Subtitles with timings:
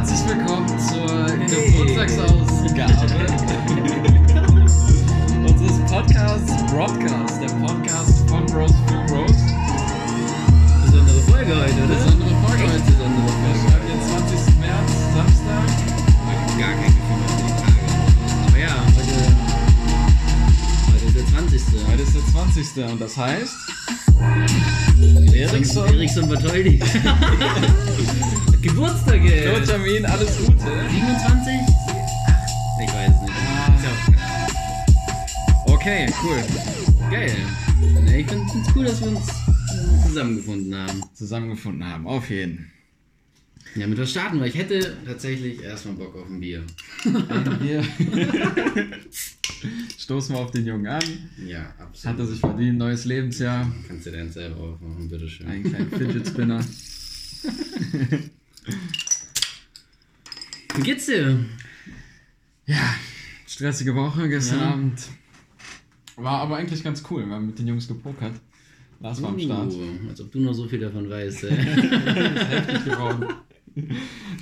[0.00, 2.40] Herzlich willkommen zur Geburtstagsausgabe
[5.46, 9.36] unseres Podcasts Broadcast, der Podcast von Bros für Bros.
[10.86, 11.96] Besondere Folge heute, oder?
[11.96, 12.80] Besondere Folge heute.
[12.80, 13.60] besondere Wir Folge.
[13.60, 14.56] schreiben den 20.
[14.60, 15.68] März, Samstag.
[16.58, 17.84] Gar kein Gefühl mehr für die Tage.
[18.48, 19.16] Aber ja, heute,
[20.94, 21.60] heute ist der 20.
[21.92, 22.88] Heute ist der 20.
[22.90, 23.54] und das heißt,
[25.34, 26.24] Eriksson, Eriksson
[28.60, 28.68] Bartholdy.
[28.68, 29.42] Geburtstage.
[29.42, 30.58] Klotermin, alles Gute.
[30.90, 31.52] 27?
[32.82, 33.34] Ich weiß nicht.
[33.76, 33.86] Ist
[35.66, 36.42] auch Okay, cool.
[37.10, 37.34] geil.
[38.06, 39.26] Ich finde es cool, dass wir uns
[40.06, 41.02] zusammengefunden haben.
[41.14, 42.70] Zusammengefunden haben, auf jeden.
[43.76, 44.46] Ja, mit was starten wir?
[44.46, 46.64] Ich hätte tatsächlich erstmal Bock auf ein Bier.
[47.60, 47.84] Wir
[49.98, 51.02] stoßen wir auf den Jungen an.
[51.46, 52.04] Ja, absolut.
[52.04, 53.70] Hat er sich verdient, neues Lebensjahr.
[53.86, 55.46] Kannst du deinen selber aufmachen, bitteschön.
[55.46, 56.64] Einen kleinen Fidget Spinner.
[60.74, 61.44] Wie geht's dir?
[62.66, 62.94] Ja,
[63.46, 64.70] stressige Woche gestern Ja.
[64.70, 65.00] Abend.
[66.16, 67.26] War aber eigentlich ganz cool.
[67.26, 68.34] Wir haben mit den Jungs gepokert.
[69.00, 69.72] Lars war am Start.
[69.72, 71.44] Uh, als ob du noch so viel davon weißt.
[71.44, 71.56] Ey.
[71.56, 73.26] Heftig geworden.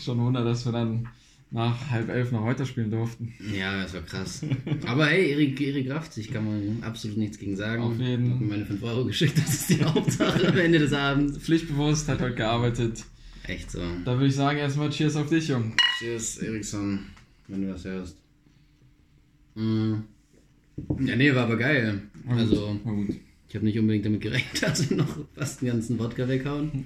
[0.04, 1.08] Schon ein Wunder, dass wir dann
[1.50, 3.32] nach halb elf noch heute spielen durften.
[3.56, 4.42] ja, das war krass.
[4.86, 7.82] Aber hey, Erik, Erik rafft sich, kann man absolut nichts gegen sagen.
[7.82, 8.40] Auf jeden.
[8.40, 11.38] Mir meine 5 Euro geschickt, das ist die Hauptsache am Ende des Abends.
[11.38, 13.04] Pflichtbewusst, hat heute gearbeitet.
[13.48, 13.80] Echt so.
[14.04, 15.74] Da würde ich sagen, erstmal Cheers auf dich, Jung.
[15.98, 17.06] Cheers, Eriksson,
[17.48, 18.16] wenn du das hörst.
[19.54, 19.94] Mm.
[21.00, 22.02] Ja, nee, war aber geil.
[22.28, 23.08] Also, Na gut.
[23.48, 26.84] ich habe nicht unbedingt damit gerechnet, dass wir noch fast den ganzen Wodka weghauen.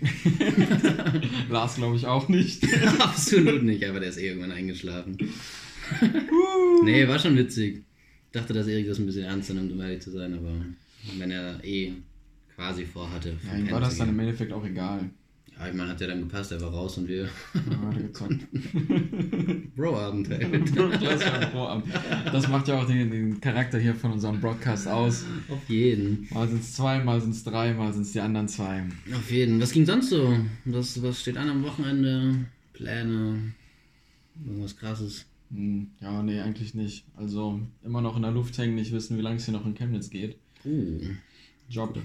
[1.51, 2.65] Lars glaube ich auch nicht.
[3.01, 5.19] Absolut nicht, aber der ist eh irgendwann eingeschlafen.
[6.85, 7.83] nee, war schon witzig.
[8.27, 10.65] Ich dachte, dass Erik das ein bisschen ernster nimmt, um ehrlich zu sein, aber
[11.19, 11.93] wenn er eh
[12.55, 13.37] quasi vorhatte.
[13.45, 15.11] Ja, ihm war das dann im Endeffekt auch egal.
[15.63, 17.29] Ja, ich meine, hat ja dann gepasst, er war raus und wir.
[19.77, 20.29] Bro-Abend.
[20.73, 21.85] Klasse, Vorabend.
[22.33, 25.25] Das macht ja auch den, den Charakter hier von unserem Broadcast aus.
[25.49, 26.27] Auf jeden.
[26.33, 28.83] Mal sind es zwei, mal sind es drei, mal sind es die anderen zwei.
[29.15, 29.61] Auf jeden.
[29.61, 30.37] Was ging sonst so?
[30.65, 32.45] Was, was steht an am Wochenende?
[32.73, 33.53] Pläne?
[34.45, 35.27] Irgendwas krasses?
[35.55, 37.05] Hm, Ja, nee, eigentlich nicht.
[37.17, 39.75] Also immer noch in der Luft hängen, nicht wissen, wie lange es hier noch in
[39.75, 40.37] Chemnitz geht.
[40.65, 40.99] Uh,
[41.69, 41.97] Job.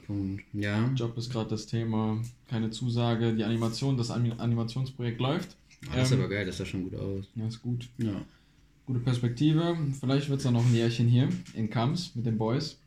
[0.53, 0.91] Ja.
[0.95, 2.21] Job ist gerade das Thema.
[2.47, 3.33] Keine Zusage.
[3.35, 5.55] Die Animation, das Ani- Animationsprojekt läuft.
[5.91, 7.25] Ah, das ist Ähm, aber geil, das sah schon gut aus.
[7.35, 7.89] Ja, ist gut.
[7.97, 8.21] Ja.
[8.85, 9.77] Gute Perspektive.
[9.99, 12.77] Vielleicht wird es dann noch ein Jährchen hier in Kams mit den Boys.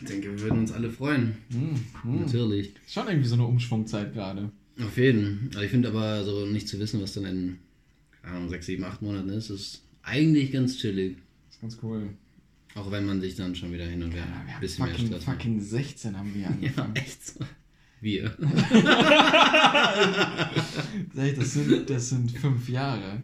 [0.00, 1.36] Ich denke, wir würden uns alle freuen.
[1.50, 2.20] Hm, hm.
[2.22, 2.74] Natürlich.
[2.84, 4.50] Ist schon irgendwie so eine Umschwungzeit gerade.
[4.80, 5.46] Auf jeden.
[5.54, 7.58] Also ich finde aber, so nicht zu wissen, was dann in
[8.22, 11.16] Ahnung, 6, 7, 8 Monaten ist, ist eigentlich ganz chillig.
[11.50, 12.10] Ist ganz cool.
[12.74, 15.16] Auch wenn man sich dann schon wieder hin und her Ja, ein bisschen fucking, mehr
[15.18, 15.36] Stress macht.
[15.42, 16.96] fucking 16 haben wir Ja, angefangen.
[16.96, 17.44] echt so.
[18.06, 18.34] Wir.
[21.14, 23.22] Das, sind, das sind fünf Jahre.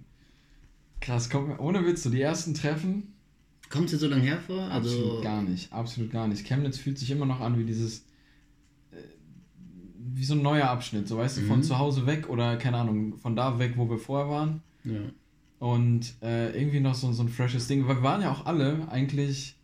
[1.00, 3.08] Krass, komm, ohne Witz, so die ersten Treffen,
[3.70, 4.70] Kommt es dir so lange her vor?
[4.70, 6.44] absolut Also, gar nicht, absolut gar nicht.
[6.46, 8.00] Chemnitz fühlt sich immer noch an wie dieses,
[8.90, 8.96] äh,
[9.98, 11.62] wie so ein neuer Abschnitt, so weißt du, von Mhm.
[11.62, 14.60] zu Hause weg oder keine Ahnung, von da weg, wo wir vorher waren.
[14.84, 15.00] ja.
[15.58, 18.88] Und äh, irgendwie noch so, so ein freshes Ding, weil wir waren ja auch alle
[18.90, 19.54] eigentlich,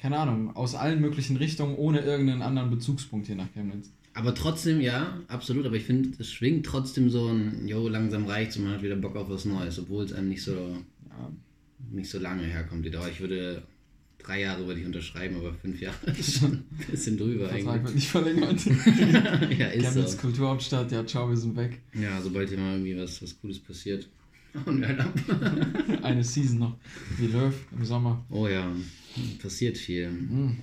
[0.00, 3.90] keine Ahnung, aus allen möglichen Richtungen, ohne irgendeinen anderen Bezugspunkt hier nach Chemnitz.
[4.14, 5.66] Aber trotzdem, ja, absolut.
[5.66, 8.96] Aber ich finde, es schwingt trotzdem so ein, jo, langsam reicht's und man hat wieder
[8.96, 10.52] Bock auf was Neues, obwohl es einem nicht so,
[11.08, 11.32] Ja,
[11.90, 13.08] nicht so lange herkommt, die Dauer.
[13.08, 13.62] Ich würde
[14.18, 17.74] drei Jahre würde ich unterschreiben, aber fünf Jahre ist schon ein bisschen drüber der Vertrag
[17.74, 17.94] wird eigentlich.
[17.94, 18.66] nicht verlängert.
[19.58, 20.18] ja, ist Chemnitz so.
[20.18, 21.80] Kulturhauptstadt, ja, ciao, wir sind weg.
[21.94, 24.08] Ja, sobald hier mal irgendwie was, was Cooles passiert.
[24.66, 25.14] hauen wir halt ab.
[26.02, 26.76] Eine Season noch,
[27.18, 28.24] wie Löw im Sommer.
[28.30, 28.70] oh ja,
[29.40, 30.06] passiert viel.
[30.08, 30.56] Hm.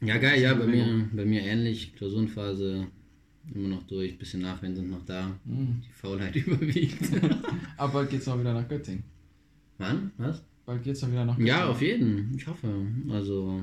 [0.00, 1.94] Ja, geil, ja, bei mir, bei mir ähnlich.
[1.96, 2.86] Klausurenphase
[3.54, 5.36] immer noch durch, bisschen Nachwehen sind noch da.
[5.46, 5.80] Hm.
[5.86, 7.10] Die Faulheit überwiegt.
[7.76, 9.02] Aber bald geht's auch wieder nach Göttingen.
[9.78, 10.10] Wann?
[10.18, 10.42] Was?
[10.66, 11.46] Bald geht's auch wieder nach Göttingen.
[11.48, 12.34] Ja, auf jeden.
[12.36, 12.68] Ich hoffe.
[13.10, 13.62] Also,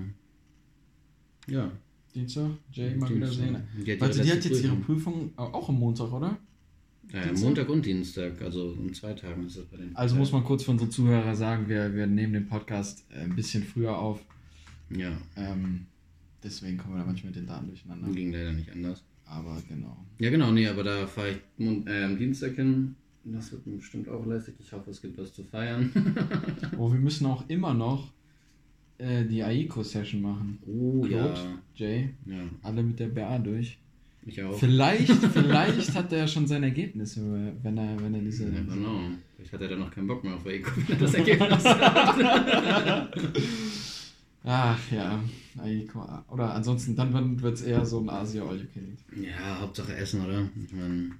[1.47, 1.71] ja.
[2.13, 3.15] Dienstag, Jay mal Dienstag.
[3.15, 3.57] wieder sehen.
[3.85, 5.31] Die hat Warte, die hat jetzt ihre Prüfung.
[5.31, 6.37] Prüfung au- auch am Montag, oder?
[7.13, 7.31] Ja?
[7.33, 9.95] Montag und Dienstag, also in zwei Tagen ist das bei den.
[9.95, 13.35] Also muss man kurz für unsere Zuhörer sagen, wir, wir nehmen den Podcast äh, ein
[13.35, 14.21] bisschen früher auf.
[14.89, 15.85] Ja, Ähm,
[16.45, 18.07] deswegen kommen wir da manchmal mit den Daten durcheinander.
[18.11, 19.03] ging leider nicht anders.
[19.25, 19.97] Aber genau.
[20.19, 21.37] Ja, genau, nee, aber da fahre ich
[21.87, 22.95] äh, am Dienstag hin.
[23.23, 24.53] Das wird mir bestimmt auch lästig.
[24.59, 25.91] Ich hoffe, es gibt was zu feiern.
[26.77, 28.13] Oh, wir müssen auch immer noch
[28.99, 30.59] äh, die AICO-Session machen.
[30.67, 31.59] oh Claude, ja.
[31.87, 33.79] Jay, Ja, alle mit der BA durch.
[34.27, 34.57] ich auch.
[34.59, 38.43] Vielleicht, vielleicht hat er ja schon sein Ergebnis, wenn er, wenn er diese.
[38.45, 38.99] Ja, genau.
[39.37, 43.09] Vielleicht hat er dann noch keinen Bock mehr auf Eco, wenn er das Ergebnis hat.
[44.43, 45.19] Ach ja,
[46.29, 49.25] Oder ansonsten, dann wird es eher so ein Asia All You Can Eat.
[49.25, 50.49] Ja, Hauptsache Essen, oder?
[50.65, 51.11] Ich meine,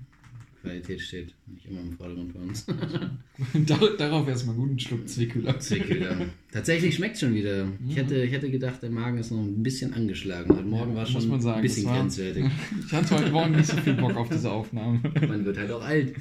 [0.61, 2.65] Qualität steht nicht immer im Vordergrund bei uns.
[3.67, 5.59] Dar- Darauf erstmal einen guten Schluck Zwickühler.
[5.59, 6.17] Zwickühler.
[6.51, 7.67] Tatsächlich schmeckt schon wieder.
[7.87, 10.49] Ich hätte, ich hätte gedacht, der Magen ist noch ein bisschen angeschlagen.
[10.55, 12.45] Heute Morgen Ja, war schon man sagen, ein bisschen war- grenzwertig.
[12.87, 14.99] Ich hatte heute Morgen nicht so viel Bock auf diese Aufnahme.
[15.27, 16.15] Man wird halt auch alt.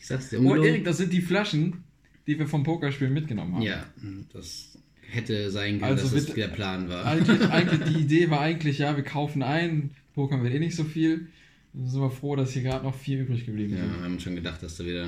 [0.00, 0.54] Ich sag's dir, Oh.
[0.56, 1.84] Erik, das sind die Flaschen,
[2.26, 3.62] die wir vom Pokerspielen mitgenommen haben.
[3.62, 3.84] Ja,
[4.32, 4.69] das
[5.10, 7.04] hätte sein können, Also dass das der Plan war.
[7.04, 10.84] Eigentlich, eigentlich, die Idee war eigentlich, ja, wir kaufen ein, pokern wir eh nicht so
[10.84, 11.28] viel.
[11.72, 13.96] Dann sind wir froh, dass hier gerade noch vier übrig geblieben Ja, sind.
[13.98, 15.06] wir haben schon gedacht, dass du wieder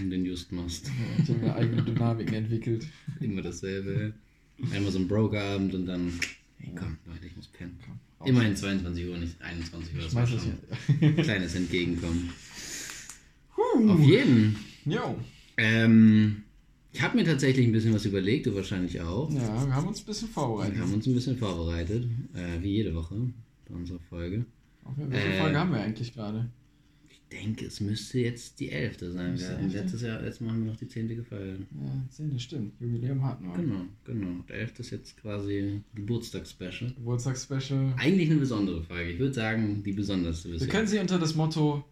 [0.00, 0.88] den Just machst.
[1.22, 2.86] Ich habe mir eigene Dynamiken entwickelt.
[3.20, 4.12] Immer dasselbe.
[4.72, 6.12] Einmal so ein Broke-Abend und dann,
[6.58, 7.76] hey komm, Leute, ich muss pennen.
[7.84, 8.28] Komm.
[8.28, 10.02] Immerhin 22 Uhr, nicht 21 Uhr.
[10.02, 10.38] Das war schon
[11.00, 12.30] ein kleines Entgegenkommen.
[13.56, 13.90] Huh.
[13.90, 14.56] Auf jeden.
[14.84, 15.18] Jo.
[15.56, 16.42] Ähm,
[16.96, 19.30] ich habe mir tatsächlich ein bisschen was überlegt, du wahrscheinlich auch.
[19.30, 20.76] Ja, wir haben uns ein bisschen vorbereitet.
[20.76, 22.04] Wir haben uns ein bisschen vorbereitet,
[22.34, 23.16] äh, wie jede Woche
[23.68, 24.46] bei unserer Folge.
[24.82, 26.48] Okay, welche Äh, Folge haben wir eigentlich gerade?
[27.10, 29.38] Ich denke, es müsste jetzt die elfte sein.
[29.38, 31.60] Wir, letztes Jahr, letztes Mal haben wir noch die zehnte gefeiert.
[31.60, 32.72] Ja, 10, stimmt.
[32.80, 33.56] Jubiläum hatten wir.
[33.56, 34.44] Genau, genau.
[34.48, 36.92] Der elfte ist jetzt quasi Geburtstagsspecial.
[36.92, 37.92] Geburtstagsspecial.
[37.98, 39.10] Eigentlich eine besondere Folge.
[39.10, 41.84] Ich würde sagen, die besonderste Wir können sie unter das Motto,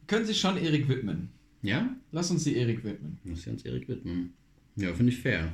[0.00, 1.28] wir können sie schon Erik widmen.
[1.62, 1.94] Ja?
[2.10, 3.18] Lass uns sie Erik widmen.
[3.22, 4.32] Muss ich uns Erik widmen.
[4.78, 5.52] Ja, finde ich fair.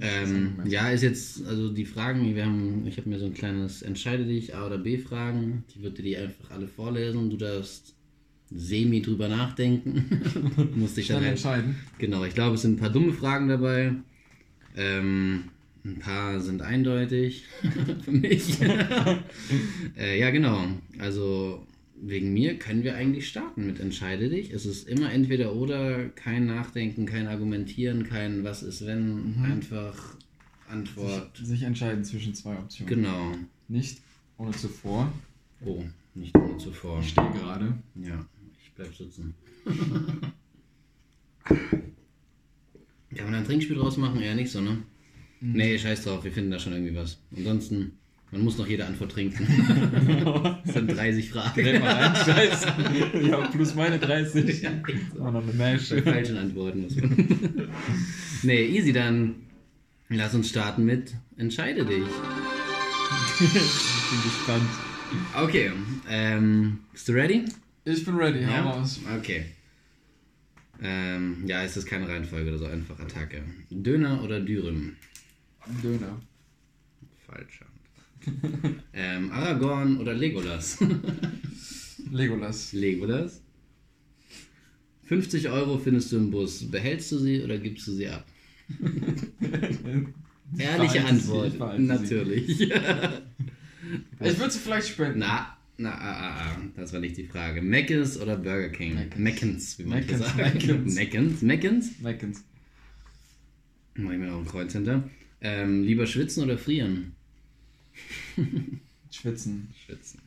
[0.00, 3.82] Ähm, ja, ist jetzt, also die Fragen, wir haben, ich habe mir so ein kleines
[3.82, 5.64] Entscheide dich, A oder B Fragen.
[5.68, 7.30] Ich würde dir die einfach alle vorlesen.
[7.30, 7.94] Du darfst
[8.50, 10.04] semi drüber nachdenken.
[10.76, 11.76] Musst dich dann Schnell halt, entscheiden.
[11.98, 13.92] genau, ich glaube, es sind ein paar dumme Fragen dabei.
[14.76, 15.44] Ähm,
[15.84, 17.44] ein paar sind eindeutig
[18.04, 18.60] für mich.
[19.98, 20.64] äh, ja, genau.
[20.98, 21.66] Also
[22.00, 24.50] wegen mir können wir eigentlich starten mit Entscheide dich.
[24.50, 30.16] Es ist immer entweder oder, kein Nachdenken, kein Argumentieren, kein Was ist wenn, einfach
[30.68, 31.36] Antwort.
[31.36, 32.94] Sich, sich entscheiden zwischen zwei Optionen.
[32.94, 33.32] Genau.
[33.68, 34.00] Nicht
[34.36, 35.12] ohne zuvor.
[35.64, 35.82] Oh,
[36.14, 37.00] nicht ohne zuvor.
[37.00, 37.74] Ich stehe gerade.
[37.96, 38.24] Ja,
[38.62, 39.34] ich bleib sitzen.
[43.14, 44.20] Kann man da ein Trinkspiel draus machen?
[44.20, 44.82] Eher nicht so, ne?
[45.40, 47.18] Nee, scheiß drauf, wir finden da schon irgendwie was.
[47.36, 47.92] Ansonsten,
[48.30, 49.46] man muss noch jede Antwort trinken.
[50.64, 51.62] Das sind 30 Fragen.
[51.62, 52.66] Dreh mal rein, Scheiße.
[53.26, 54.62] ja, plus meine 30.
[54.62, 54.70] Ja,
[55.14, 55.22] so.
[55.24, 55.88] Auch noch eine Mash.
[55.90, 57.68] Bei falschen Antworten muss man.
[58.42, 59.36] nee, easy, dann
[60.10, 62.04] lass uns starten mit Entscheide dich.
[63.40, 64.68] ich bin gespannt.
[65.42, 65.70] Okay,
[66.10, 67.44] ähm, bist du ready?
[67.84, 69.00] Ich bin ready, hau raus.
[69.18, 69.46] Okay.
[70.82, 73.42] Ähm, ja, es ist keine Reihenfolge oder so, einfach Attacke.
[73.70, 74.96] Döner oder Dürüm?
[75.82, 76.20] Döner.
[77.26, 77.66] Falscher.
[78.92, 80.78] ähm, Aragorn oder Legolas?
[82.10, 82.72] Legolas.
[82.72, 83.42] Legolas.
[85.04, 86.70] 50 Euro findest du im Bus.
[86.70, 88.26] Behältst du sie oder gibst du sie ab?
[90.58, 91.52] Ehrliche Antwort.
[91.52, 91.82] sie.
[91.82, 92.60] Natürlich.
[92.60, 92.70] Ich
[94.20, 95.20] würde sie vielleicht spenden.
[95.20, 97.62] na, na, ah, ah, ah, das war nicht die Frage.
[97.62, 98.98] Mc's oder Burger King?
[99.16, 100.36] Mc's, wie man Mc's, sagt.
[100.36, 100.94] Mc's.
[100.94, 101.42] Mc's.
[101.42, 102.00] Mc's?
[102.00, 102.44] Meckens.
[103.94, 105.08] Mach ich mir noch ein Kreuz hinter.
[105.40, 107.14] Ähm, lieber schwitzen oder frieren?
[109.10, 109.68] Schwitzen.
[109.84, 110.20] Schwitzen.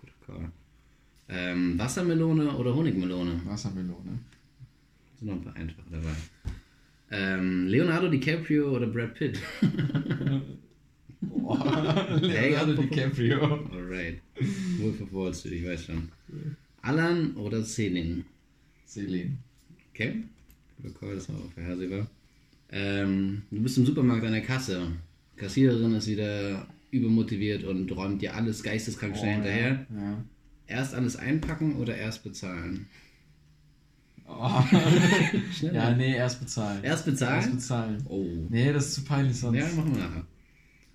[0.00, 0.52] Guter Call.
[1.28, 3.40] Ähm, Wassermelone oder Honigmelone?
[3.46, 4.18] Wassermelone.
[5.18, 6.14] Sind noch ein paar einfache dabei.
[7.10, 9.38] Ähm, Leonardo DiCaprio oder Brad Pitt?
[11.20, 12.18] Boah.
[12.20, 13.68] Leonardo DiCaprio.
[13.70, 14.20] Alright.
[14.78, 16.08] Wolf of Wall Street, ich weiß schon.
[16.82, 18.24] Alan oder Selin?
[18.84, 19.38] Selin.
[19.92, 20.24] Okay.
[20.82, 22.06] Guter Call, das war auch vorhersehbar.
[22.70, 24.90] Ähm, du bist im Supermarkt an der Kasse.
[25.36, 29.86] Kassiererin ist wieder übermotiviert und räumt dir alles geisteskrank schnell hinterher.
[29.90, 30.24] Oh, Ja.
[30.68, 32.86] Erst alles einpacken oder erst bezahlen?
[34.28, 34.62] Oh.
[35.60, 36.82] Ja, nee, erst bezahlen.
[36.84, 37.36] Erst bezahlen?
[37.40, 37.98] Erst bezahlen.
[38.08, 38.24] Oh.
[38.48, 39.58] Nee, das ist zu peinlich sonst.
[39.58, 40.26] Ja, machen wir nachher.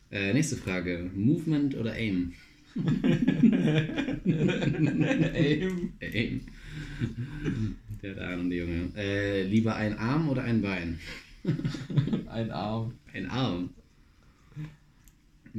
[0.10, 1.12] Äh, nächste Frage.
[1.14, 2.34] Movement oder Aim?
[4.26, 5.94] Aim.
[6.02, 6.42] Aim.
[8.02, 8.90] Der hat Ahnung, die Junge.
[8.96, 11.00] Äh, lieber ein Arm oder ein Bein?
[12.28, 12.94] Ein Arm.
[13.14, 13.70] Ein Arm.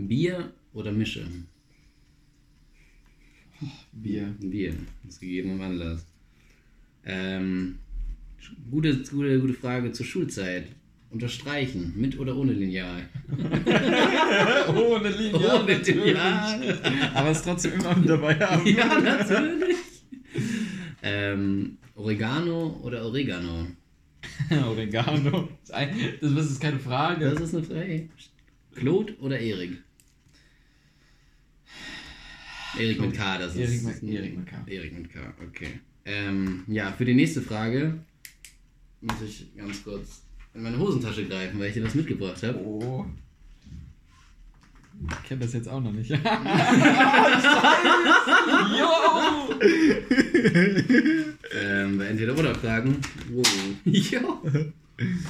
[0.06, 1.26] Bier oder Mische?
[3.92, 4.34] Bier.
[4.38, 4.74] Bier.
[5.04, 6.06] Das gegeben im Anlass.
[7.04, 7.78] Ähm,
[8.70, 10.66] gute, gute, gute Frage zur Schulzeit.
[11.10, 13.08] Unterstreichen, mit oder ohne Lineal?
[14.68, 15.62] Ohne Lineal.
[15.62, 16.04] Ohne natürlich.
[16.04, 17.10] Lineal.
[17.14, 18.66] Aber es trotzdem immer mit dabei haben.
[18.66, 19.76] Ja, natürlich.
[21.02, 23.68] ähm, Oregano oder Oregano?
[24.66, 25.48] Oregano.
[25.66, 27.24] Das ist ein- Das ist keine Frage.
[27.30, 28.08] Das ist eine Frage.
[28.74, 29.78] Claude oder Erik?
[32.76, 34.02] Erik mit K, das Erik ist.
[34.02, 34.56] mit- Erik mit K.
[34.66, 35.80] Erik mit K, okay.
[36.04, 37.98] Ähm, ja, für die nächste Frage
[39.00, 40.22] muss ich ganz kurz
[40.54, 42.58] in meine Hosentasche greifen, weil ich dir was mitgebracht habe.
[42.58, 43.06] Oh.
[45.10, 46.10] Ich kenne das jetzt auch noch nicht.
[46.10, 46.18] Yo!
[52.58, 52.96] fragen.
[53.30, 53.46] Wow.
[53.84, 54.42] ja.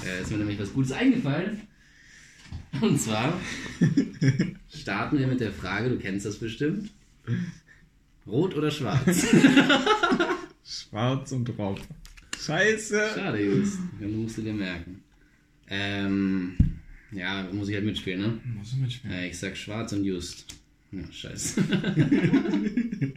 [0.07, 1.61] Äh, ist mir nämlich was Gutes eingefallen.
[2.80, 3.38] Und zwar
[4.75, 6.90] starten wir mit der Frage, du kennst das bestimmt.
[8.26, 9.26] Rot oder schwarz?
[10.64, 11.80] Schwarz und Raub.
[12.38, 13.00] Scheiße.
[13.14, 13.78] Schade, Just.
[14.00, 15.02] Ja, musst du dir merken.
[15.70, 16.56] Ähm,
[17.11, 18.38] ja, muss ich halt mitspielen, ne?
[18.58, 19.16] Muss ich mitspielen.
[19.16, 20.44] Äh, ich sag schwarz und Just.
[20.92, 21.62] Ja, scheiße.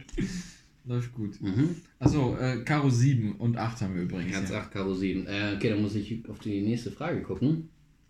[0.84, 1.40] Läuft gut.
[1.40, 1.76] Mhm.
[1.98, 4.32] Achso, äh, Karo 7 und 8 haben wir übrigens.
[4.32, 4.60] Herz ja.
[4.60, 5.26] 8, Karo 7.
[5.26, 7.68] Äh, okay, dann muss ich auf die nächste Frage gucken.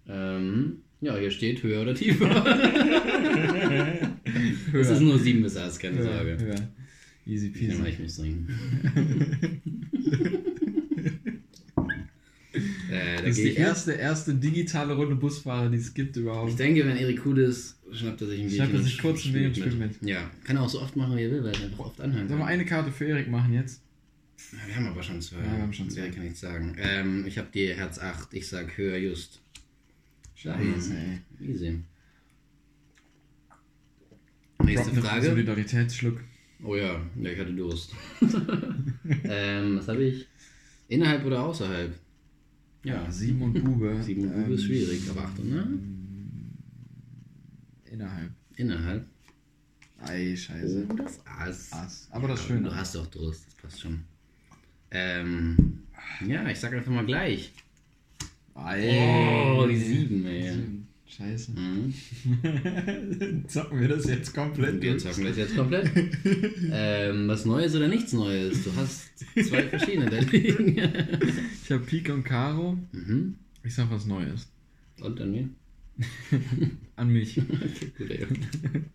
[0.09, 2.28] Ähm, ja, hier steht höher oder tiefer.
[4.72, 6.68] Es ist nur 7 bis Ass, keine Höher, Sorge.
[7.26, 7.82] Easy peasy.
[7.87, 8.49] ich muss trinken.
[12.52, 13.58] äh, da Das ist die mit.
[13.58, 16.50] erste, erste digitale Runde Busfahrer, die es gibt überhaupt.
[16.50, 19.25] Ich denke, wenn Erik cool ist, schnappt er sich ein Schnappt er Bierchen sich kurz
[19.25, 21.44] ein Bier und spielt spielt Ja, kann er auch so oft machen, wie er will,
[21.44, 23.80] weil er einfach oft anhören Sollen wir eine Karte für Erik machen jetzt?
[24.52, 25.37] Ja, wir haben aber schon zwei.
[25.37, 26.02] Ja, wir haben schon zwei.
[26.02, 26.76] Mehr kann ich sagen.
[26.78, 29.40] Ähm, ich habe die Herz 8, ich sag höher just.
[30.34, 31.49] Scheiße, ey.
[31.49, 31.78] Easy.
[34.64, 35.26] Nächste Frage.
[35.26, 36.21] Solidaritätsschluck.
[36.64, 37.92] Oh ja, ja, ich hatte Durst.
[39.25, 40.26] ähm, was habe ich?
[40.88, 41.92] Innerhalb oder außerhalb?
[42.85, 43.99] Ja, 7 und Bube.
[44.02, 45.78] Sieben und Bube ist Ähm, schwierig, aber Achtung, ne?
[47.85, 48.31] Innerhalb.
[48.57, 49.07] Innerhalb.
[50.00, 50.87] Ei, scheiße.
[50.88, 51.73] Oh, das Ass.
[51.73, 52.09] Ass.
[52.11, 52.69] Aber das Ja, Schöne.
[52.69, 54.00] Du hast doch Durst, das passt schon.
[54.90, 55.83] Ähm,
[56.26, 57.52] ja, ich sag einfach mal gleich.
[58.54, 59.54] Ei.
[59.57, 60.52] Oh, die sieben, ey.
[61.16, 61.52] Scheiße.
[61.52, 61.95] Mhm.
[63.49, 65.90] Zocken wir das jetzt komplett Wir zocken das jetzt komplett.
[66.73, 68.64] ähm, was Neues oder nichts Neues?
[68.64, 70.78] Du hast zwei verschiedene da liegen.
[71.62, 72.78] Ich habe Pik und Karo.
[72.92, 73.35] mhm.
[73.62, 74.49] Ich sag was Neues.
[75.00, 75.49] Und dann mir?
[76.97, 77.38] An mich.
[77.38, 78.26] Okay, gut, ey.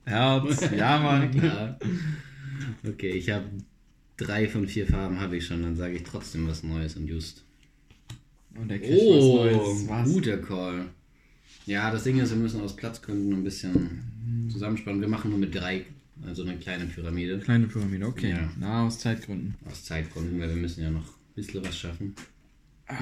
[0.06, 0.70] Herz.
[0.76, 1.32] Ja, Mann.
[1.32, 1.80] Klar.
[2.86, 3.46] Okay, ich habe
[4.18, 7.46] drei von vier Farben habe ich schon, dann sage ich trotzdem was Neues und just.
[8.56, 9.88] Und der kriegt Oh, was Neues.
[9.88, 10.14] Was?
[10.14, 10.86] guter Call.
[11.68, 15.02] Ja, das Ding ist, wir müssen aus Platzgründen ein bisschen zusammenspannen.
[15.02, 15.86] Wir machen nur mit drei,
[16.26, 17.40] also eine kleine Pyramide.
[17.40, 18.32] Kleine Pyramide, okay.
[18.32, 18.50] Ja.
[18.58, 19.56] Na, aus Zeitgründen.
[19.70, 22.16] Aus Zeitgründen, weil wir müssen ja noch ein bisschen was schaffen.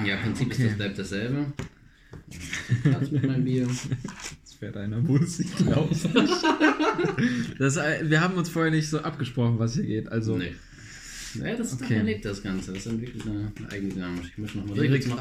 [0.04, 0.62] Ja, Prinzip okay.
[0.64, 1.52] ist das bleibt dasselbe.
[2.82, 3.68] Platz mit meinem Bier.
[3.68, 5.72] Jetzt fährt einer Bus, ich nicht.
[7.60, 10.08] das, äh, wir haben uns vorher nicht so abgesprochen, was hier geht.
[10.08, 10.54] Also, Nee.
[11.34, 11.84] Ja, das ist Okay.
[11.84, 11.94] okay.
[11.98, 12.72] erlebt das Ganze.
[12.72, 14.24] Das entwickelt eine eigene Dynamik.
[14.24, 14.76] Ich mische nochmal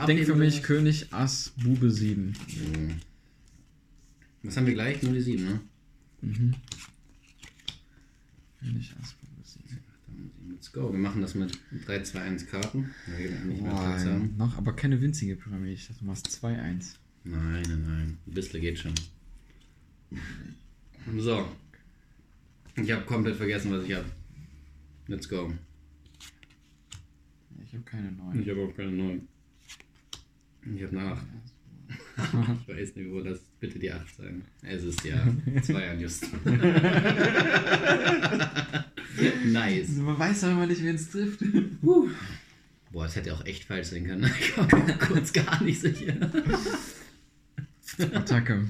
[0.07, 2.33] denk für mich König, Ass, Bube 7.
[4.45, 5.01] Was haben wir gleich?
[5.01, 5.59] Nur die sieben, ne?
[6.21, 6.33] Mhm.
[6.33, 6.55] 7.
[8.61, 8.75] Dann
[10.51, 10.91] Let's go.
[10.91, 12.91] Wir machen das mit 3, 2, 1 Karten.
[13.47, 14.35] nicht haben.
[14.37, 15.73] noch, aber keine winzige Pyramide.
[15.73, 16.95] Ich dachte, du machst 2-1.
[17.23, 18.17] Nein, nein, nein.
[18.25, 18.93] Ein bisschen geht schon.
[21.17, 21.47] So.
[22.75, 24.05] Ich habe komplett vergessen, was ich habe.
[25.07, 25.53] Let's go.
[27.63, 28.41] Ich habe keine 9.
[28.41, 29.27] Ich habe auch keine 9.
[30.75, 31.25] Ich habe 8.
[32.67, 33.39] Ich weiß nicht, wo das.
[33.59, 34.43] Bitte die 8 sagen.
[34.61, 35.15] Es ist ja
[35.61, 36.27] 2 an just.
[39.45, 39.89] nice.
[39.97, 41.39] Man weiß doch immer nicht, wen es trifft.
[41.81, 44.29] Boah, das hätte auch echt falsch sein können.
[44.39, 46.13] Ich war mir kurz gar nicht sicher.
[48.13, 48.65] Attacke.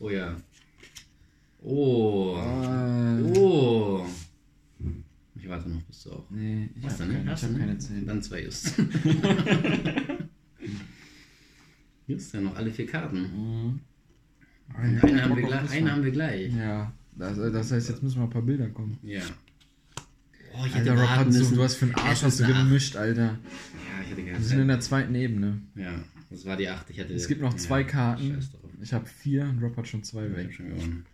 [0.00, 0.36] Oh ja.
[1.62, 2.36] Oh.
[2.38, 4.06] Äh, Oh.
[5.40, 6.26] Ich warte noch, bis du auch.
[6.30, 7.12] Nee, ich habe dann?
[7.12, 7.58] keine, hab nicht?
[7.58, 8.06] keine 10.
[8.06, 8.74] Dann zwei Just.
[12.08, 13.20] Just, ja noch alle vier Karten.
[13.20, 13.80] Mhm.
[14.76, 15.70] Und eine haben wir gleich.
[15.70, 16.52] Eine haben wir gleich.
[16.54, 18.98] Ja, das, das heißt, jetzt müssen mal ein paar Bilder kommen.
[19.02, 19.20] Ja.
[20.54, 21.54] Oh, ich Alter, Rob, hast du, müssen.
[21.56, 23.22] du hast für einen Arsch hast du ist eine gemischt, Alter.
[23.22, 23.32] Ja,
[24.02, 24.44] ich hätte Wir gerne.
[24.44, 25.60] sind in der zweiten Ebene.
[25.76, 25.94] Ja,
[26.30, 26.90] das war die 8.
[26.90, 28.34] Ich hatte, Es gibt noch zwei ja, Karten.
[28.34, 28.70] Scheiß drauf.
[28.82, 30.52] Ich habe vier und Rob hat schon zwei Ich hab weg.
[30.52, 31.06] schon gewonnen.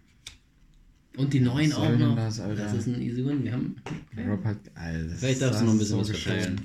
[1.16, 2.16] Und die 9 Was soll auch noch.
[2.16, 2.74] das, Alter?
[2.74, 3.44] ist ein easy win.
[3.44, 3.76] Wir haben.
[4.28, 4.56] Rob hat.
[4.74, 6.60] Alter, das Vielleicht ist- darfst du noch ein bisschen das was ist verteilen.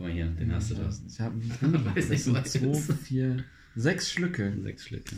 [0.00, 0.88] Guck mal hier, den hast du da.
[1.06, 1.34] Ich habe
[1.94, 3.44] Weiß das nicht, sind zwei, vier,
[3.76, 4.56] sechs Schlücke.
[4.62, 5.14] Sechs Schlücke.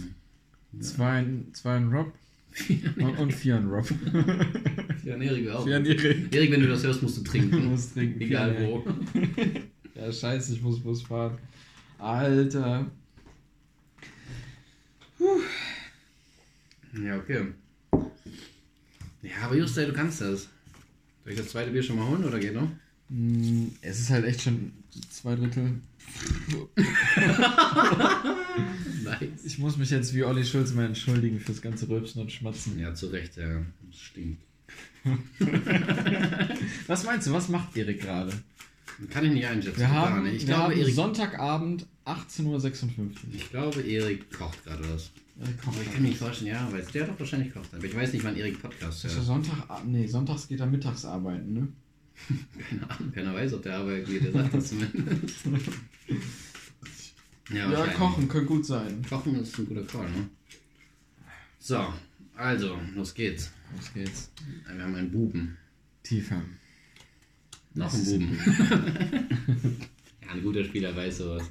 [0.80, 2.12] Zwei, zwei an Rob
[2.96, 3.88] und, und vier an Rob.
[5.04, 5.64] Ja, Erik auch.
[5.64, 6.34] Vier an Erik.
[6.34, 7.64] Erik, wenn du das hörst, musst du Du trinken.
[7.70, 8.20] musst trinken.
[8.20, 8.84] Egal vier wo.
[10.00, 11.38] Ja, scheiße, ich muss Bus fahren.
[11.98, 12.90] Alter.
[17.00, 17.52] Ja, okay.
[19.22, 20.48] Ja, aber Just, du kannst das.
[21.22, 22.68] Soll ich das zweite Bier schon mal holen oder geht noch?
[23.08, 24.72] Mm, Es ist halt echt schon
[25.10, 25.80] zwei Drittel.
[29.04, 29.44] Nice.
[29.44, 32.78] Ich muss mich jetzt wie Olli Schulz mal entschuldigen fürs ganze Rülpsen und Schmatzen.
[32.78, 33.62] Ja, zu Recht, ja.
[33.90, 34.38] Das stimmt.
[36.86, 38.32] Was meinst du, was macht Erik gerade?
[39.10, 39.80] Kann ich nicht einschätzen.
[39.80, 40.24] Wir haben.
[40.26, 42.44] Ich wir glaube, haben Erik, Sonntagabend 18.56
[42.98, 43.10] Uhr.
[43.32, 45.10] ich glaube, Erik kocht gerade was.
[45.40, 47.74] Erik Aber ich kann mir nicht vorstellen, ja, weil der doch wahrscheinlich kocht.
[47.74, 49.26] Aber ich weiß nicht, wann Erik Podcast Ist ja hört.
[49.26, 51.68] Sonntag, nee, sonntags geht er mittags arbeiten, ne?
[52.68, 55.46] Keine Ahnung, keiner weiß, ob der Arbeit geht, der sagt das zumindest.
[57.50, 57.96] Ja, wahrscheinlich.
[57.96, 59.04] kochen könnte gut sein.
[59.06, 60.28] Kochen ist ein guter Call, ne?
[61.58, 61.92] So,
[62.34, 63.52] also, los geht's.
[63.76, 64.30] Los geht's.
[64.66, 65.58] Wir haben einen Buben.
[66.02, 66.42] Tiefer.
[67.74, 68.38] Noch einen Buben.
[70.22, 71.50] ja, ein guter Spieler weiß sowas.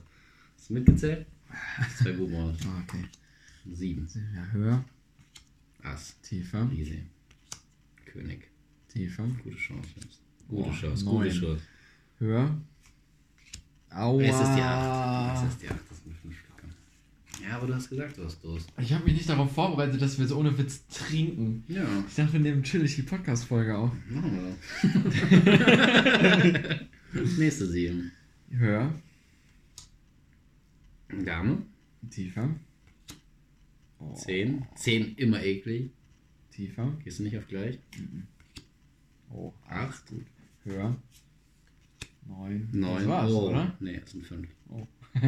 [0.57, 1.25] Hast du mitgezählt?
[1.97, 2.57] Zwei Buben aus.
[2.65, 3.05] Ah, okay.
[3.71, 4.07] Sieben.
[4.35, 4.85] Ja, höher,
[5.83, 6.19] Ass.
[6.21, 6.97] tiefer, Riese.
[8.05, 8.49] König.
[8.87, 10.19] tiefer, Gute Chance jetzt.
[10.51, 11.61] Gute Boah, Chance, gute Chance.
[12.19, 12.57] höher.
[13.89, 14.21] Aua.
[14.21, 15.45] Es ist die 8.
[15.47, 15.79] Es ist die 8.
[15.89, 16.67] Das sind fünf Stücke.
[17.43, 18.69] Ja, aber du hast gesagt, du hast Durst.
[18.77, 21.63] Ich habe mich nicht darauf vorbereitet, dass wir so ohne Witz trinken.
[21.69, 23.91] Ja, Ich dachte, wir nehmen chillig die Podcast-Folge auf.
[24.09, 26.87] machen wir.
[27.37, 28.11] Nächste sieben.
[28.49, 28.93] Höher,
[31.25, 31.59] Dame.
[32.09, 32.49] tiefer.
[33.99, 34.65] Oh, Zehn.
[34.75, 35.91] Zehn immer eklig.
[36.51, 36.91] Tiefer.
[37.03, 37.79] Gehst du nicht auf gleich?
[39.29, 40.05] Oh, Acht.
[40.07, 40.25] gut.
[40.63, 40.95] Höher.
[42.27, 42.69] Neun.
[42.71, 42.97] Neun.
[42.97, 43.49] Das war's, oh.
[43.49, 43.75] oder?
[43.79, 44.47] Nee, es sind fünf.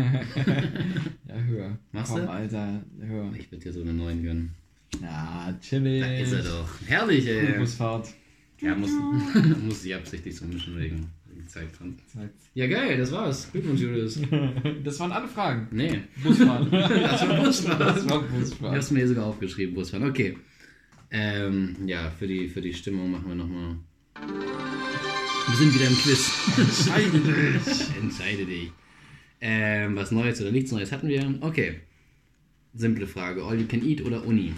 [1.28, 1.78] Ja, höher.
[1.92, 2.30] Machst Komm, du?
[2.30, 3.34] Alter, höher.
[3.38, 4.54] Ich würde dir so eine neun gönnen.
[5.02, 6.02] Na, chillig.
[6.02, 6.70] Da ist er doch.
[6.86, 7.58] Herrlich, ey.
[7.58, 8.14] Busfahrt.
[8.62, 8.92] Ja, muss,
[9.64, 11.98] muss ich absichtlich so mischen wegen, wegen Zeitplan.
[12.08, 12.30] Zeit.
[12.54, 13.52] Ja, geil, das war's.
[13.52, 14.20] Glückwunsch, Julius.
[14.84, 15.68] Das waren alle Fragen.
[15.72, 16.72] Nee, Busfahren.
[16.72, 17.80] das war Busfahren.
[17.80, 18.76] Das war Ich Busfahren.
[18.76, 20.10] hab's mir sogar aufgeschrieben, Busfahren.
[20.10, 20.38] Okay.
[21.12, 23.76] Ähm, ja, für die, für die Stimmung machen wir nochmal.
[25.48, 26.32] Wir sind wieder im Quiz.
[26.58, 27.98] Entscheide dich.
[28.02, 28.72] Entscheide dich.
[29.42, 31.36] Ähm, was Neues oder nichts Neues hatten wir?
[31.42, 31.82] Okay.
[32.74, 33.44] Simple Frage.
[33.44, 34.54] All you can eat oder Uni?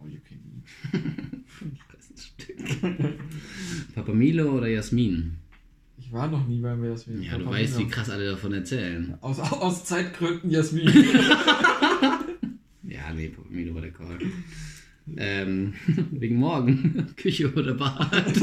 [0.00, 0.38] Oh, you can
[0.92, 1.40] eat.
[2.20, 2.56] Stück.
[3.94, 5.36] Papamilo oder Jasmin?
[5.98, 7.22] Ich war noch nie beim Jasmin.
[7.22, 7.86] Ja, du Papa weißt, Milo.
[7.88, 9.16] wie krass alle davon erzählen.
[9.20, 10.88] Aus, aus Zeitgründen Jasmin.
[12.82, 14.18] Ja, nee, Papamilo war der Call.
[15.16, 15.74] Ähm,
[16.10, 17.06] wegen morgen.
[17.16, 18.34] Küche oder Bad?
[18.36, 18.42] so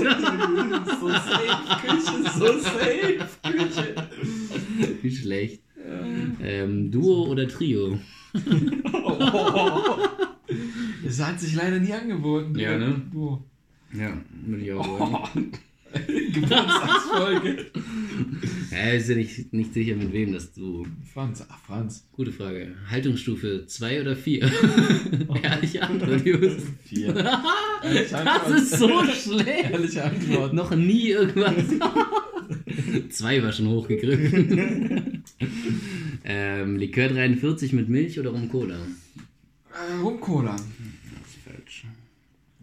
[1.10, 3.96] safe, Küche, so safe, Küche.
[5.02, 5.62] Wie schlecht.
[6.42, 7.98] Ähm, Duo oder Trio?
[9.04, 9.98] Oh.
[11.06, 12.58] Es hat sich leider nie angeboten.
[12.60, 13.02] Ja, ne?
[13.12, 13.42] Du.
[13.94, 15.52] Ja, würde ich auch sagen.
[16.34, 17.66] Geburtstagsfolge.
[18.72, 20.86] Ja, ist ja nicht, nicht sicher, mit wem das du.
[21.14, 22.06] Franz, ach Franz.
[22.12, 22.76] Gute Frage.
[22.90, 24.42] Haltungsstufe 2 oder 4?
[25.44, 26.22] Ehrliche Antwort.
[26.84, 27.16] Vier.
[27.84, 28.58] Ehrliche Das Antwort.
[28.60, 29.72] ist so schlecht.
[29.72, 30.54] Ehrliche Antwort.
[30.54, 31.64] Noch nie irgendwas.
[33.10, 35.24] Zwei war schon hochgegriffen.
[36.26, 38.76] ähm, Likör 43 mit Milch oder Rum Cola?
[38.76, 40.52] Äh, Rum-Cola.
[40.52, 41.86] Das ist falsch.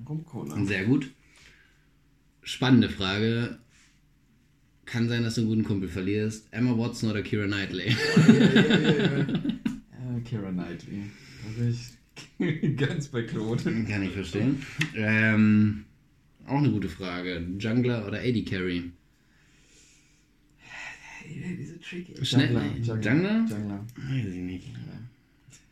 [0.08, 0.64] Rum-Cola.
[0.64, 1.10] Sehr gut.
[2.44, 3.58] Spannende Frage.
[4.84, 6.46] Kann sein, dass du einen guten Kumpel verlierst.
[6.52, 7.94] Emma Watson oder Kira Knightley?
[8.16, 10.16] Ja, ja, ja, ja.
[10.16, 11.02] Äh, Keira Knightley.
[11.42, 11.70] Da bin
[12.70, 13.62] ich ganz bei Claude.
[13.62, 14.62] Kann ich verstehen.
[14.94, 15.84] Ähm,
[16.46, 17.42] auch eine gute Frage.
[17.58, 18.90] Jungler oder AD Carry?
[21.22, 22.24] Hey, diese tricky.
[22.24, 22.52] Schnell-
[22.82, 23.00] Jungler.
[23.00, 23.46] Jungler?
[23.48, 23.86] Jungler.
[23.96, 24.66] Weiß ich nicht.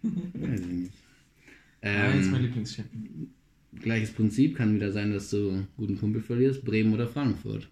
[0.03, 0.93] Weiß ich nicht.
[1.83, 3.31] Ah, jetzt mein Ähm, Lieblingschampion.
[3.81, 6.65] Gleiches Prinzip kann wieder sein, dass du einen guten Kumpel verlierst.
[6.65, 7.69] Bremen oder Frankfurt?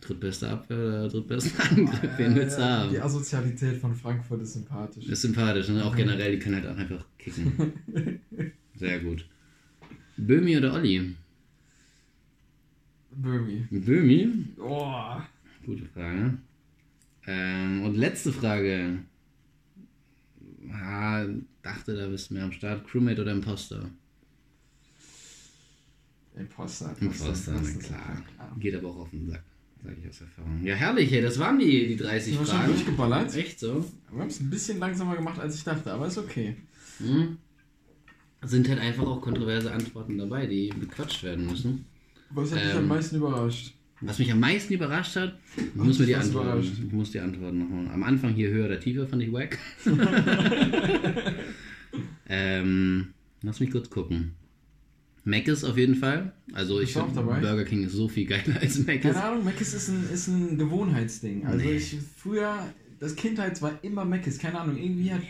[0.00, 2.10] Drittbeste Abwehr oder drittbeste Angriff?
[2.16, 2.90] Wen willst du haben?
[2.90, 5.06] Die Asozialität von Frankfurt ist sympathisch.
[5.06, 5.84] Ist sympathisch, ne?
[5.84, 7.72] Auch generell, die können halt auch einfach kicken.
[8.74, 9.26] Sehr gut.
[10.16, 11.16] Böhmi oder Olli?
[13.10, 13.66] Böhmi.
[13.70, 14.28] Böhmi?
[14.60, 15.16] Oh.
[15.66, 16.38] Gute Frage.
[17.26, 18.98] Ähm, und letzte Frage.
[20.72, 21.26] Ah,
[21.62, 22.86] dachte, da bist du mehr am Start.
[22.86, 23.90] Crewmate oder Imposter?
[26.38, 26.94] Imposter.
[27.00, 28.22] Imposter, Imposter, klar.
[28.36, 28.56] klar.
[28.58, 29.42] Geht aber auch auf den Sack,
[29.82, 30.64] sage ich aus Erfahrung.
[30.64, 31.22] Ja, herrlich, ey.
[31.22, 32.72] Das waren die, die 30 Sind wir schon Fragen.
[32.72, 33.36] durchgeballert?
[33.36, 33.84] Echt so?
[34.12, 36.56] Wir haben es ein bisschen langsamer gemacht, als ich dachte, aber ist okay.
[36.98, 37.38] Hm.
[38.44, 41.84] Sind halt einfach auch kontroverse Antworten dabei, die bequatscht werden müssen.
[42.30, 43.74] Was hat dich Ähm, am meisten überrascht?
[44.00, 46.72] Was mich am meisten überrascht hat, ich muss mir dich die Antworten, überrascht?
[46.86, 47.88] ich muss die Antworten nochmal.
[47.88, 49.58] Am Anfang hier höher oder tiefer fand ich wack.
[52.28, 53.08] ähm,
[53.42, 54.34] lass mich kurz gucken.
[55.28, 56.32] Mac ist auf jeden Fall.
[56.54, 57.12] Also ich finde?
[57.22, 60.56] Burger King ist so viel geiler als Mac Keine Ahnung, Mc's ist ein, ist ein
[60.56, 61.44] Gewohnheitsding.
[61.46, 61.72] Also Nee.
[61.72, 62.54] ich früher,
[62.98, 64.38] das Kindheit war immer Mc's.
[64.38, 65.20] Keine Ahnung, irgendwie hat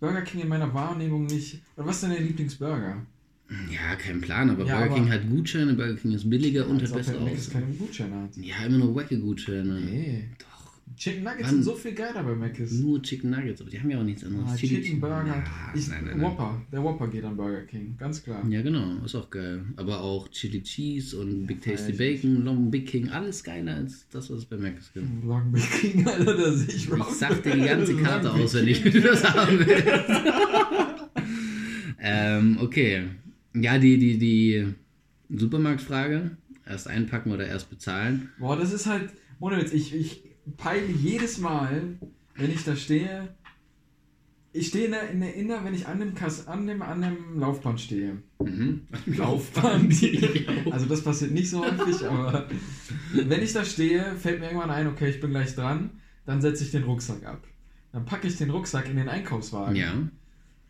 [0.00, 1.60] Burger King in meiner Wahrnehmung nicht.
[1.76, 3.04] Oder was ist denn dein Lieblingsburger?
[3.72, 6.82] Ja, kein Plan, aber Ja, Burger aber- King hat Gutscheine, Burger King ist billiger und
[6.82, 7.30] hat Mc's Auswahl.
[7.62, 8.36] keine Gutscheine hat.
[8.36, 9.80] Ja, immer nur wacke Gutscheine.
[9.80, 10.24] Nee.
[10.38, 10.55] Doch,
[10.96, 11.50] Chicken Nuggets Wann?
[11.50, 12.72] sind so viel geiler bei Mc's.
[12.80, 14.50] nur Chicken Nuggets, aber die haben ja auch nichts anderes.
[14.50, 15.26] Ah, Chili- Chicken Burger.
[15.26, 16.26] Ja, ich, nein, nein, nein.
[16.26, 16.62] Whopper.
[16.72, 18.42] Der Whopper geht an Burger King, ganz klar.
[18.48, 19.62] Ja, genau, ist auch geil.
[19.76, 24.30] Aber auch Chili Cheese und Big Tasty Bacon, Long Big King, alles geiler als das,
[24.30, 25.06] was es bei Mac gibt.
[25.24, 28.90] Long Big King, Alter, da sehe ich Ich sag dir die ganze Karte auswendig, wie
[28.90, 29.84] du das haben willst.
[32.00, 33.04] ähm, okay.
[33.54, 34.66] Ja, die, die, die
[35.36, 36.36] Supermarktfrage.
[36.68, 38.28] Erst einpacken oder erst bezahlen?
[38.40, 40.24] Boah, das ist halt, ohne Witz, ich, ich
[40.56, 41.98] peile jedes Mal,
[42.34, 43.34] wenn ich da stehe,
[44.52, 46.80] ich stehe in der, in der, in der wenn ich an dem, Kass, an dem,
[46.82, 48.22] an dem Laufband stehe.
[48.38, 48.82] Mhm.
[49.06, 49.94] Laufband.
[50.70, 52.48] also das passiert nicht so häufig, aber
[53.12, 55.90] wenn ich da stehe, fällt mir irgendwann ein, okay, ich bin gleich dran,
[56.24, 57.42] dann setze ich den Rucksack ab.
[57.92, 59.76] Dann packe ich den Rucksack in den Einkaufswagen.
[59.76, 59.92] Ja.
[59.92, 60.10] Und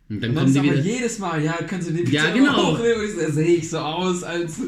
[0.09, 0.83] Und dann dann kommen aber wieder.
[0.83, 2.77] jedes Mal, ja, können Sie den Ja, genau.
[2.77, 4.61] so, da sehe ich so aus, als.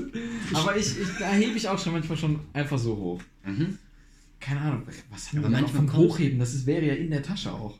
[0.52, 3.22] Aber ich, ich, da hebe ich auch schon manchmal schon einfach so hoch.
[3.44, 3.78] Mhm.
[4.40, 6.38] Keine Ahnung, was haben Aber wir noch manchmal vom Hochheben?
[6.38, 7.78] Das ist, wäre ja in der Tasche auch.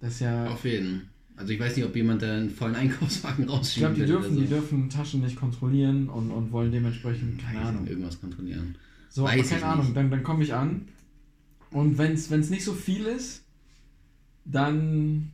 [0.00, 0.46] Das ist ja.
[0.46, 1.08] Auf jeden.
[1.36, 4.34] Also ich weiß nicht, ob jemand da einen vollen Einkaufswagen Ich rausschieben glaube, die dürfen,
[4.34, 4.40] so.
[4.40, 7.86] die dürfen Taschen nicht kontrollieren und, und wollen dementsprechend, keine nicht, Ahnung.
[7.86, 8.74] Irgendwas kontrollieren.
[9.08, 9.70] So, Weiß aber ich keine nicht.
[9.70, 10.88] Ahnung, dann, dann komme ich an
[11.70, 13.44] und wenn es nicht so viel ist,
[14.44, 15.30] dann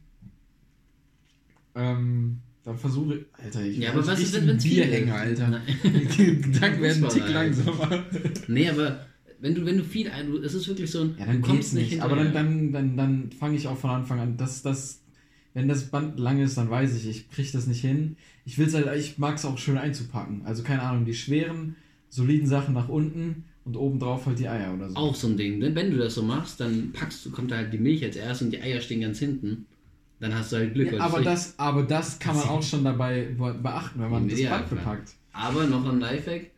[1.74, 5.60] ähm, dann versuche ich, Alter, ich Ja, aber was ist, wenn es Bierhänger, Alter.
[5.84, 7.34] Die Gedanken werden ein Tick Alter.
[7.34, 8.04] langsamer.
[8.48, 9.06] Nee, aber
[9.40, 11.74] wenn du, wenn du viel ein, es ist wirklich so ein, Ja, dann du kommst
[11.74, 12.50] nicht, aber dann, hinterher.
[12.50, 15.02] dann, dann, dann fange ich auch von Anfang an, dass das,
[15.52, 18.16] wenn das Band lang ist, dann weiß ich, ich kriege das nicht hin.
[18.44, 20.42] Ich will's halt, ich mag es auch schön einzupacken.
[20.44, 21.76] Also keine Ahnung, die schweren,
[22.08, 24.96] soliden Sachen nach unten und obendrauf halt die Eier oder so.
[24.96, 25.60] auch so ein Ding.
[25.60, 28.16] Denn wenn du das so machst, dann packst du, kommt da halt die Milch als
[28.16, 29.66] erstes und die Eier stehen ganz hinten.
[30.20, 30.86] Dann hast du halt Glück.
[30.92, 34.28] Ja, weil aber, das, aber das kann man auch schon dabei be- beachten, wenn man
[34.28, 34.68] das Band klar.
[34.68, 35.12] bepackt.
[35.32, 36.50] Aber noch ein Lifehack,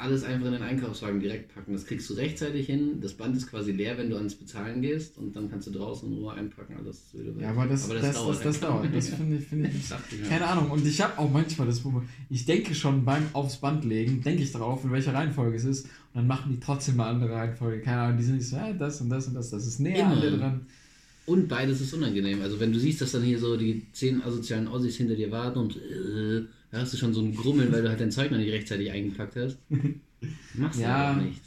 [0.00, 1.72] alles einfach in den Einkaufswagen direkt packen.
[1.72, 3.00] Das kriegst du rechtzeitig hin.
[3.00, 6.10] Das Band ist quasi leer, wenn du ans Bezahlen gehst und dann kannst du draußen
[6.10, 6.76] in Ruhe einpacken.
[6.78, 7.34] Alles weg.
[7.38, 8.94] Ja, aber das, das, das, das, das dauert.
[8.94, 10.28] Das finde ich, finde ich.
[10.28, 10.70] Keine Ahnung.
[10.70, 14.42] Und ich habe auch manchmal das Problem, ich denke schon beim aufs Band legen, denke
[14.42, 15.84] ich darauf, in welcher Reihenfolge es ist.
[15.84, 17.82] Und dann machen die trotzdem eine andere Reihenfolge.
[17.82, 20.06] Keine Ahnung, die sind nicht so, ja, das und das und das, das ist näher
[20.06, 20.66] an dir dran.
[21.26, 22.42] Und beides ist unangenehm.
[22.42, 25.58] Also wenn du siehst, dass dann hier so die zehn asozialen Ossis hinter dir warten
[25.58, 28.38] und äh, da hast du schon so ein Grummeln, weil du halt dein Zeug noch
[28.38, 29.58] nicht rechtzeitig eingepackt hast.
[30.54, 31.12] Machst Ja.
[31.14, 31.40] du auch nicht.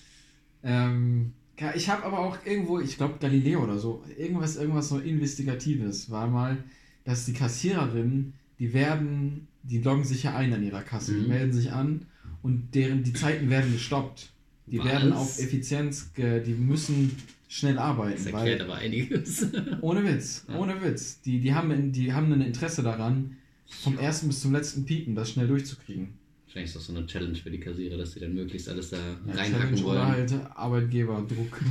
[0.64, 1.34] Ähm,
[1.76, 6.28] ich habe aber auch irgendwo, ich glaube Galileo oder so, irgendwas, irgendwas so Investigatives war
[6.28, 6.58] mal,
[7.06, 11.28] dass die Kassiererinnen, die werden, die loggen sich ja ein an ihrer Kasse, die Mhm.
[11.28, 12.06] melden sich an
[12.42, 14.30] und deren, die Zeiten werden gestoppt.
[14.66, 14.86] Die Was?
[14.86, 17.12] werden auf Effizienz, die müssen
[17.50, 18.14] schnell arbeiten.
[18.24, 19.46] Das erklärt Weil, aber einiges.
[19.82, 20.58] ohne Witz, Ja.
[20.58, 21.22] ohne Witz.
[21.22, 23.38] Die, die, haben, die haben ein Interesse daran,
[23.82, 26.10] vom ersten bis zum letzten Piepen das schnell durchzukriegen.
[26.46, 28.98] Wahrscheinlich ist das so eine Challenge für die Kassierer, dass die dann möglichst alles da
[28.98, 30.08] Ja, reinhacken Challenge oder wollen.
[30.08, 31.62] halt Arbeitgeberdruck.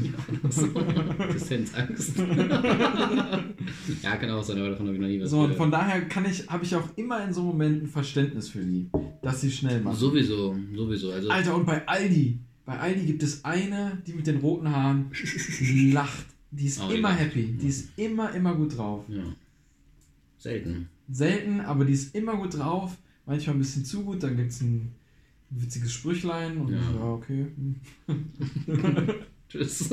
[1.30, 2.18] Existenzangst.
[4.02, 6.02] ja, kann auch sein, aber davon habe ich noch nie was So, und von daher
[6.08, 8.88] kann ich, habe ich auch immer in so Momenten Verständnis für die,
[9.22, 9.96] dass sie schnell machen.
[9.96, 11.12] Sowieso, sowieso.
[11.12, 15.10] Also, Alter, und bei Aldi, bei Aldi gibt es eine, die mit den roten Haaren,
[15.60, 16.26] die lacht.
[16.50, 17.20] Die ist Oh, immer lacht.
[17.20, 17.56] happy.
[17.60, 19.04] Die ist immer, immer gut drauf.
[19.08, 19.22] ja.
[20.38, 20.88] Selten.
[21.10, 22.96] Selten, aber die ist immer gut drauf.
[23.26, 24.92] Manchmal ein bisschen zu gut, dann gibt es ein
[25.50, 26.80] witziges Sprüchlein und Ja.
[26.80, 27.46] ja, okay.
[29.48, 29.90] Tschüss.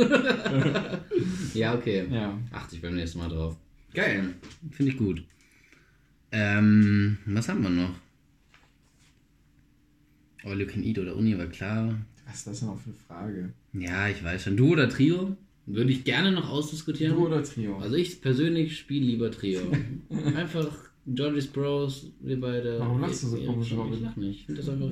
[1.54, 2.08] ja, okay.
[2.10, 2.38] Ja.
[2.52, 3.58] Achte ich beim nächsten Mal drauf.
[3.94, 4.36] Geil.
[4.72, 5.24] Finde ich gut.
[6.32, 7.94] Ähm, was haben wir noch?
[10.46, 11.94] All you can eat oder Uni war klar.
[12.26, 13.54] Was ist das denn auch für eine Frage?
[13.74, 14.56] Ja, ich weiß schon.
[14.56, 15.36] Du oder Trio?
[15.66, 17.16] Würde ich gerne noch ausdiskutieren.
[17.16, 17.78] Du oder Trio?
[17.80, 19.62] Also ich persönlich spiele lieber Trio.
[20.36, 22.80] Einfach Georgie's Bros, wir beide.
[22.80, 23.94] Warum lachst du so komisch, Robin?
[23.94, 24.40] ich lach nicht.
[24.42, 24.90] Ich finde das einfach.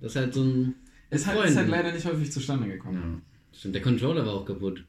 [0.00, 0.74] Das ist halt so ein.
[1.10, 3.22] es hat, ist halt leider nicht häufig zustande gekommen.
[3.52, 3.74] Ja, stimmt.
[3.74, 4.84] Der Controller war auch kaputt.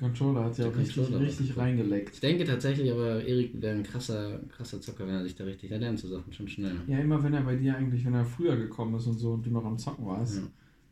[0.00, 2.14] Der Controller hat ja auch richtig, richtig reingeleckt.
[2.14, 5.70] Ich denke tatsächlich, aber Erik wäre ein krasser, krasser Zocker, wenn er sich da richtig.
[5.70, 6.76] Er lernt so Sachen schon schnell.
[6.86, 9.46] Ja, immer wenn er bei dir eigentlich, wenn er früher gekommen ist und so und
[9.46, 10.42] du noch am Zocken warst, Ja.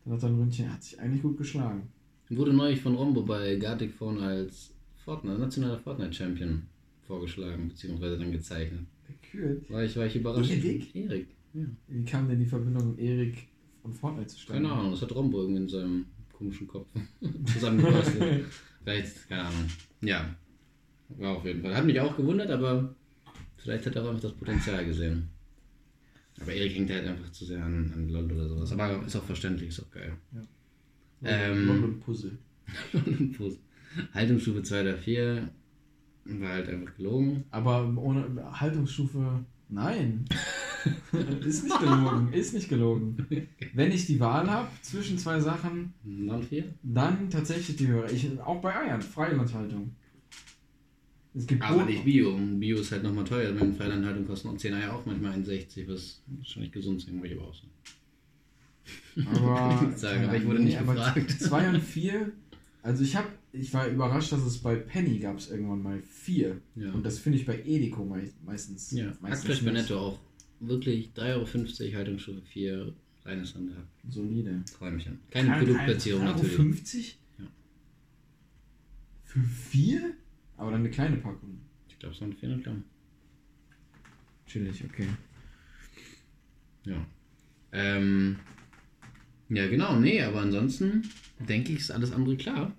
[0.04, 1.88] dann hat dein Ründchen, er hat sich eigentlich gut geschlagen.
[2.28, 4.72] Wurde neulich von Rombo bei Gartic Phone als
[5.04, 6.62] Fortnite, nationaler Fortnite-Champion
[7.10, 8.86] vorgeschlagen, beziehungsweise dann gezeichnet.
[9.08, 9.68] Gekühlt.
[9.68, 10.50] War ich, war ich überrascht.
[10.50, 10.94] Erik?
[10.94, 11.64] Erik, ja.
[11.88, 13.48] Wie kam denn die Verbindung Erik
[13.82, 14.62] und Fortnite zustande?
[14.62, 16.86] Keine Ahnung, das hat Rombo irgendwie in seinem komischen Kopf
[17.52, 18.44] zusammengebastelt.
[18.84, 19.66] Vielleicht, keine Ahnung.
[20.02, 20.36] Ja,
[21.18, 21.74] war auf jeden Fall.
[21.74, 22.94] Hat mich auch gewundert, aber
[23.56, 25.28] vielleicht hat er auch einfach das Potenzial gesehen.
[26.40, 28.72] Aber Erik hängt halt einfach zu sehr an, an LOL oder sowas.
[28.72, 30.12] Aber ist auch verständlich, ist auch geil.
[31.24, 32.38] Ähm, London Puzzle.
[33.36, 33.58] Fuß.
[34.14, 35.50] Haltungsstufe 2 oder 4
[36.24, 37.44] war halt einfach gelogen.
[37.50, 39.44] Aber ohne Haltungsstufe.
[39.68, 40.24] Nein.
[41.44, 42.32] ist nicht gelogen.
[42.32, 43.26] Ist nicht gelogen.
[43.74, 46.64] Wenn ich die Wahl habe zwischen zwei Sachen, Non 4?
[46.82, 48.10] dann tatsächlich die höhere.
[48.10, 49.94] Ich, auch bei Eiern, Freilandhaltung.
[51.34, 52.36] Es gibt Aber Boden- nicht Bio.
[52.36, 53.54] Bio ist halt nochmal teuer.
[53.54, 57.26] Wenn Freilandhaltung kosten auch 10 Eier auch manchmal 1,60, was schon nicht gesund sein, muss
[57.26, 57.70] ich aber auch sagen.
[59.36, 61.30] Aber, Sagen, aber ich wurde nicht aber gefragt.
[61.30, 62.32] 2 und 4,
[62.82, 66.60] also ich habe, ich war überrascht, dass es bei Penny gab es irgendwann mal 4.
[66.76, 66.92] Ja.
[66.92, 68.90] Und das finde ich bei Edeko mei meistens.
[68.92, 69.72] Ja, meistens Hackfleisch bei.
[69.72, 70.18] Netto auch
[70.60, 72.94] wirklich 3,50 Euro, Haltungsstufe 4.
[73.24, 73.84] Reines Handhack.
[74.08, 74.62] Solide.
[74.78, 75.20] Träumchen.
[75.30, 76.52] Keine Produktplatzierung natürlich.
[76.54, 77.18] 50?
[77.38, 77.44] Ja.
[79.24, 80.14] Für vier?
[80.56, 81.60] Aber dann eine kleine Packung.
[81.88, 82.84] Ich glaube, es waren 400 Gramm.
[84.46, 85.06] Chillig, okay.
[86.84, 87.06] Ja.
[87.72, 88.36] Ähm,
[89.48, 91.02] ja, genau, nee, aber ansonsten
[91.38, 92.74] denke ich, ist alles andere klar.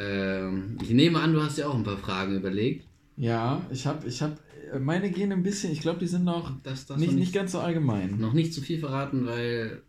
[0.00, 2.86] Ähm, ich nehme an, du hast ja auch ein paar Fragen überlegt.
[3.16, 4.36] Ja, ich habe, ich habe,
[4.78, 7.50] meine gehen ein bisschen, ich glaube, die sind noch Das, das nicht, noch, nicht ganz
[7.52, 8.18] so allgemein.
[8.20, 9.82] noch nicht zu viel verraten, weil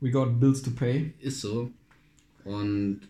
[0.00, 1.12] We got bills to pay.
[1.18, 1.70] ist so.
[2.44, 3.00] Und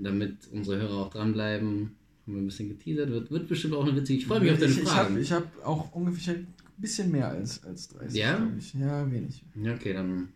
[0.00, 1.90] damit unsere Hörer auch dranbleiben,
[2.26, 3.10] haben wir ein bisschen geteasert.
[3.10, 4.18] Wird, wird bestimmt auch eine witzige.
[4.20, 5.16] Ich freue mich auf deine ich, ich Fragen.
[5.30, 6.46] habe hab auch ungefähr ein
[6.78, 8.16] bisschen mehr als, als 30.
[8.20, 8.46] Ja?
[8.78, 9.42] Ja, wenig.
[9.60, 10.28] Ja, okay, dann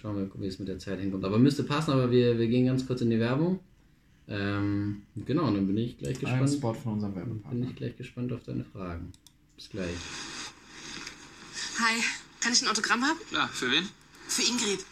[0.00, 1.24] schauen wir, wie es mit der Zeit hinkommt.
[1.24, 3.58] Aber müsste passen, aber wir, wir gehen ganz kurz in die Werbung.
[4.28, 6.50] Ähm, genau, dann bin ich gleich Ein gespannt.
[6.50, 7.70] Spot von unserem Bin Werbepartner.
[7.70, 9.12] ich gleich gespannt auf deine Fragen.
[9.56, 9.96] Bis gleich.
[11.80, 12.02] Hi,
[12.40, 13.18] kann ich ein Autogramm haben?
[13.30, 13.88] Klar, für wen?
[14.28, 14.84] Für Ingrid.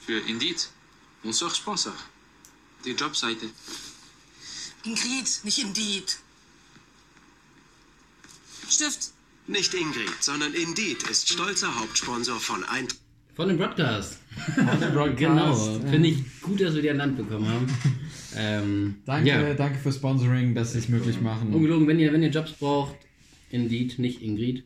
[0.00, 0.68] Für Indeed.
[1.22, 1.92] Unser Sponsor.
[2.84, 3.50] Die Jobseite.
[4.84, 6.18] Ingrid, nicht Indeed.
[8.68, 9.10] Stift.
[9.46, 13.00] Nicht Ingrid, sondern Indeed ist stolzer Hauptsponsor von Eintracht.
[13.34, 14.18] Von dem Broadcast.
[15.16, 15.54] Genau.
[15.54, 17.66] Finde ich gut, dass wir die an Land bekommen haben.
[18.36, 19.54] ähm, Danke, Ja.
[19.54, 21.52] danke für Sponsoring, dass sie es möglich machen.
[21.54, 22.94] Ungelogen, wenn ihr, wenn ihr Jobs braucht,
[23.50, 24.64] Indeed, nicht Ingrid.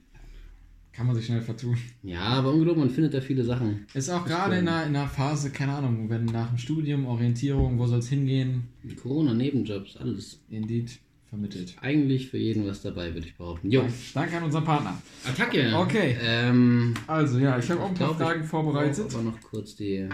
[0.93, 1.77] Kann man sich schnell vertun.
[2.03, 3.87] Ja, aber ungelogen, man findet da viele Sachen.
[3.95, 7.79] Ist auch gerade in einer, in einer Phase, keine Ahnung, wenn nach dem Studium, Orientierung,
[7.79, 8.65] wo soll es hingehen?
[9.03, 10.41] Corona, Nebenjobs, alles.
[10.51, 10.91] Indeed
[11.37, 11.75] vermittelt.
[11.81, 13.71] Eigentlich für jeden was dabei, würde ich behaupten.
[13.71, 15.01] Jo, Danke an unseren Partner.
[15.27, 15.73] Attacke.
[15.75, 16.15] Okay.
[16.23, 19.07] Ähm, Also ja, ich habe auch ein paar Fragen vorbereitet.
[19.15, 20.07] Aber noch kurz die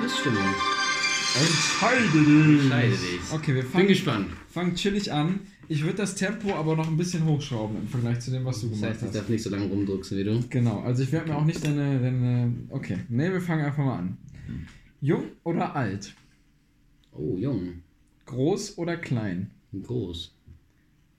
[0.00, 0.44] Quizstimmung.
[1.40, 2.60] Entscheide dich.
[2.64, 3.32] Entscheide dich.
[3.32, 4.26] Okay, wir Bin fangen, gespannt.
[4.50, 5.40] fangen chillig an.
[5.68, 8.68] Ich würde das Tempo aber noch ein bisschen hochschrauben im Vergleich zu dem, was du
[8.68, 9.16] Das gemacht heißt, ich hast.
[9.16, 10.44] darf nicht so lange rumdrucksen wie du.
[10.50, 12.52] Genau, also ich werde mir auch nicht deine, deine...
[12.68, 14.18] Okay, ne, wir fangen einfach mal an.
[15.00, 16.12] Jung oder alt?
[17.12, 17.82] Oh, jung.
[18.26, 19.50] Groß oder klein?
[19.82, 20.34] Groß.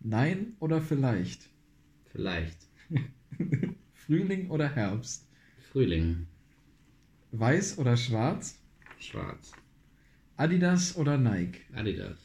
[0.01, 1.49] Nein oder vielleicht?
[2.11, 2.57] Vielleicht.
[3.93, 5.27] Frühling oder Herbst?
[5.71, 6.27] Frühling.
[7.31, 8.59] Weiß oder schwarz?
[8.97, 9.51] Schwarz.
[10.35, 11.61] Adidas oder Nike?
[11.73, 12.17] Adidas.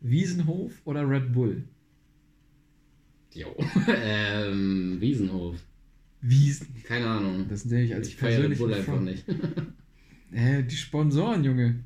[0.00, 1.64] Wiesenhof oder Red Bull?
[3.32, 3.54] Jo.
[3.88, 5.56] ähm, Wiesenhof.
[6.20, 6.82] Wiesen.
[6.84, 7.46] Keine Ahnung.
[7.48, 9.24] Das sehe ich als ich feiere Red persönlichen Bull einfach nicht.
[10.32, 11.84] Hä, die Sponsoren, Junge.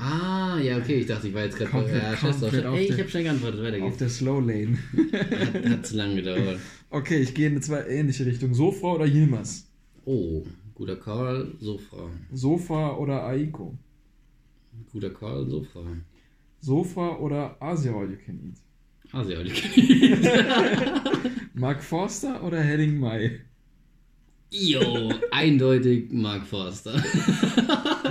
[0.00, 1.00] Ah, ja, okay.
[1.00, 1.70] Ich dachte, ich war jetzt gerade.
[1.70, 3.62] Komplett- Ja, komplett auf Ey, ich habe schnell geantwortet.
[3.62, 3.98] Weiter Auf geht's.
[3.98, 4.78] der Slow Lane.
[5.12, 6.58] Hat, hat zu lange gedauert.
[6.94, 8.52] Okay, ich gehe in eine zwei ähnliche Richtung.
[8.52, 9.66] Sofa oder Yilmaz?
[10.04, 12.10] Oh, guter Call, Sofa.
[12.30, 13.78] Sofa oder Aiko?
[14.92, 15.80] Guter Call, Sofa.
[16.60, 18.58] Sofa oder Asia All You Can Eat?
[19.14, 19.38] Asia,
[21.54, 23.40] Mark Forster oder Henning Mai?
[24.50, 27.02] Jo, eindeutig Mark Forster.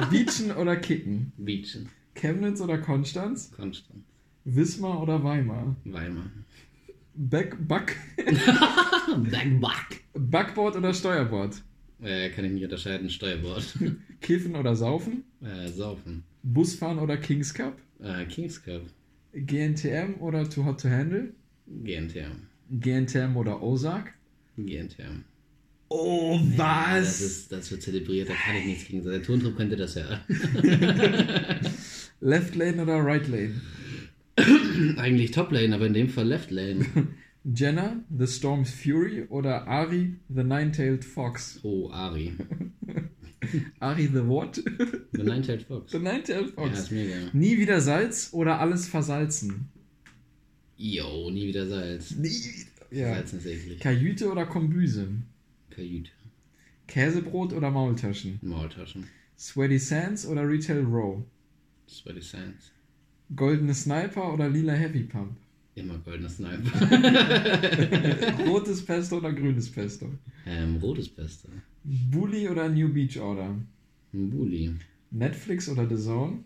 [0.10, 1.32] Beachen oder Kicken?
[1.38, 1.90] Beachen.
[2.16, 3.52] Chemnitz oder Konstanz?
[3.52, 4.04] Konstanz.
[4.44, 5.76] Wismar oder Weimar?
[5.86, 6.26] Weimar.
[7.14, 7.96] Back, Back,
[9.32, 10.04] Backback.
[10.14, 11.62] Backboard oder Steuerbord?
[12.02, 13.10] Äh, kann ich nicht unterscheiden.
[13.10, 13.78] Steuerbord.
[14.22, 15.24] Kiffen oder Saufen?
[15.42, 16.24] äh, Saufen.
[16.44, 17.78] Busfahren oder Kings Cup?
[18.00, 18.82] Äh, Kings Cup.
[19.34, 21.34] GNTM oder Too Hot to Handle?
[21.68, 22.48] GNTM.
[22.72, 24.14] GNTM oder Ozark?
[24.58, 25.24] GNTM.
[25.94, 29.14] Oh, Ja, das, ist, das wird zelebriert, da kann ich nichts gegen sagen.
[29.18, 30.22] Der Tontrupp könnte das ja.
[32.22, 33.60] Left Lane oder Right Lane?
[34.98, 36.86] Eigentlich Top Lane, aber in dem Fall Left Lane.
[37.44, 41.60] Jenna, The Storm's Fury oder Ari, The Nine-Tailed Fox?
[41.64, 42.34] Oh, Ari.
[43.80, 44.62] Ari the what?
[45.12, 45.92] The Nine-Tailed Fox.
[45.92, 46.80] The Nine-Tailed Ja, Fox.
[46.80, 47.16] ist mega.
[47.34, 49.68] Nie wieder Salz oder alles versalzen?
[50.78, 52.12] Yo, nie wieder Salz.
[52.12, 52.68] Nie wieder.
[52.92, 53.16] Ja.
[53.16, 53.80] Salz ist eklig.
[53.80, 55.08] Kajüte oder Kombüse?
[55.82, 56.12] Kajüte.
[56.88, 58.40] Käsebrot oder Maultaschen?
[58.44, 59.06] Maultaschen.
[59.38, 61.24] Sweaty Sands oder Retail Row?
[61.90, 62.72] Sweaty Sands.
[63.36, 65.38] Goldene Sniper oder lila Heavy Pump?
[65.74, 66.70] Immer goldener Sniper.
[68.46, 70.10] Rotes Pesto oder grünes Pesto?
[70.46, 71.48] ähm, rotes Beste.
[71.84, 73.56] Bully oder New Beach Order?
[74.14, 74.76] Ein Bulli.
[75.12, 76.44] Netflix oder The Zone?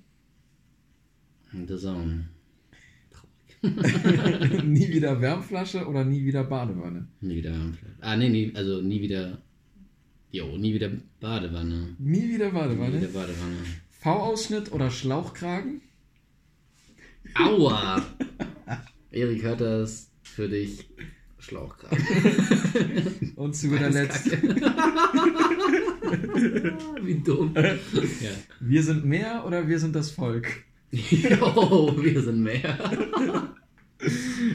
[1.67, 2.25] The Zone.
[4.65, 7.07] Nie wieder Wärmflasche oder nie wieder Badewanne?
[7.21, 7.95] Nie wieder Wärmflasche.
[8.01, 9.41] Ah, nee, nie, also nie wieder.
[10.31, 11.95] Jo, nie wieder Badewanne.
[11.99, 12.97] Nie wieder Nie Badewanne?
[12.97, 13.57] wieder Badewanne.
[13.89, 15.81] V-Ausschnitt oder Schlauchkragen?
[17.35, 18.05] Aua!
[19.11, 20.87] Erik hört das für dich.
[21.39, 22.03] Schlauchkragen.
[23.35, 24.31] Und zu guter Letzt,
[27.03, 27.53] Wie dumm.
[27.55, 28.29] ja.
[28.59, 30.47] wir sind mehr oder wir sind das Volk?
[30.91, 32.77] Jo, wir sind mehr.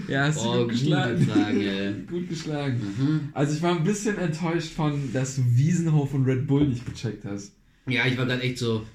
[0.08, 1.60] Ja, hast Oh, du gut gute geschlagen.
[1.60, 1.92] Ey.
[2.08, 2.78] Gut geschlagen.
[2.98, 3.20] Mhm.
[3.32, 7.24] Also ich war ein bisschen enttäuscht von, dass du Wiesenhof und Red Bull nicht gecheckt
[7.24, 7.52] hast.
[7.86, 8.86] Ja, ich war gerade echt so,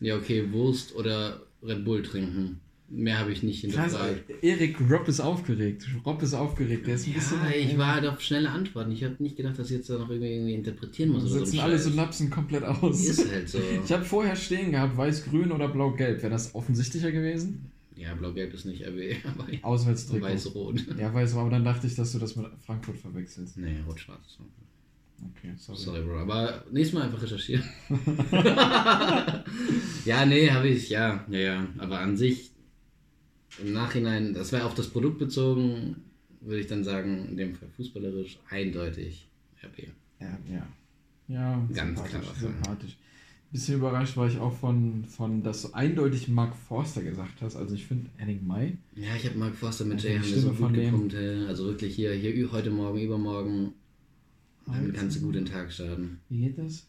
[0.00, 2.60] ja okay, Wurst oder Red Bull trinken.
[2.88, 4.30] Mehr habe ich nicht hinterfragt.
[4.42, 5.88] Erik, Rob ist aufgeregt.
[6.04, 6.86] Rob ist aufgeregt.
[6.86, 7.38] Der ist ein bisschen.
[7.42, 8.92] Ja, ich war halt auf schnelle Antworten.
[8.92, 11.24] Ich habe nicht gedacht, dass ich jetzt da noch irgendwie, interpretieren muss.
[11.24, 11.84] So sitzen ein alle Scheiß.
[11.84, 13.04] Synapsen komplett aus.
[13.04, 13.58] Ist halt so.
[13.84, 16.22] Ich habe vorher stehen gehabt, weiß-grün oder blau-gelb.
[16.22, 17.72] Wäre das offensichtlicher gewesen?
[17.96, 20.26] Ja, blau-gelb ist nicht RB, aber Auswärtstrikot.
[20.26, 20.84] weiß-rot.
[20.98, 23.56] Ja, weiß, aber dann dachte ich, dass du das mit Frankfurt verwechselst.
[23.56, 24.38] Nee, rot-schwarz.
[25.38, 25.78] Okay, sorry.
[25.78, 26.18] Sorry, Bro.
[26.20, 27.64] Aber nächstes Mal einfach recherchieren.
[30.04, 31.66] ja, nee, habe ich, ja, ja, ja.
[31.78, 32.50] Aber an sich,
[33.62, 35.96] im Nachhinein, das wäre auf das Produkt bezogen,
[36.40, 39.26] würde ich dann sagen, in dem Fall fußballerisch, eindeutig
[39.62, 39.88] RB.
[40.20, 40.66] Ja, ja.
[41.28, 42.40] Ja, Ganz sympathisch, Fall.
[42.40, 42.96] sympathisch.
[43.52, 47.56] Bisschen überrascht war ich auch von, von dass du eindeutig Mark Forster gesagt hast.
[47.56, 48.76] Also ich finde Henning Mai.
[48.94, 50.84] Ja, ich habe Mark Forster mit Also Jay haben wir so Stimme gut von dem-
[51.08, 51.14] gepumpt.
[51.48, 53.72] Also wirklich hier, hier heute Morgen, übermorgen,
[54.66, 54.92] dann Alter.
[54.98, 56.18] kannst du gut den Tag starten.
[56.28, 56.86] Wie geht das?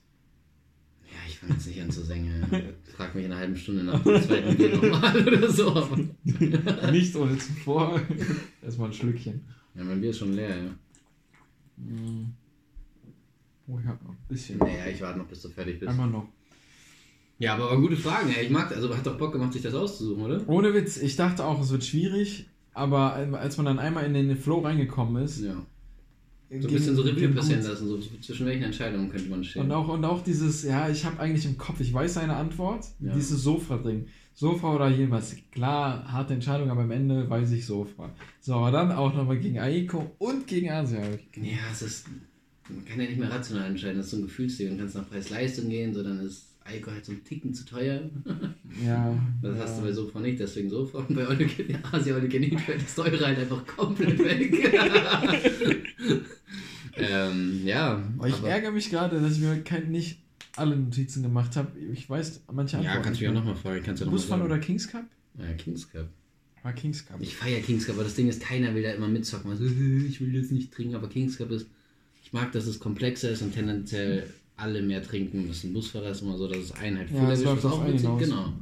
[1.07, 2.45] Ja, ich fange jetzt nicht an zu singen.
[2.95, 5.99] Frag mich in einer halben Stunde nach dem zweiten Bier nochmal oder so.
[6.91, 8.01] Nicht ohne zuvor.
[8.61, 9.45] Erstmal ein Schlückchen.
[9.75, 10.71] ja, mein Bier ist schon leer, ja.
[11.77, 12.33] Mm.
[13.67, 14.57] Oh, ich hab noch ein bisschen.
[14.57, 15.89] Naja, ich warte noch, bis du fertig bist.
[15.89, 16.27] Einmal noch.
[17.39, 18.45] Ja, aber, aber gute Fragen, ey.
[18.45, 20.49] Ich mag, also hat doch Bock gemacht, sich das auszusuchen, oder?
[20.49, 22.49] Ohne Witz, ich dachte auch, es wird schwierig.
[22.73, 25.41] Aber als man dann einmal in den Flow reingekommen ist.
[25.41, 25.65] Ja.
[26.49, 29.63] So ein bisschen so Revue passieren lassen, so zwischen welchen Entscheidungen könnte man stehen.
[29.63, 32.85] Und auch, und auch dieses, ja, ich habe eigentlich im Kopf, ich weiß seine Antwort,
[33.01, 33.13] Ja.
[33.13, 34.07] dieses Sofa-Ding.
[34.33, 35.35] Sofa oder jemals.
[35.51, 38.13] Klar, harte Entscheidung, aber am Ende weiß ich Sofa.
[38.39, 41.01] So, aber dann auch nochmal gegen Aiko und gegen Asia.
[41.35, 42.05] Ja, es ist.
[42.69, 44.69] Man kann ja nicht mehr rational entscheiden, das ist so ein Gefühlsding.
[44.71, 48.01] Du kannst nach Preis-Leistung gehen, so dann ist Eiko halt so ein Ticken zu teuer.
[48.85, 49.17] Ja.
[49.41, 49.63] Das ja.
[49.63, 50.99] hast du bei Sofa nicht, deswegen Sofa.
[50.99, 51.49] Und bei Ole
[51.91, 54.53] Asia Ole Genin fällt das Teure halt einfach komplett weg.
[56.95, 58.03] ähm, ja.
[58.17, 60.19] Aber ich aber- ärgere mich gerade, dass ich mir kein, nicht
[60.55, 61.71] alle Notizen gemacht habe.
[61.93, 63.39] Ich weiß manche Ja, Antworten kannst du nicht ja mehr.
[63.39, 63.83] nochmal fragen.
[63.83, 65.05] Kannst du noch mal Busfahren oder Kings Cup?
[65.37, 66.07] Ja, Kings Cup.
[66.63, 67.17] War Kings Cup.
[67.21, 69.51] Ich feiere Kings Cup, aber das Ding ist, keiner will da immer mitzocken.
[69.51, 71.67] Also, ich will jetzt nicht trinken, aber Kings Cup ist,
[72.23, 74.27] ich mag, dass es komplexer ist und tendenziell
[74.57, 75.73] alle mehr trinken müssen.
[75.73, 78.01] Busfahrer ist immer so, dass es einen halt Ja, erwischt, läuft auch mitzieht.
[78.01, 78.21] hinaus.
[78.21, 78.53] Genau.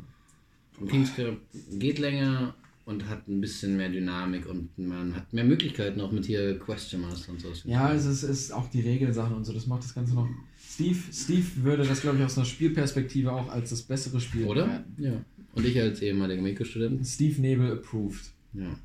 [0.80, 1.38] Und Kings Cup
[1.72, 2.54] geht länger
[2.86, 7.02] und hat ein bisschen mehr Dynamik und man hat mehr Möglichkeiten auch mit hier Question
[7.02, 7.48] Master und so.
[7.64, 10.28] Ja, es ist, ist auch die Regelsachen und so, das macht das Ganze noch.
[10.70, 14.66] Steve, Steve würde das, glaube ich, aus einer Spielperspektive auch als das bessere Spiel Oder?
[14.66, 14.96] bewerten.
[15.04, 15.14] Ja.
[15.54, 17.08] Und ich als ehemaliger Mikro-Student.
[17.08, 18.26] Steve Nebel approved.
[18.54, 18.78] Ja.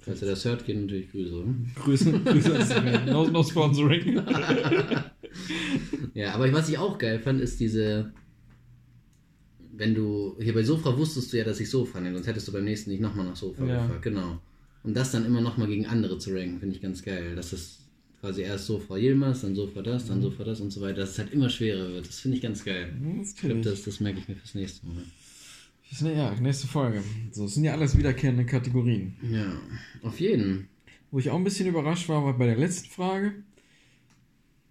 [0.00, 1.34] Falls ihr das hört, geht natürlich Grüße.
[1.34, 1.54] oder?
[1.76, 4.22] Grüße, Grüße no, no sponsoring.
[6.14, 8.12] Ja, aber was ich auch geil fand, ist diese.
[9.76, 10.36] Wenn du.
[10.40, 12.90] Hier bei Sofra wusstest du ja, dass ich Sofra nenne, sonst hättest du beim nächsten
[12.90, 13.82] nicht nochmal nach Sofra Ja.
[13.82, 14.02] gefragt.
[14.02, 14.40] Genau.
[14.84, 17.34] Und das dann immer nochmal gegen andere zu ranken, finde ich ganz geil.
[17.34, 17.80] Dass es
[18.20, 20.08] quasi erst Sofra Yilmaz, dann Sofra das, Mhm.
[20.08, 22.06] dann Sofra das und so weiter, dass es halt immer schwerer wird.
[22.08, 22.92] Das finde ich ganz geil.
[23.18, 26.14] Das Ich glaube, das, das merke ich mir fürs nächste Mal.
[26.14, 27.02] ja, nächste Folge.
[27.32, 29.16] So, es sind ja alles wiederkehrende Kategorien.
[29.30, 29.52] Ja,
[30.02, 30.68] auf jeden.
[31.10, 33.32] Wo ich auch ein bisschen überrascht war, war bei der letzten Frage.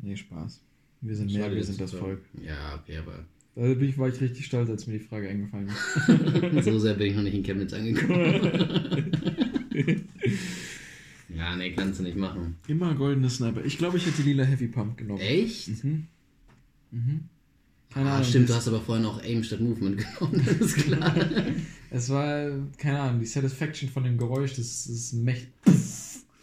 [0.03, 0.61] Nee, Spaß.
[1.01, 1.91] Wir sind mehr, wir sind das.
[1.93, 2.21] Volk.
[2.45, 5.67] Ja, okay, aber Da bin ich, war ich richtig stolz, als mir die Frage eingefallen
[5.69, 6.65] ist.
[6.65, 9.11] so sehr bin ich noch nicht in Chemnitz angekommen.
[11.35, 12.55] ja, nee, kannst du nicht machen.
[12.67, 13.63] Immer goldene Sniper.
[13.65, 15.19] Ich glaube, ich hätte lila Heavy Pump genommen.
[15.21, 15.83] Echt?
[15.83, 16.07] Mhm.
[16.91, 17.19] Mhm.
[17.93, 18.27] Keine Ah, Ahnung.
[18.27, 21.15] stimmt, du das- hast aber vorhin auch Aim statt Movement genommen, das ist klar.
[21.91, 25.51] Es war, keine Ahnung, die Satisfaction von dem Geräusch, das ist mächtig.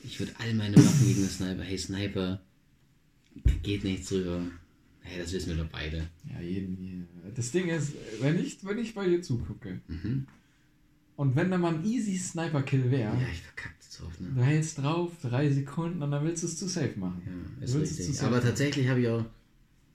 [0.04, 1.62] Ich würde all meine Waffen gegen den Sniper.
[1.62, 2.40] Hey, Sniper,
[3.62, 4.42] geht nichts drüber.
[5.02, 6.08] Hey, das wissen wir doch beide.
[6.30, 7.32] Ja, jeden hier.
[7.34, 10.26] Das Ding ist, wenn ich, wenn ich bei dir zugucke Mhm.
[11.16, 14.28] und wenn da mal ein easy Sniper-Kill wäre, Ja, ich verkackt zu oft, ne?
[14.34, 17.22] du hältst drauf, drei Sekunden und dann willst du es zu safe machen.
[17.58, 18.20] Ja, ist richtig.
[18.22, 18.46] Aber machen.
[18.48, 19.24] tatsächlich habe ich auch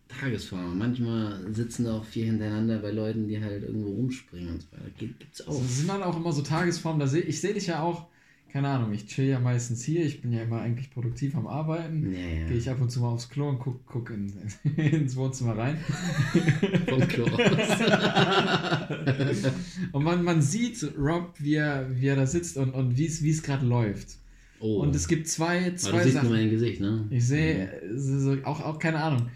[0.08, 0.78] Tagesform.
[0.78, 4.90] Manchmal sitzen da auch vier hintereinander bei Leuten, die halt irgendwo rumspringen und so weiter.
[4.98, 5.48] Gibt, gibt's auch.
[5.50, 8.08] Also, das sind dann auch immer so Tagesformen, da seh, ich sehe dich ja auch,
[8.56, 12.14] keine Ahnung, ich chill ja meistens hier, ich bin ja immer eigentlich produktiv am Arbeiten.
[12.14, 12.48] Ja, ja.
[12.48, 14.32] Gehe ich ab und zu mal aufs Klo und guck, guck in,
[14.78, 15.78] ins Wohnzimmer rein.
[16.88, 17.38] Vom Klo aus.
[19.92, 23.44] Und man, man sieht Rob, wie er, wie er da sitzt und, und wie es
[23.44, 24.20] gerade läuft.
[24.62, 24.84] Oh.
[24.84, 26.38] Und es gibt zwei, Aber du zwei siehst nur Sachen.
[26.38, 27.08] mein Gesicht, ne?
[27.10, 29.28] Ich sehe so, auch, auch keine Ahnung.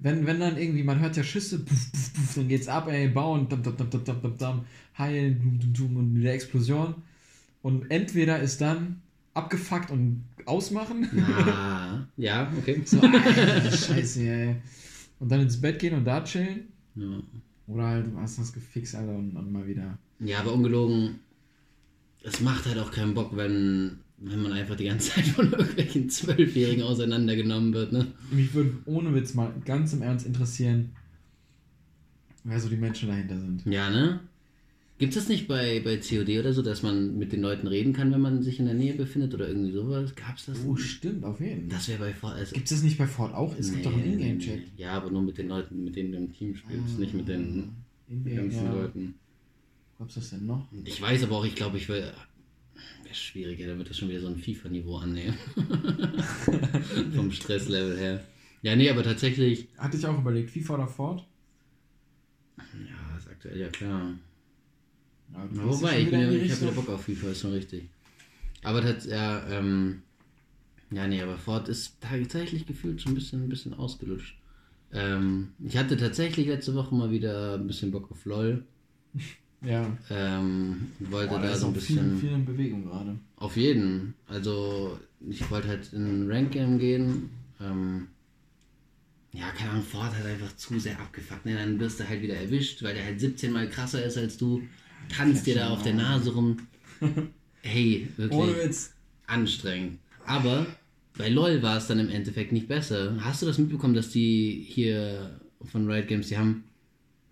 [0.00, 3.06] Wenn, wenn dann irgendwie, man hört ja Schüsse, puff, puff, puff, dann geht's ab, ey,
[3.06, 4.64] bauen, dum, dum, dum, dum, dum, dum,
[4.98, 6.96] heilen, dum, dum, dum, und wieder Explosion.
[7.64, 9.00] Und entweder ist dann
[9.32, 11.08] abgefuckt und ausmachen.
[11.48, 12.82] Ah, ja, okay.
[12.84, 14.56] So, Alter, scheiße, ey.
[15.18, 16.68] Und dann ins Bett gehen und da chillen.
[16.94, 17.22] Ja.
[17.66, 19.96] Oder halt, du hast das gefixt, Alter, und, und mal wieder.
[20.20, 21.20] Ja, aber ungelogen,
[22.22, 26.10] es macht halt auch keinen Bock, wenn wenn man einfach die ganze Zeit von irgendwelchen
[26.10, 28.08] Zwölfjährigen auseinandergenommen wird, ne?
[28.30, 30.90] Mich würde ohne Witz mal ganz im Ernst interessieren,
[32.44, 33.64] wer so die Menschen dahinter sind.
[33.64, 34.20] Ja, ne?
[34.96, 37.92] Gibt es das nicht bei, bei COD oder so, dass man mit den Leuten reden
[37.92, 40.14] kann, wenn man sich in der Nähe befindet oder irgendwie sowas?
[40.14, 40.58] Gab's das?
[40.64, 41.78] Oh, stimmt, auf jeden Fall.
[41.78, 42.34] Das wäre bei Fort.
[42.34, 43.56] Also, Gibt es das nicht bei Ford auch?
[43.58, 44.56] Es gibt doch einen Nee, Ingame-Chat.
[44.56, 44.66] nee.
[44.76, 47.72] Ja, aber nur mit den Leuten, mit denen du im Team spielst, nicht mit den
[48.08, 48.72] ganzen ja.
[48.72, 49.14] Leuten.
[49.98, 50.68] Wo gab's das denn noch?
[50.84, 52.12] Ich weiß aber auch, ich glaube, ich will.
[53.02, 55.34] Wäre schwierig, ja, da wird das schon wieder so ein FIFA-Niveau annehmen.
[57.14, 58.24] Vom Stresslevel her.
[58.62, 59.68] Ja, nee, aber tatsächlich.
[59.76, 61.26] Hatte ich auch überlegt, FIFA oder Ford?
[62.58, 64.14] Ja, ist aktuell ja klar.
[65.34, 66.74] Ja, Ja, gehst wobei, ich, bin ja, ich habe wieder Richtung.
[66.74, 67.88] Bock auf FIFA, ist schon richtig.
[68.62, 70.02] Aber das, ja, ähm,
[70.90, 74.36] ja, nee, aber Ford ist tatsächlich gefühlt schon ein bisschen, ein bisschen ausgelutscht.
[74.92, 78.64] Ähm, ich hatte tatsächlich letzte Woche mal wieder ein bisschen Bock auf LOL.
[79.66, 79.96] Ja.
[80.10, 82.18] Ähm, wollte Boah, da so ein auch viel, bisschen.
[82.18, 83.18] viel in Bewegung gerade.
[83.36, 84.12] Auf jeden.
[84.26, 87.30] Also, ich wollte halt in ein Rank-Game gehen.
[87.62, 88.08] Ähm,
[89.32, 91.46] ja, keine Ahnung, Ford hat einfach zu sehr abgefuckt.
[91.46, 91.54] Ne?
[91.56, 94.60] Dann wirst du halt wieder erwischt, weil der halt 17 mal krasser ist als du.
[95.08, 96.56] Tanzt dir da auf der Nase rum.
[97.66, 98.92] Hey, wirklich Ohne Witz.
[99.26, 99.98] anstrengend.
[100.26, 100.66] Aber
[101.16, 103.16] bei LOL war es dann im Endeffekt nicht besser.
[103.20, 105.40] Hast du das mitbekommen, dass die hier
[105.72, 106.64] von Riot Games, die haben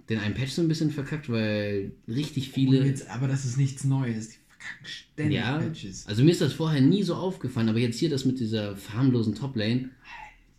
[0.09, 2.83] den einen Patch so ein bisschen verkackt, weil richtig viele.
[2.83, 4.31] Witz, aber das ist nichts Neues.
[4.31, 6.07] Die verkacken ständig Ja, Patches.
[6.07, 9.35] also mir ist das vorher nie so aufgefallen, aber jetzt hier das mit dieser farmlosen
[9.35, 9.91] Toplane,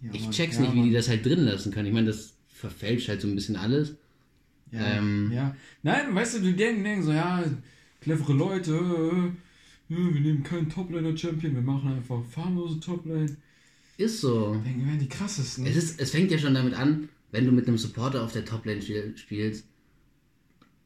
[0.01, 1.87] Ja, ich check's ja, nicht, wie die das halt drin lassen können.
[1.87, 3.95] Ich meine, das verfälscht halt so ein bisschen alles.
[4.73, 5.55] Ja, ähm, ja.
[5.83, 7.43] Nein, weißt du, die denken, denken so, ja,
[8.01, 13.37] clevere Leute, äh, äh, wir nehmen keinen Toplaner-Champion, wir machen einfach farmlose Toplane.
[13.97, 14.55] Ist so.
[14.65, 15.65] Denken, wir die krassesten.
[15.67, 18.45] Es, ist, es fängt ja schon damit an, wenn du mit einem Supporter auf der
[18.45, 19.67] Toplane spiel- spielst,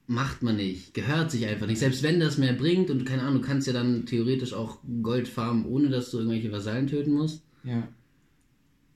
[0.08, 1.80] macht man nicht, gehört sich einfach nicht.
[1.80, 5.28] Selbst wenn das mehr bringt und keine Ahnung, du kannst ja dann theoretisch auch Gold
[5.28, 7.44] farmen, ohne dass du irgendwelche Vasallen töten musst.
[7.64, 7.88] ja.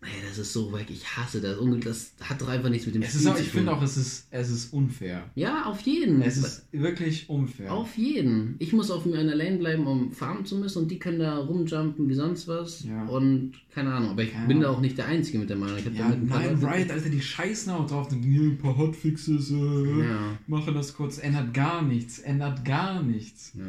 [0.03, 1.59] Ey, das ist so weg, ich hasse das.
[1.59, 3.57] Und das hat doch einfach nichts mit dem Es Spiel ist auch, zu ich tun.
[3.59, 5.29] finde auch, es ist, es ist unfair.
[5.35, 6.23] Ja, auf jeden.
[6.23, 7.71] Es ist wirklich unfair.
[7.71, 8.55] Auf jeden.
[8.57, 12.09] Ich muss auf meiner Lane bleiben, um farmen zu müssen und die können da rumjumpen
[12.09, 12.83] wie sonst was.
[12.83, 13.05] Ja.
[13.05, 14.43] Und keine Ahnung, aber ich Ja.
[14.47, 15.77] bin da auch nicht der Einzige mit der Meinung.
[15.77, 18.11] Ich hab ja, da mit ein paar nein, Riot, Alter, die scheißen auch drauf.
[18.11, 20.37] ein paar Hotfixes, äh, Ja.
[20.47, 21.19] machen das kurz.
[21.19, 23.51] Ändert gar nichts, ändert gar nichts.
[23.53, 23.65] Ja.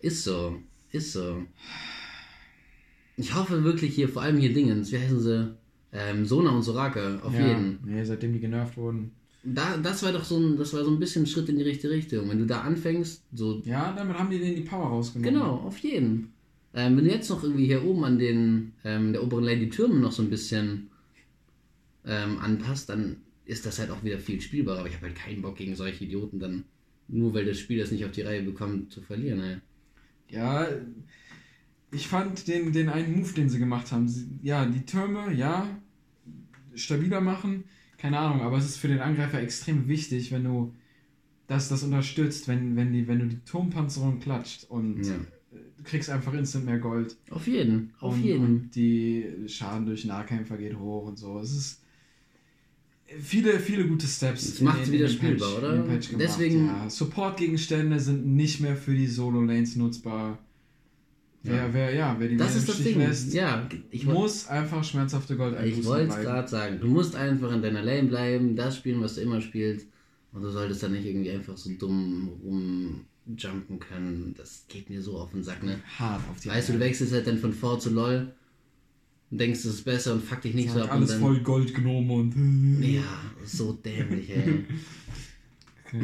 [0.00, 0.56] Ist so.
[0.90, 1.42] Ist so.
[3.16, 5.54] Ich hoffe wirklich hier, vor allem hier Dingens, wie heißen sie?
[5.92, 7.80] Ähm, Sona und Soraka, auf ja, jeden.
[7.84, 9.12] Nee, seitdem die genervt wurden.
[9.42, 11.64] Da, das war doch so ein, das war so ein bisschen ein Schritt in die
[11.64, 12.28] richtige Richtung.
[12.28, 15.32] Wenn du da anfängst, so Ja, damit haben die denen die Power rausgenommen.
[15.34, 16.32] Genau, auf jeden.
[16.74, 19.96] Ähm, wenn du jetzt noch irgendwie hier oben an den, ähm, der oberen die Türme
[19.96, 20.90] noch so ein bisschen
[22.06, 24.80] ähm, anpasst, dann ist das halt auch wieder viel spielbarer.
[24.80, 26.64] Aber ich habe halt keinen Bock gegen solche Idioten dann,
[27.08, 29.40] nur weil das Spiel das nicht auf die Reihe bekommt, zu verlieren.
[29.40, 29.56] Ey.
[30.28, 30.68] Ja,
[31.92, 34.08] ich fand den, den einen Move, den sie gemacht haben.
[34.08, 35.66] Sie, ja, die Türme, ja,
[36.74, 37.64] stabiler machen,
[37.98, 40.72] keine Ahnung, aber es ist für den Angreifer extrem wichtig, wenn du
[41.46, 45.14] das, das unterstützt, wenn, wenn, die, wenn du die Turmpanzerung klatscht und Ja.
[45.52, 47.16] du kriegst einfach instant mehr Gold.
[47.30, 48.44] Auf jeden, auf und, jeden.
[48.44, 51.40] und die Schaden durch Nahkämpfer geht hoch und so.
[51.40, 51.82] Es ist
[53.18, 54.48] viele, viele gute Steps.
[54.52, 55.48] Das macht's in- in wieder spielbar,
[55.84, 56.18] Patch- oder?
[56.18, 56.88] Deswegen- Ja.
[56.88, 60.38] Support-Gegenstände sind nicht mehr für die Solo-Lanes nutzbar.
[61.42, 61.68] Wer, Ja.
[61.72, 62.98] wer, ja, wer die Das ist das Stich Ding.
[62.98, 66.78] lässt, Ja, ich muss einfach schmerzhafte Gold ich wollte es gerade sagen.
[66.80, 69.86] Du musst einfach in deiner Lane bleiben, das spielen, was du immer spielst.
[70.32, 72.28] Und du solltest dann nicht irgendwie einfach so dumm
[73.26, 74.34] rumjumpen können.
[74.36, 75.80] Das geht mir so auf den Sack, ne?
[75.98, 78.32] Hart auf die Weißt du, du wechselst halt dann von V zu LOL
[79.30, 80.90] und denkst, es ist besser und fuck dich nicht so Sag, ab.
[80.90, 82.82] Und alles dann, voll Gold genommen und.
[82.86, 83.02] Ja,
[83.44, 84.64] so dämlich, ey.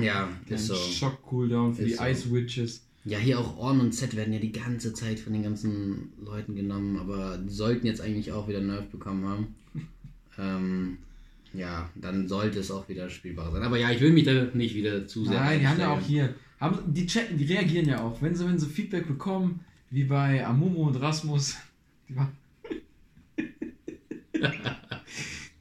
[0.02, 0.74] Ja, Kein ist so.
[0.74, 2.04] Schock-Cooldown für Ist die so.
[2.04, 2.85] Ice Witches.
[3.06, 6.56] Ja, hier auch Orn und Z werden ja die ganze Zeit von den ganzen Leuten
[6.56, 9.54] genommen, aber die sollten jetzt eigentlich auch wieder Nerf bekommen haben.
[10.38, 10.98] ähm,
[11.52, 13.62] ja, dann sollte es auch wieder spielbar sein.
[13.62, 15.38] Aber ja, ich will mich da nicht wieder zu sehr.
[15.38, 16.34] Nein, die haben ja auch hier.
[16.58, 18.20] Haben, die, checken, die reagieren ja auch.
[18.20, 21.56] Wenn sie, wenn sie Feedback bekommen, wie bei Amumu und Rasmus,
[22.08, 22.32] die waren.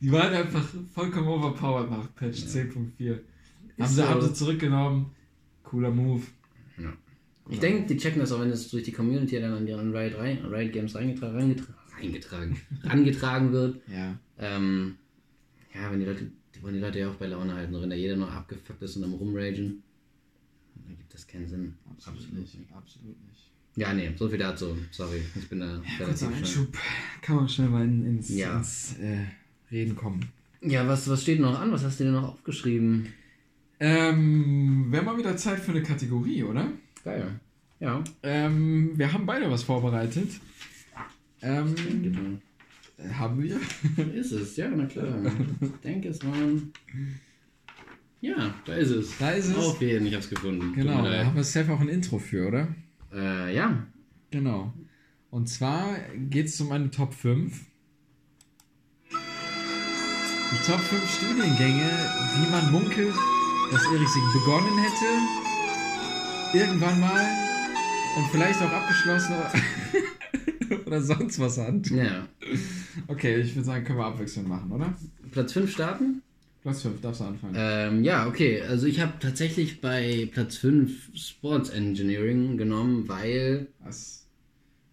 [0.01, 3.19] die waren einfach vollkommen overpowered nach Patch 10.4.
[3.77, 4.07] Haben sie, so.
[4.07, 5.11] haben sie zurückgenommen.
[5.63, 6.23] Cooler Move.
[7.49, 10.15] Ich denke, die checken das auch, wenn es durch die Community dann an ihren Riot,
[10.19, 13.81] Riot Games reingetragen, reingetragen, reingetragen, rangetragen wird.
[13.87, 14.17] Ja.
[14.39, 14.95] Ähm,
[15.73, 17.95] ja, wenn die Leute, die wollen die Leute ja auch bei Laune halten, wenn da
[17.95, 19.83] jeder noch abgefuckt ist und am rumragen,
[20.87, 21.73] dann gibt das keinen Sinn.
[21.97, 22.57] Absolut nicht.
[22.73, 23.51] Absolut nicht.
[23.77, 24.75] Ja, nee, so viel dazu.
[24.91, 26.33] Sorry, ich bin da Kurzer relativ schnell.
[26.33, 26.77] Einschub.
[27.21, 28.57] Kann man schnell mal in, ins, Ja.
[28.57, 29.25] ins äh,
[29.69, 30.21] Reden kommen.
[30.61, 31.71] Ja, was, was steht noch an?
[31.71, 33.07] Was hast du dir noch aufgeschrieben?
[33.79, 36.71] Ähm, wäre mal wieder Zeit für eine Kategorie, oder?
[37.05, 37.39] Geil.
[37.79, 38.03] Ja.
[38.23, 40.29] Ähm, wir haben beide was vorbereitet.
[41.41, 42.39] Ähm, Genau.
[43.13, 43.59] haben wir?
[44.13, 45.07] Ist es, ja, na klar.
[45.61, 46.73] Ich denke, es waren.
[48.21, 49.17] Ja, da ist es.
[49.19, 49.55] Da ist es.
[49.55, 50.73] Auf jeden, ich hab's gefunden.
[50.73, 52.67] Genau, da haben wir safe auch ein Intro für, oder?
[53.13, 53.85] Äh, ja.
[54.31, 54.73] Genau.
[55.29, 55.95] Und zwar
[56.29, 57.53] geht es um eine Top 5.
[59.11, 61.89] Die Top 5 Studiengänge,
[62.35, 63.13] die man munkelt,
[63.71, 65.54] dass Erik sie begonnen hätte.
[66.55, 67.25] Irgendwann mal.
[68.17, 69.51] Und vielleicht auch abgeschlossen oder,
[70.85, 71.89] oder sonst was hat.
[71.89, 72.27] Ja.
[73.07, 74.93] Okay, ich würde sagen, können wir abwechselnd machen, oder?
[75.31, 76.21] Platz 5 starten?
[76.61, 77.55] Platz 5, darfst du anfangen.
[77.57, 78.61] Ähm, ja, okay.
[78.61, 84.25] Also ich habe tatsächlich bei Platz 5 Sports Engineering genommen, weil Was?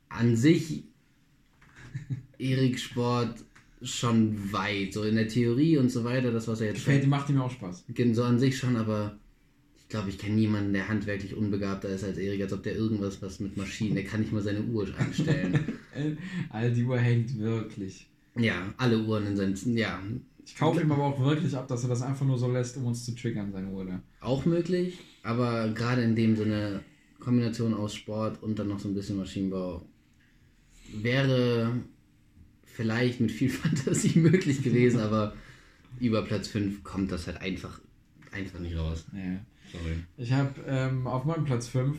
[0.09, 0.83] an sich
[2.39, 3.37] Erik Sport
[3.83, 7.31] schon weit, so in der Theorie und so weiter, das was er jetzt Gefällt, macht
[7.31, 7.85] ihm auch Spaß.
[8.13, 9.17] so an sich schon, aber
[9.93, 13.41] glaube, ich kenne niemanden, der handwerklich unbegabter ist als Erik, als ob der irgendwas was
[13.41, 15.79] mit Maschinen, der kann nicht mal seine Uhr einstellen.
[16.49, 18.09] Alter, die Uhr hängt wirklich.
[18.37, 20.03] ja, alle Uhren in seinen, ja,
[20.45, 22.87] Ich kaufe ihm aber auch wirklich ab, dass er das einfach nur so lässt, um
[22.87, 23.85] uns zu triggern, seine Uhr.
[23.85, 24.03] da.
[24.21, 26.81] auch möglich, aber gerade in dem so eine
[27.21, 29.87] Kombination aus Sport und dann noch so ein bisschen Maschinenbau
[30.95, 31.73] wäre
[32.65, 35.35] vielleicht mit viel Fantasie möglich gewesen, aber
[36.01, 37.79] über Platz 5 kommt das halt einfach,
[38.33, 39.05] einfach nicht raus.
[39.13, 39.39] Ja.
[39.73, 39.97] Sorry.
[40.17, 41.97] Ich habe ähm, auf meinem Platz 5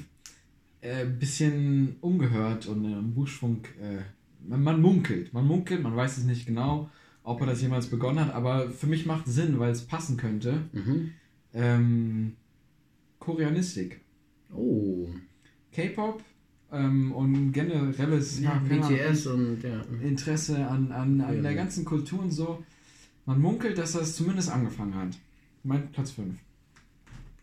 [0.82, 4.01] ein äh, bisschen umgehört und äh, im Buschfunk, äh,
[4.47, 6.89] man, man munkelt, man munkelt, man weiß es nicht genau,
[7.24, 10.61] ob er das jemals begonnen hat, aber für mich macht Sinn, weil es passen könnte.
[10.74, 11.11] Mhm.
[11.53, 12.36] Ähm,
[13.19, 14.01] Koreanistik.
[14.53, 15.07] Oh,
[15.71, 16.21] K-Pop
[16.71, 19.82] ähm, und generelles ja, BTS und ja.
[20.01, 21.41] Interesse an, an, an Ja.
[21.41, 22.63] der ganzen Kultur und so.
[23.26, 25.17] Man munkelt, dass das zumindest angefangen hat.
[25.63, 26.36] Mein Platz 5.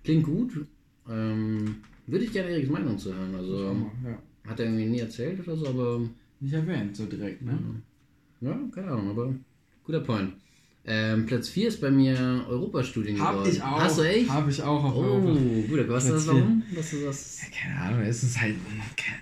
[0.05, 0.66] Klingt gut.
[1.09, 1.76] Ähm,
[2.07, 3.34] würde ich gerne Eriks Meinung zu hören.
[3.34, 4.18] Also Ja.
[4.48, 6.01] hat er irgendwie nie erzählt oder so, aber
[6.40, 7.59] Nicht erwähnt, so direkt, ne?
[8.40, 9.34] ja, keine Ahnung, aber
[9.84, 10.32] guter Point.
[10.86, 13.51] Ähm, Platz 4 ist bei mir Europastudien Hab geworden.
[13.51, 13.80] ich auch.
[13.82, 14.30] Hast du echt?
[14.30, 15.38] Hab ich auch auf Oh, Europa.
[15.68, 16.62] gut, was ist Platz das warum?
[16.74, 17.40] Was ist das?
[17.53, 18.55] Keine Ahnung, es ist halt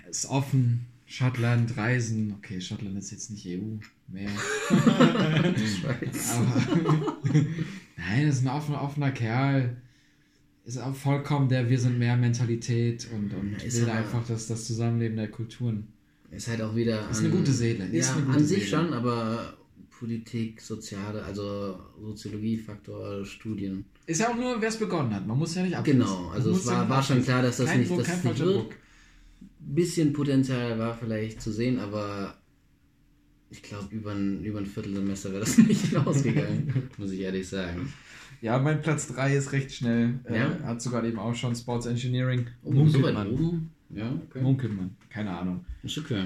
[0.09, 0.85] es ist offen.
[1.05, 2.33] Schottland, Reisen.
[2.37, 3.61] Okay, Schottland ist jetzt nicht EU
[4.07, 4.29] mehr.
[4.29, 6.31] Schweiz.
[6.37, 6.63] Aber
[7.97, 9.75] nein, das ist ein offener, offener Kerl.
[10.69, 14.45] Ist auch vollkommen der Wir sind mehr Mentalität und, und ist will aber- einfach das,
[14.45, 15.87] das Zusammenleben der Kulturen.
[16.29, 17.09] Ist halt auch wieder.
[17.09, 18.83] Ist eine gute Seele, ist ja, eine gute an sich Seele.
[18.83, 19.57] schon, aber
[19.89, 23.85] Politik, Soziale, also Soziologie-Faktor, Studien.
[24.05, 25.25] Ist ja auch nur, wer es begonnen hat.
[25.25, 26.01] Man muss ja nicht abschließen.
[26.01, 28.55] Genau, also es war, war schon klar, dass das kein nicht, Druck, es nicht wird.
[28.55, 28.75] Druck.
[29.59, 32.35] Bisschen Potenzial war vielleicht zu sehen, aber
[33.49, 37.91] ich glaube, über ein, über ein Viertelsemester wäre das nicht hinausgegangen, muss ich ehrlich sagen.
[38.41, 40.19] Ja, mein Platz 3 ist recht schnell.
[40.25, 40.59] Äh, Ja?
[40.63, 42.47] Hat sogar eben auch schon Sports Engineering.
[42.63, 43.31] Oh, Munkelt weit man.
[43.31, 43.71] oben?
[43.89, 44.41] Ja, okay.
[44.41, 44.91] Munkelt man.
[45.09, 45.65] Keine Ahnung.
[45.83, 46.23] Ist okay.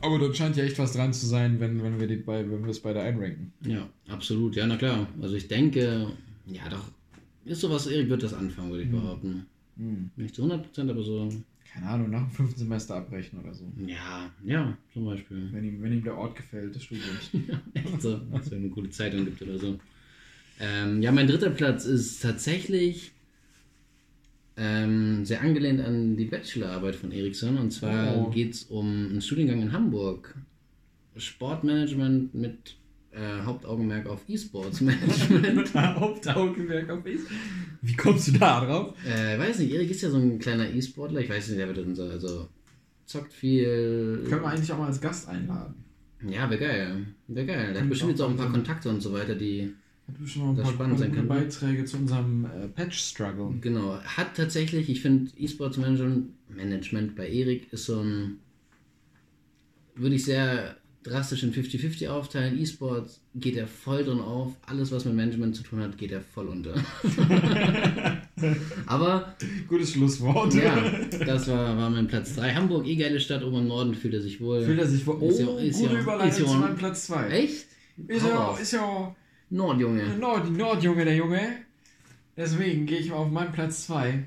[0.00, 2.62] Aber da scheint ja echt was dran zu sein, wenn, wenn wir die bei, wenn
[2.64, 3.52] wir es beide einranken.
[3.60, 4.56] Ja, absolut.
[4.56, 5.06] Ja, na klar.
[5.20, 6.08] Also ich denke,
[6.46, 6.84] ja doch,
[7.44, 9.46] ist sowas, Erik wird das anfangen, würde ich behaupten.
[10.16, 11.28] Nicht zu 100%, aber so,
[11.72, 13.64] Keine Ahnung, nach dem fünften Semester abbrechen oder so.
[13.86, 15.48] ja, ja, zum Beispiel.
[15.52, 17.30] Wenn ihm, wenn ihm der Ort gefällt, des Studiums.
[17.74, 19.78] Echt so, dass es eine gute Zeitung gibt oder so.
[20.60, 23.12] Ähm, ja, mein dritter Platz ist tatsächlich
[24.56, 27.58] ähm, sehr angelehnt an die Bachelorarbeit von Ericsson.
[27.58, 28.30] Und zwar Oh.
[28.30, 30.34] geht es um einen Studiengang in Hamburg.
[31.16, 32.76] Sportmanagement mit
[33.12, 35.74] äh, Hauptaugenmerk auf E-Sports Management.
[35.74, 37.26] Hauptaugenmerk auf ist.
[37.82, 38.94] Wie kommst du da drauf?
[39.06, 41.20] äh, weiß nicht, Erik ist ja so ein kleiner E-Sportler.
[41.20, 42.48] Ich weiß nicht, der wird unser, also
[43.06, 44.24] zockt viel.
[44.28, 45.74] Können wir eigentlich auch mal als Gast einladen.
[46.26, 47.06] Ja, wäre geil.
[47.26, 47.72] Wäre geil.
[47.72, 49.74] Der hat bestimmt jetzt auch ein paar Kontakte und so weiter, die
[50.08, 51.28] du schon mal ein paar spannend sein kann?
[51.28, 53.54] Beiträge zu unserem äh, Patch-Struggle.
[53.60, 58.38] Genau, hat tatsächlich, ich finde, E-Sports Management, bei Erik ist so ein,
[59.94, 62.58] würde ich sehr drastisch in 50-50 aufteilen.
[62.60, 66.20] E-Sports geht er voll drin auf, alles was mit Management zu tun hat, geht er
[66.20, 66.74] voll unter.
[68.86, 69.34] Aber
[69.68, 70.54] Gutes Schlusswort.
[70.54, 70.76] ja,
[71.24, 72.54] das war, war mein Platz 3.
[72.54, 74.64] Hamburg, eh geile Stadt, oben im Norden, fühlt er sich wohl.
[74.64, 75.16] Fühlt er sich wohl.
[75.20, 77.28] Oh, Ist ja- ist gute ja- Überleitung ist ja- zu meinem Platz 2.
[77.28, 77.66] Echt?
[78.08, 79.14] Ist ja, ist ja
[79.52, 80.16] Nordjunge.
[80.18, 81.40] Nord, Nordjunge, der Junge.
[82.36, 84.24] Deswegen gehe ich mal auf meinen Platz 2.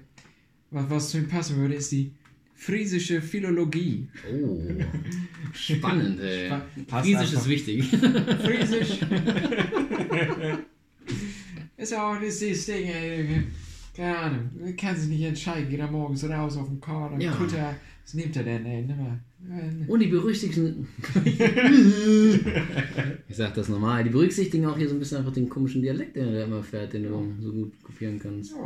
[0.71, 2.11] Was, was zu ihm passen würde, ist die
[2.53, 4.07] friesische Philologie.
[4.31, 4.61] Oh,
[5.53, 6.47] spannend, ey.
[6.47, 7.41] Spa- passt Friesisch einfach.
[7.41, 7.87] ist wichtig.
[8.43, 8.99] Friesisch.
[11.77, 13.43] ist ja auch das Ding, ey.
[13.95, 17.31] Keine Ahnung, kann sich nicht entscheiden, geht er morgens raus auf den Korn, Ja.
[17.31, 19.19] Kutter, was nimmt er denn, ey, nimm mal.
[19.87, 20.87] Und die berücksichtigen.
[23.27, 24.03] ich sag das normal.
[24.03, 26.93] Die berücksichtigen auch hier so ein bisschen einfach den komischen Dialekt, den er immer fährt,
[26.93, 28.51] den du so gut kopieren kannst.
[28.51, 28.57] Ja,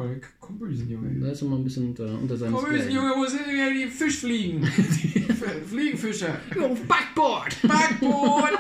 [0.41, 1.17] komm bösen Junge.
[1.21, 3.77] Da ist er mal ein bisschen unter, unter seinem Komm bösen Junge, wo sind denn
[3.77, 4.63] die Fischfliegen?
[5.69, 6.37] Fliegenfischer.
[6.61, 7.61] Auf Backboard!
[7.61, 8.59] Backboot!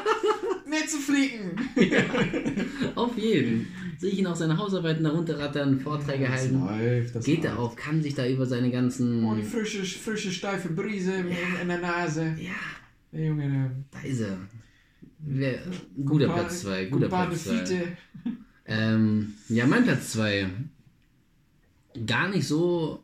[0.69, 1.51] Netze fliegen!
[2.95, 3.67] Auf jeden.
[3.99, 6.61] Sehe ich ihn auch seine Hausarbeiten darunter rattern, Vorträge Das halten.
[6.65, 7.61] läuft, das Geht er läuft.
[7.63, 9.25] auf, kann sich da über seine ganzen.
[9.25, 11.27] Oh, die frische, frische, steife Brise in,
[11.61, 12.33] in der Nase.
[12.39, 12.51] Ja,
[13.11, 13.71] Der Junge, der.
[13.91, 14.37] da ist er.
[15.19, 15.59] Wer,
[16.05, 17.57] guter Platz 2, guter Platz 2.
[17.57, 17.81] Fiete.
[18.65, 20.47] Ähm, ja, mein Platz 2.
[22.05, 23.03] Gar nicht so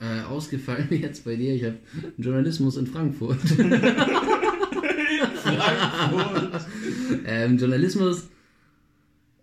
[0.00, 1.54] äh, ausgefallen wie jetzt bei dir.
[1.54, 1.78] Ich habe
[2.18, 3.38] Journalismus in Frankfurt.
[7.26, 8.26] ähm, Journalismus.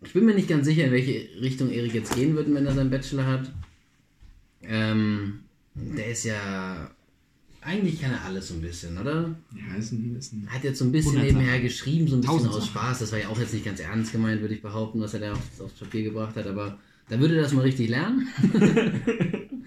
[0.03, 2.73] Ich bin mir nicht ganz sicher, in welche Richtung Erik jetzt gehen wird, wenn er
[2.73, 3.51] seinen Bachelor hat.
[4.63, 5.41] Ähm,
[5.75, 6.89] der ist ja.
[7.63, 9.35] Eigentlich kann er alles so ein bisschen, oder?
[9.55, 12.47] Ja, ist ein, ist ein Hat jetzt so ein bisschen nebenher geschrieben, so ein bisschen
[12.47, 12.65] aus.
[12.65, 12.99] Spaß.
[12.99, 15.33] Das war ja auch jetzt nicht ganz ernst gemeint, würde ich behaupten, was er da
[15.33, 16.47] aufs, aufs Papier gebracht hat.
[16.47, 18.27] Aber da würde er das mal richtig lernen.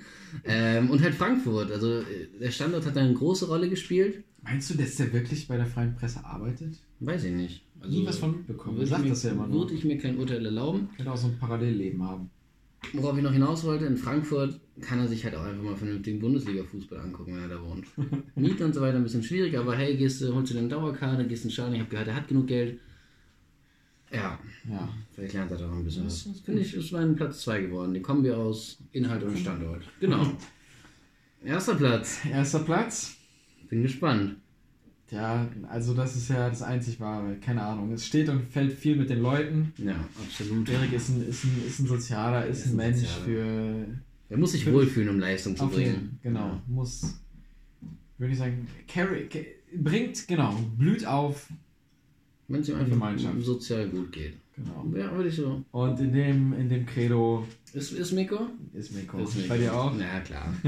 [0.44, 1.70] ähm, und halt Frankfurt.
[1.70, 4.24] Also äh, der Standort hat da eine große Rolle gespielt.
[4.42, 6.74] Meinst du, dass der wirklich bei der Freien Presse arbeitet?
[7.00, 7.62] Weiß ich nicht.
[7.80, 8.78] Also, Nie was von mitbekommen.
[8.80, 9.60] Er sagt ich, mir, das ja immer nur.
[9.62, 10.88] würde ich mir kein Urteil erlauben.
[10.96, 12.30] Könnte auch so ein Parallelleben haben.
[12.92, 16.20] Worauf ich noch hinaus wollte, in Frankfurt kann er sich halt auch einfach mal vernünftigen
[16.20, 17.86] Bundesliga-Fußball angucken, wenn er da wohnt.
[18.36, 21.26] Miete und so weiter ein bisschen schwierig, aber hey, gehst du, holst du den Dauerkarte,
[21.26, 22.78] gehst in den Stadion, ich habe gehört, er hat genug Geld.
[24.12, 24.38] Ja,
[24.70, 24.88] Ja.
[25.12, 26.36] vielleicht lernt er doch ein bisschen Das was.
[26.36, 27.94] ist Finde ich, ist mein Platz 2 geworden.
[27.94, 29.82] Die Kombi aus Inhalt und Standort.
[30.00, 30.26] Genau.
[31.44, 32.18] Erster Platz.
[32.30, 33.16] Erster Platz.
[33.68, 34.36] Bin gespannt.
[35.10, 37.36] Ja, also das ist ja das einzig wahre.
[37.36, 37.92] Keine Ahnung.
[37.92, 39.72] Es steht und fällt viel mit den Leuten.
[39.78, 39.94] Ja,
[40.24, 40.68] absolut.
[40.68, 43.24] Erik ist ein, ist ein, ist ein Sozialer, ist, Ist ein Mensch Sozialer.
[43.24, 43.86] für.
[44.30, 45.84] Er muss sich wohlfühlen, um Leistung zu bringen.
[45.86, 46.60] jeden, genau.
[46.66, 47.14] Muss.
[48.18, 49.40] Würde ich sagen, carry, ca-
[49.76, 51.48] bringt, genau, blüht auf.
[52.48, 53.34] Wenn es ihm Gemeinschaft.
[53.34, 54.34] einfach sozial gut geht.
[54.56, 54.86] Genau.
[54.96, 55.62] Ja, würde ich so.
[55.72, 58.48] Und in dem, in dem Credo Ist, ist Miko?
[58.72, 59.18] ist Miko.
[59.18, 59.48] Ist Miko.
[59.48, 59.92] Bei dir auch?
[59.96, 60.54] Na klar.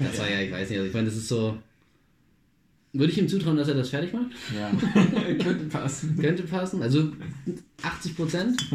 [0.00, 1.58] Das war ja, ich weiß nicht, also ich meine, das ist so.
[2.94, 4.30] Würde ich ihm zutrauen, dass er das fertig macht?
[4.54, 4.70] Ja.
[5.42, 6.18] Könnte passen.
[6.20, 6.82] Könnte passen.
[6.82, 7.12] Also
[7.82, 8.70] 80 Prozent,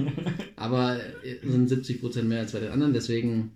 [0.55, 0.99] aber
[1.43, 3.51] sind 70 Prozent mehr als bei den anderen, deswegen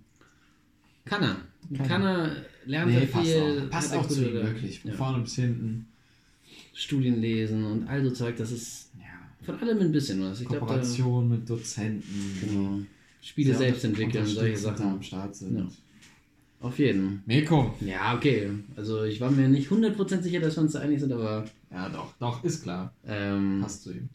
[1.04, 1.36] kann er.
[1.76, 2.36] Kann Kann, er,
[2.66, 3.40] lernt Nee, er passt viel.
[3.66, 3.70] auch.
[3.70, 4.80] Passt hat er auch zu ihm, wirklich.
[4.80, 4.96] Von Ja.
[4.96, 5.86] vorne bis hinten.
[6.74, 9.04] Studien lesen und all so Zeug, das ist Ja.
[9.44, 10.40] von allem ein bisschen was.
[10.40, 12.38] Ich glaube, da Kooperation mit Dozenten.
[12.40, 12.78] genau.
[13.20, 14.86] Spiele selbst entwickeln, solche Sachen.
[14.86, 15.58] am Start sind.
[15.58, 15.66] Ja.
[16.62, 17.22] Auf jeden.
[17.26, 17.74] Meko.
[17.80, 18.48] Ja, okay.
[18.76, 21.88] Also ich war mir nicht 100% sicher, dass wir uns da einig sind, aber Ja,
[21.88, 22.92] doch, doch, ist klar.
[23.06, 24.08] ähm, Passt zu ihm.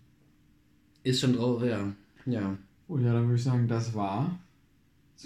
[1.04, 1.94] ist schon drauf, ja.
[2.26, 2.58] Ja.
[2.88, 4.40] Oh ja, dann würde ich sagen, das war.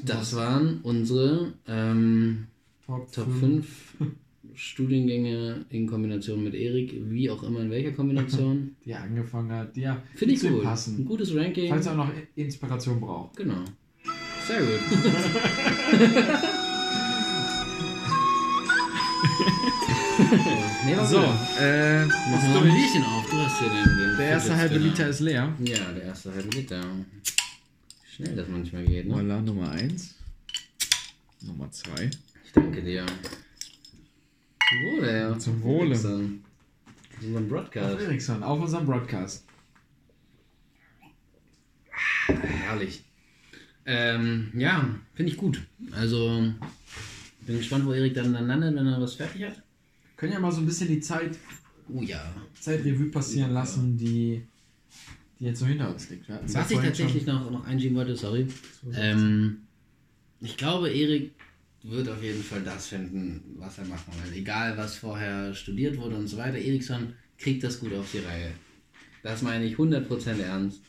[0.03, 2.47] Das waren unsere ähm,
[2.85, 3.67] Top, Top 5.
[3.99, 4.11] 5
[4.55, 8.75] Studiengänge in Kombination mit Erik, wie auch immer in welcher Kombination.
[8.85, 9.75] Die er angefangen hat.
[9.75, 10.51] Die ja Finde ich gut.
[10.59, 11.05] Ein passen.
[11.05, 11.69] gutes Ranking.
[11.69, 13.37] Falls er auch noch Inspiration braucht.
[13.37, 13.63] Genau.
[14.47, 14.79] Sehr gut.
[20.85, 21.59] nee, So, gut.
[21.59, 23.29] äh, wir noch ein Bierchen auf.
[23.29, 24.77] Du hast hier den, den der erste halbe.
[24.77, 25.53] Liter ist leer.
[25.59, 26.81] Ja, der erste halbe Liter.
[26.83, 29.15] Wie Schnell das manchmal geht, ne?
[29.15, 30.15] Voilà, Nummer 1.
[31.41, 32.09] Nummer 2.
[32.45, 33.05] Ich danke dir.
[33.05, 35.39] Zum Wohle, ja.
[35.39, 35.89] Zum Wohle.
[35.89, 36.05] Das ist
[37.23, 38.01] unser Auf Broadcast.
[38.01, 39.45] Ericsson, auf unserem Broadcast.
[42.27, 43.03] Herrlich.
[43.85, 45.61] Ähm, ja, finde ich gut.
[45.91, 46.53] Also,
[47.45, 49.61] bin gespannt, wo Erik dann landet, wenn er was fertig hat.
[50.17, 51.37] Können ja mal so ein bisschen die Zeit,
[51.93, 52.33] Oh ja.
[52.59, 54.43] Zeitrevue passieren lassen, die,
[55.39, 56.27] die jetzt so hinter uns liegt.
[56.29, 58.47] Ja Was ich tatsächlich noch, noch einschieben wollte, sorry.
[58.93, 59.63] Ähm,
[60.39, 61.31] ich glaube, Erik
[61.83, 64.37] wird auf jeden Fall das finden, was er machen will.
[64.37, 66.57] Egal, was vorher studiert wurde und so weiter.
[66.57, 68.51] Eriksson kriegt das gut auf die Reihe.
[69.23, 70.81] Das meine ich 100% ernst.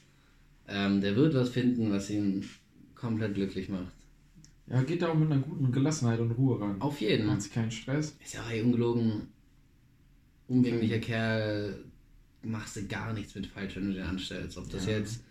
[0.68, 2.48] Ähm, der wird was finden, was ihn
[2.94, 3.92] komplett glücklich macht.
[4.68, 6.80] Ja, geht da auch mit einer guten Gelassenheit und Ruhe ran.
[6.80, 7.26] Auf jeden.
[7.26, 8.16] Macht sich keinen Stress.
[8.24, 9.28] Ist ja auch ungelogen.
[10.48, 11.84] Umgänglicher Kerl.
[12.44, 14.56] Machst du gar nichts mit falsch, wenn du den anstellst.
[14.58, 14.92] Ob das Ja.
[14.98, 15.22] jetzt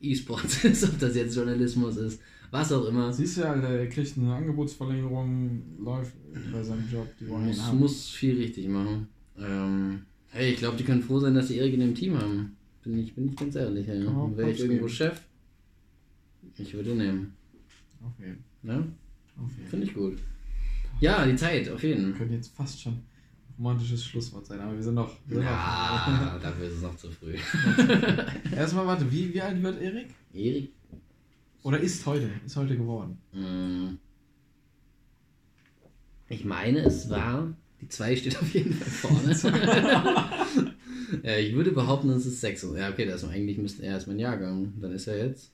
[0.00, 2.20] E-Sports ist, ob das jetzt Journalismus ist,
[2.50, 3.12] was auch immer.
[3.12, 6.14] Siehst du ja, Alter, er kriegt eine Angebotsverlängerung, läuft
[6.52, 7.78] bei seinem Job, die wollen Muss, haben.
[7.78, 9.08] muss viel richtig machen.
[9.38, 12.56] Ähm, hey, ich glaube, die können froh sein, dass sie Erik in dem Team haben.
[12.82, 13.86] Bin ich, bin ich ganz ehrlich.
[13.86, 14.36] Ja.
[14.36, 14.88] Wäre ich irgendwo.
[14.88, 15.20] Chef,
[16.56, 17.34] ich würde nehmen.
[18.02, 18.92] Auf jeden Ne?
[19.68, 20.18] Finde ich gut.
[21.00, 22.14] Ja, die Zeit, auf jeden.
[22.14, 23.04] Könnte jetzt fast schon ein
[23.58, 25.16] romantisches Schlusswort sein, aber wir sind noch.
[25.26, 27.34] Wir sind Ja, dafür ist es noch zu früh.
[27.34, 30.14] noch Erstmal, warte, wie, wie alt wird Erik?
[30.34, 30.70] Erik
[31.62, 33.18] Oder ist heute, ist heute geworden.
[33.32, 33.96] Mm.
[36.28, 37.54] Ich meine, es war.
[37.80, 39.32] Die 2 steht auf jeden Fall vorne.
[41.22, 42.74] ja, ich würde behaupten, es ist 6.
[42.76, 44.74] Ja, okay, das ist eigentlich müsste er ist mein Jahrgang.
[44.82, 45.50] Dann ist er jetzt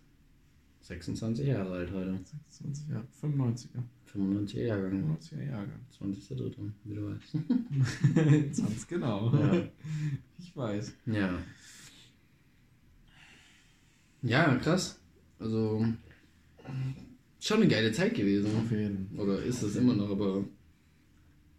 [0.86, 2.18] 26 Jahre alt heute.
[2.48, 3.82] 26, ja, 95er.
[4.14, 5.16] 95er Jahrgang.
[5.20, 5.80] 95er Jahrgang.
[6.00, 8.56] 20.3., wie du weißt.
[8.68, 9.34] Ganz genau.
[9.36, 9.68] Ja.
[10.38, 10.94] Ich weiß.
[11.06, 11.38] Ja.
[14.22, 15.00] Ja, krass.
[15.40, 15.84] Also,
[17.40, 18.50] schon eine geile Zeit gewesen.
[18.56, 19.10] Auf jeden.
[19.18, 20.44] Oder ist es immer noch, aber.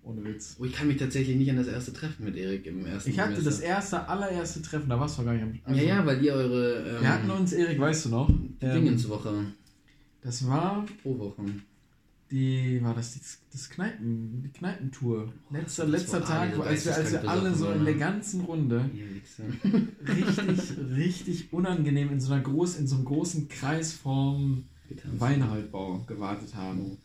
[0.07, 0.55] Ohne Witz.
[0.59, 3.19] Oh, ich kann mich tatsächlich nicht an das erste Treffen mit Erik im ersten Ich
[3.19, 3.65] hatte das Semester.
[3.65, 6.85] erste, allererste Treffen, da warst du gar nicht am also, Ja, ja, weil ihr eure.
[6.95, 8.27] Ähm, Wir hatten uns, Erik, weißt du noch?
[8.29, 9.45] die ähm, Dingenswoche
[10.21, 11.43] Das war pro Woche.
[12.31, 13.19] die, war das die,
[13.51, 15.31] das Kneipen, die Kneipentour.
[15.51, 18.41] Letzter, das letzter war Tag, als wir, das als wir alle so in der ganzen
[18.41, 18.89] Runde
[20.07, 24.63] richtig, richtig unangenehm in so einer groß, in so einem großen Kreis vorm.
[25.19, 26.97] Weinhaltbau gewartet haben.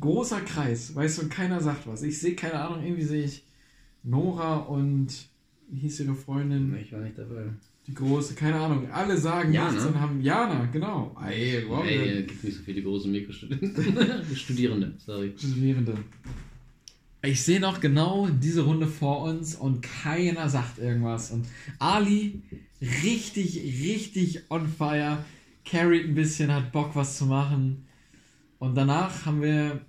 [0.00, 2.02] Großer Kreis, weißt du, und keiner sagt was.
[2.02, 3.44] Ich sehe, keine Ahnung, irgendwie sehe ich
[4.02, 5.08] Nora und
[5.70, 6.76] wie hieß ihre Freundin?
[6.80, 7.44] Ich war nicht dabei.
[7.86, 8.90] Die große, keine Ahnung.
[8.90, 9.70] Alle sagen Jana?
[9.70, 11.16] nichts und haben Jana, genau.
[11.26, 14.24] Ey, wow, Ey, gibt nicht so viele große Mikrostudenten.
[14.36, 15.32] Studierende, sorry.
[15.36, 15.96] Studierende.
[17.22, 21.30] Ich sehe noch genau diese Runde vor uns und keiner sagt irgendwas.
[21.32, 21.46] Und
[21.78, 22.42] Ali
[22.80, 25.24] richtig, richtig on fire,
[25.64, 27.86] carried ein bisschen, hat Bock was zu machen.
[28.58, 29.80] Und danach haben wir,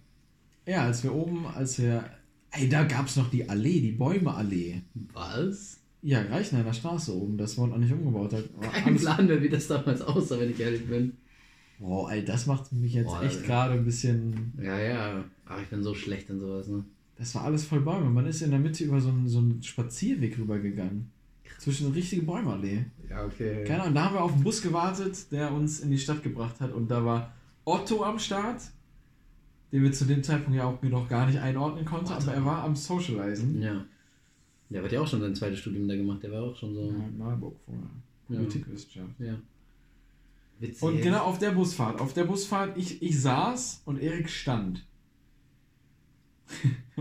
[0.69, 2.03] ja, als wir oben, als wir,
[2.51, 4.81] ey, da gab es noch die Allee, die Bäume-Allee.
[5.13, 5.77] Was?
[6.01, 8.33] Ja, Reichenheimer Straße oben, das wurde noch nicht umgebaut.
[8.33, 8.45] hat.
[8.57, 11.13] War Kein alles- Plan mehr, wie das damals aussah, wenn ich ehrlich bin.
[11.79, 14.53] Boah, ey, das macht mich jetzt Boah, echt gerade ein bisschen.
[14.61, 15.23] Ja, ja.
[15.45, 16.83] Aber ich bin so schlecht in sowas, ne?
[17.17, 18.09] Das war alles voll Bäume.
[18.09, 21.09] Man ist in der Mitte über so einen, so einen Spazierweg rübergegangen.
[21.57, 22.85] Zwischen eine richtige Bäumeallee.
[23.09, 23.65] Ja, okay.
[23.65, 26.61] Keine Ahnung, da haben wir auf den Bus gewartet, der uns in die Stadt gebracht
[26.61, 26.71] hat.
[26.71, 27.33] Und da war
[27.65, 28.61] Otto am Start,
[29.71, 32.63] den wir zu dem Zeitpunkt ja auch noch gar nicht einordnen konnten, aber er war
[32.63, 33.61] am Socializen.
[33.61, 33.85] Ja.
[34.69, 36.81] Der hat ja auch schon sein zweites Studium da gemacht, der war auch schon so.
[36.91, 37.83] Ja, in Marburg vorher.
[38.29, 38.37] Ja.
[38.37, 39.19] Politikwissenschaft.
[39.19, 39.35] Ja.
[40.59, 40.83] Witzig.
[40.83, 41.99] Und genau auf der Busfahrt.
[42.01, 44.85] Auf der Busfahrt, ich, ich saß und Erik stand.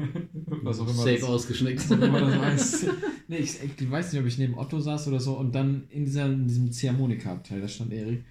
[0.63, 1.91] Was auch immer Safe das- ausgeschnickt.
[1.91, 2.39] Wenn man das
[2.83, 2.87] weiß.
[3.29, 5.37] Nee, ich, ich weiß nicht, ob ich neben Otto saß oder so.
[5.37, 8.25] Und dann in, dieser, in diesem Ziehharmonika-Abteil, da stand Erik.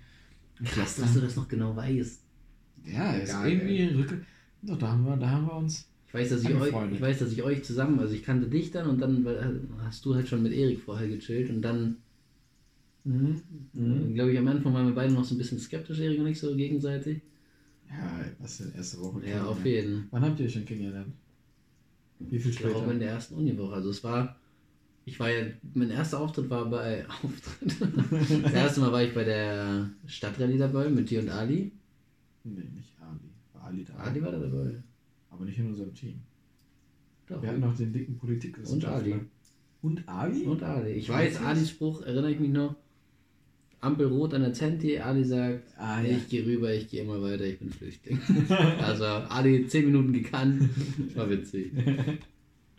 [0.63, 2.21] Krass, dass du das noch genau weißt.
[2.91, 4.21] Ja, ist Egal, irgendwie Rücke.
[4.63, 5.87] Doch, da haben wir, da haben wir uns.
[6.07, 8.71] Ich weiß, dass ich, euch, ich weiß, dass ich euch zusammen, also ich kannte dich
[8.71, 9.25] dann und dann
[9.83, 11.97] hast du halt schon mit Erik vorher gechillt und dann,
[13.03, 13.41] Mhm.
[13.73, 14.13] Mhm.
[14.15, 16.39] glaube ich, am Anfang waren wir beide noch so ein bisschen skeptisch, Erik und ich
[16.39, 17.21] so gegenseitig.
[17.89, 19.25] Ja, was denn erste Woche?
[19.25, 19.65] Ja, auf kennengelernt.
[19.65, 20.07] jeden.
[20.11, 21.13] Wann habt ihr euch denn kennengelernt?
[22.19, 22.91] Wie viel Ich glaube später?
[22.91, 23.75] in der ersten Uniwoche.
[23.75, 24.35] Also es war,
[25.05, 27.77] ich war ja, mein erster Auftritt war bei, Auftritt.
[28.43, 31.71] das erste Mal war ich bei der Stadtrallye dabei mit dir und Ali.
[32.55, 33.29] Nee, nicht Ali.
[33.53, 33.93] War Ali da.
[33.95, 34.81] Ali war da dabei.
[35.29, 36.15] Aber nicht in unserem Team.
[37.27, 37.41] Doch.
[37.41, 39.15] Wir hatten noch den dicken Politikwissenschaftler.
[39.81, 40.07] Und Ali.
[40.07, 40.43] Und Ali?
[40.43, 40.91] Und Ali.
[40.91, 41.47] Ich weiß, Wirklich?
[41.47, 42.75] Alis Spruch, erinnere ich mich noch.
[43.79, 46.17] Ampel rot an der Zenti, Ali sagt, Ah, ja.
[46.17, 48.19] ich gehe rüber, ich gehe immer weiter, ich bin Flüchtling.
[48.81, 50.67] also Ali 10 Minuten gekannt,
[51.15, 51.71] war witzig.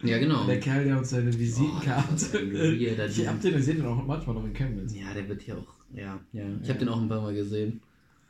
[0.03, 0.45] Ja, genau.
[0.47, 2.53] Der Kerl, der uns seine Oh, Visitenkarte.
[2.53, 4.93] weirder ich hab den gesehen auch manchmal noch in Chemnitz.
[4.97, 6.45] Ja, der wird hier auch, ja, ja.
[6.61, 6.75] Ich Ja.
[6.75, 7.81] habe den auch ein paar Mal gesehen.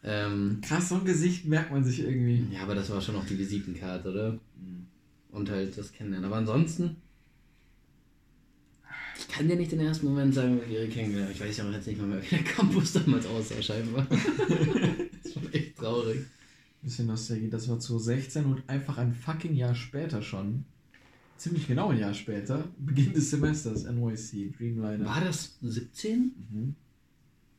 [0.05, 2.47] Ähm, Krass, so ein Gesicht merkt man sich irgendwie.
[2.53, 4.39] ja, aber das war schon auch die Visitenkarte, oder?
[5.31, 6.27] Und halt das Kennenlernen.
[6.27, 6.97] Aber ansonsten,
[9.19, 11.73] ich kann dir nicht den ersten Moment sagen, wie ihre kennengelernt Ich weiß ja auch
[11.73, 14.07] jetzt nicht mal mehr, wie der Campus damals aussah, scheinbar.
[14.09, 16.25] das ist schon echt traurig.
[16.81, 17.51] Bisschen Nostalgie.
[17.51, 20.65] Das war 2016 und einfach ein fucking Jahr später schon.
[21.37, 22.65] Ziemlich genau ein Jahr später.
[22.79, 25.05] Beginn des Semesters, NYC, Dreamliner.
[25.05, 26.33] War das 17?
[26.51, 26.75] Mhm.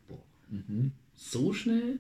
[0.07, 0.23] Boah.
[0.49, 0.91] Mhm.
[1.15, 1.99] So schnell?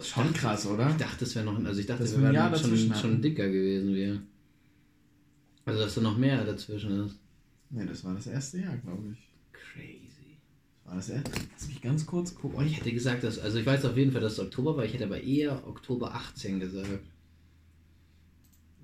[0.00, 0.90] Schon dachte- krass, oder?
[0.90, 3.22] Ich dachte, es wäre noch, also ich dachte, wir wären dazwischen schon, schon hatten.
[3.22, 3.94] dicker gewesen.
[3.94, 4.22] Wir.
[5.66, 7.16] Also, dass da noch mehr dazwischen ist.
[7.70, 9.28] Nee, das war das erste Jahr, glaube ich.
[9.52, 10.36] Crazy.
[10.84, 11.30] Das war das erste.
[11.52, 12.56] Lass mich ganz kurz gucken.
[12.58, 14.84] Boah, ich hätte gesagt, dass, also ich weiß auf jeden Fall, dass es Oktober war,
[14.84, 17.00] ich hätte aber eher Oktober 18 gesagt.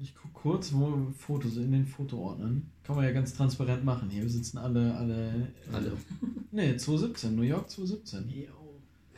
[0.03, 2.71] Ich guck kurz, wo Fotos in den Fotoordnern.
[2.85, 4.09] Kann man ja ganz transparent machen.
[4.09, 5.49] Hier sitzen alle, alle.
[5.71, 5.93] Alle.
[6.53, 8.27] Nee, 2017, New York 2017.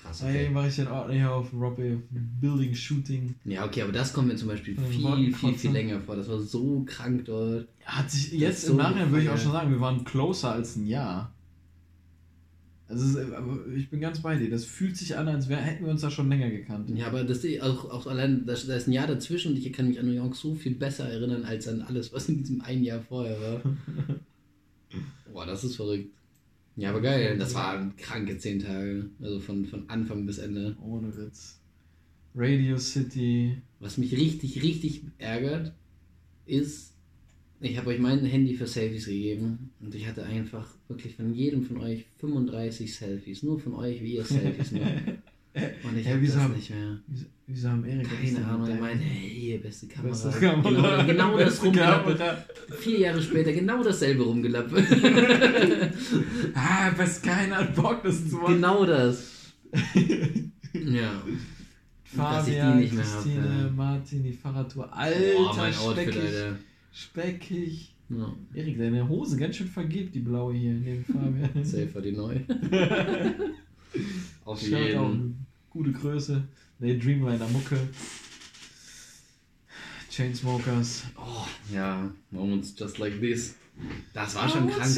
[0.02, 0.50] Krass, okay.
[0.50, 3.34] mache ich den Ordner hier auf Robbie Building Shooting.
[3.44, 6.16] Ja, okay, aber das kommt mir zum Beispiel den viel, viel, viel länger vor.
[6.16, 7.68] Das war so krank dort.
[7.84, 10.76] Hat sich jetzt im so Nachhinein würde ich auch schon sagen, wir waren closer als
[10.76, 11.32] ein Jahr.
[12.88, 14.50] Also aber ich bin ganz bei dir.
[14.50, 16.90] Das fühlt sich an, als wär, hätten wir uns da schon länger gekannt.
[16.94, 19.88] Ja, aber das auch, auch allein, da da ist ein Jahr dazwischen und ich kann
[19.88, 22.82] mich an New York so viel besser erinnern als an alles, was in diesem einen
[22.82, 23.62] Jahr vorher war.
[25.32, 26.10] Boah, das ist verrückt.
[26.76, 27.36] Ja, aber geil.
[27.38, 29.10] Das waren kranke zehn Tage.
[29.20, 30.76] Also von, von Anfang bis Ende.
[30.82, 31.60] Ohne Witz.
[32.34, 33.56] Radio City.
[33.78, 35.74] Was mich richtig, richtig ärgert,
[36.46, 36.94] ist,
[37.60, 41.64] ich habe euch mein Handy für Selfies gegeben und ich hatte einfach wirklich von jedem
[41.64, 43.42] von euch 35 Selfies.
[43.42, 45.04] Nur von euch, wie ihr Selfies macht.
[45.84, 46.98] Und ich Ja, habe das hab- nicht mehr.
[47.06, 50.08] Wieso, wieso haben Erik Keine Ahnung, er meinte, hey, hier, beste Kamera.
[50.12, 51.02] Beste Kamera.
[51.02, 52.14] Genau, genau das Beste rumgelappe.
[52.14, 52.44] Kamera.
[52.78, 54.82] Vier Jahre später genau dasselbe rumgelappe.
[56.54, 58.54] Ah, was keiner hat Bock, das zu machen.
[58.54, 59.52] genau das.
[60.74, 61.22] Ja.
[62.14, 63.70] Dass Fabian, hab, Christine, ja.
[63.74, 64.90] Martin, die Fahrradtour.
[64.94, 66.22] Alter, Boah, mein Outfit, speckig.
[66.24, 66.58] Alter.
[66.92, 67.94] Speckig.
[68.08, 68.36] Ja.
[68.54, 71.64] Erik, deine Hose ganz schön vergibt, die blaue hier neben Fabian.
[71.64, 72.36] Safe war die neu.
[74.44, 75.41] Auf jeden.
[75.72, 76.42] Gute Größe.
[76.78, 77.78] Ne, Dreamliner Mucke.
[80.10, 81.04] Chainsmokers.
[81.16, 83.54] Oh, ja, Moments just like this.
[84.12, 84.96] Das war schon want krank,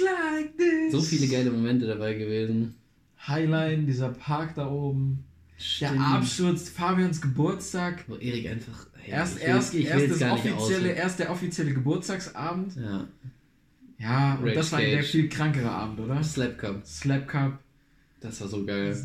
[0.00, 0.92] like.
[0.92, 2.74] So viele geile Momente dabei gewesen.
[3.26, 5.24] Highline, dieser Park da oben.
[5.80, 6.00] Der Stimmt.
[6.00, 8.04] Absturz, Fabians Geburtstag.
[8.06, 8.86] Wo Erik einfach.
[8.94, 12.76] Hey, Erst, ich will- erst, ich erst, das offizielle, erst der offizielle Geburtstagsabend.
[12.76, 13.08] Ja.
[13.98, 15.10] Ja, und Rage das war der Cage.
[15.10, 16.22] viel krankere Abend, oder?
[16.22, 16.86] Slap Cup.
[16.86, 17.58] Slap Cup.
[18.20, 18.96] Das war so geil.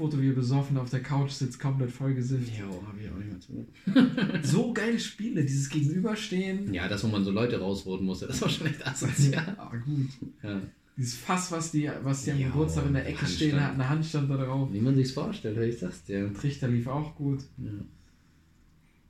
[0.00, 2.50] Foto, wie er besoffen auf der Couch sitzt, komplett vollgesifft.
[2.58, 4.42] Jo, hab ich auch nicht mehr zu.
[4.48, 6.72] So geile Spiele, dieses Gegenüberstehen.
[6.72, 9.54] Ja, das, wo man so Leute rausvoten musste, das war schon echt asozial.
[9.58, 10.08] Ah, gut.
[10.42, 10.60] Ja.
[10.96, 13.50] Dieses Fass, was die, was die am Ja, Geburtstag in der Ecke Handstand.
[13.50, 14.68] stehen hat, eine Handstand da drauf.
[14.72, 16.32] Wie man sich's vorstellt, ich sag's dir.
[16.34, 17.40] Trichter lief auch gut.
[17.58, 17.70] Ja,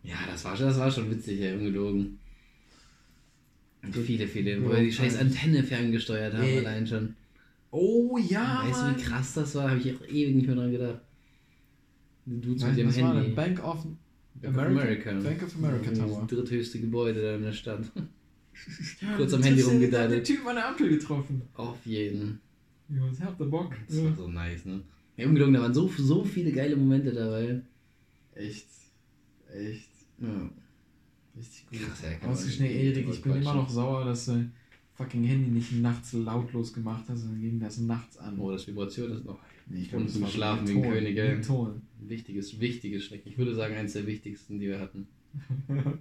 [0.02, 2.18] ja das, war, schon- das war schon witzig, ey, ungelogen.
[3.82, 6.58] Und viele, viele, wo wir die scheiß Antenne ferngesteuert haben, Ey.
[6.58, 7.14] allein schon.
[7.70, 8.96] Oh ja, weißt du, Mann.
[8.98, 9.70] wie krass das war?
[9.70, 11.00] Habe ich auch ewig nicht mehr dran gedacht.
[12.26, 13.26] Du mit du, dem war Handy.
[13.26, 13.34] denn?
[13.34, 13.86] Bank of
[14.34, 15.10] Bank of America?
[15.10, 15.28] America.
[15.28, 16.26] Bank of America Das Tower.
[16.26, 17.84] dritthöchste Gebäude da in der Stadt.
[17.94, 18.02] Ja,
[19.16, 20.26] Kurz du am Handy triffst ja- Der rumgedaddelt.
[20.26, 21.42] Typ an der Ampel getroffen.
[21.54, 22.40] Auf jeden.
[22.88, 23.74] Ja, was habt ihr Bock?
[23.86, 24.04] Das Ja.
[24.04, 24.80] war so nice, ne?
[25.16, 27.60] Ja, ungelogen, da waren so, so viele geile Momente dabei.
[28.34, 28.66] Echt.
[29.52, 29.88] Echt.
[30.18, 30.50] Ja.
[31.36, 31.80] Richtig gut.
[31.86, 34.50] Krass, ja, Ausgeschnitten, Erik, ich bin immer noch sauer, dass du
[35.00, 38.38] fucking Handy nicht nachts lautlos gemacht hast, sondern ging das nachts an.
[38.38, 39.38] Oh, das Vibration ist noch.
[39.66, 41.82] Nee, ich Und das war geschlafen so wie ein König, ein Ton.
[42.00, 43.28] Wichtiges, wichtiges Schrecken.
[43.30, 45.06] Ich würde sagen, eins der wichtigsten, die wir hatten.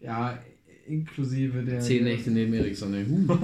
[0.00, 0.38] Ja,
[0.86, 1.80] inklusive der.
[1.80, 3.06] Zehn Nächte neben Eriksson, ey.
[3.06, 3.38] Huh.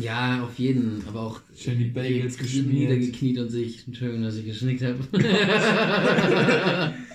[0.00, 1.06] ja, auf jeden.
[1.06, 2.72] Aber auch Schön die Bagels geschmiert.
[2.72, 3.86] niedergekniet und sich.
[3.86, 5.00] Entschuldigung, dass ich geschnickt habe.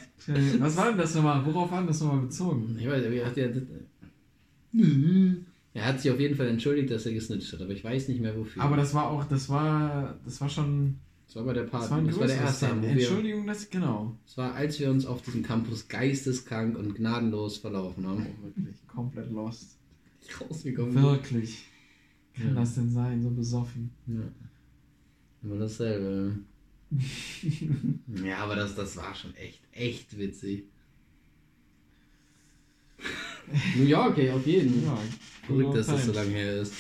[0.60, 1.46] Was war denn das nochmal?
[1.46, 2.76] Worauf war denn das nochmal bezogen?
[2.80, 3.48] ich weiß, er hat ja.
[5.74, 8.22] Er hat sich auf jeden Fall entschuldigt, dass er gesnitcht hat, aber ich weiß nicht
[8.22, 8.62] mehr wofür.
[8.62, 10.96] Aber das war auch, das war, das war schon,
[11.28, 11.92] das war bei der das Party.
[11.92, 14.16] war ein Das war der erste wir, Entschuldigung, das, genau.
[14.26, 18.26] Das war, als wir uns auf diesem Campus geisteskrank und gnadenlos verlaufen haben.
[18.42, 19.78] Oh, wirklich, komplett lost.
[20.42, 21.02] Rausgekommen.
[21.02, 21.66] Wirklich.
[22.36, 22.54] Kann Ja.
[22.56, 23.92] das denn sein, so besoffen?
[24.08, 24.22] Ja.
[25.44, 26.36] Immer dasselbe.
[28.24, 30.64] ja, aber das, das war schon echt, echt witzig.
[33.86, 34.84] ja, okay, auf jeden.
[34.84, 34.98] Ja,
[35.46, 36.74] Verrückt, dass das so lange her ist.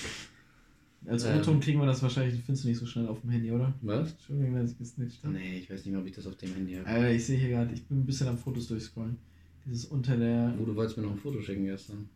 [1.07, 1.39] Als Ähm.
[1.39, 3.73] O-Ton kriegen wir das wahrscheinlich, findest du nicht so schnell auf dem Handy, oder?
[3.81, 4.11] Was?
[4.11, 5.33] Entschuldigung, dass ich gesnitcht habe.
[5.33, 6.89] Nee, ich weiß nicht mehr, ob ich das auf dem Handy habe.
[6.89, 9.17] Äh, ich sehe hier gerade, ich bin ein bisschen am Fotos durchscrollen.
[9.65, 10.53] Dieses unter der.
[10.59, 12.09] Oh, du wolltest mir noch ein Foto schicken gestern.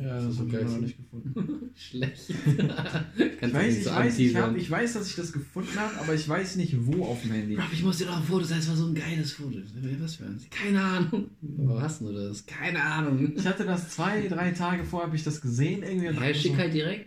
[0.00, 1.70] Ja, so das habe ich noch nicht gefunden.
[1.76, 2.30] Schlecht.
[2.30, 5.98] Ich weiß, nicht ich, so weiß, ich, hab, ich weiß, dass ich das gefunden habe,
[6.00, 7.56] aber ich weiß nicht, wo auf dem Handy.
[7.56, 9.58] Rob, ich muss dir noch ein Foto zeigen, es war so ein geiles Foto.
[10.00, 10.46] Was für eins?
[10.50, 11.26] Keine Ahnung.
[11.42, 12.46] Wo hast du das?
[12.46, 13.32] Keine Ahnung.
[13.36, 16.08] Ich hatte das zwei, drei Tage vorher, habe ich das gesehen irgendwie.
[16.08, 17.06] und dachte schick so, halt direkt.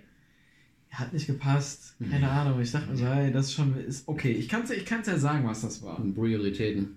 [0.91, 1.95] Hat nicht gepasst.
[2.09, 2.61] Keine Ahnung.
[2.61, 3.75] Ich dachte mir so, hey, das ist schon.
[3.77, 5.99] Ist okay, ich kann es ich kann's ja sagen, was das war.
[6.13, 6.95] Prioritäten.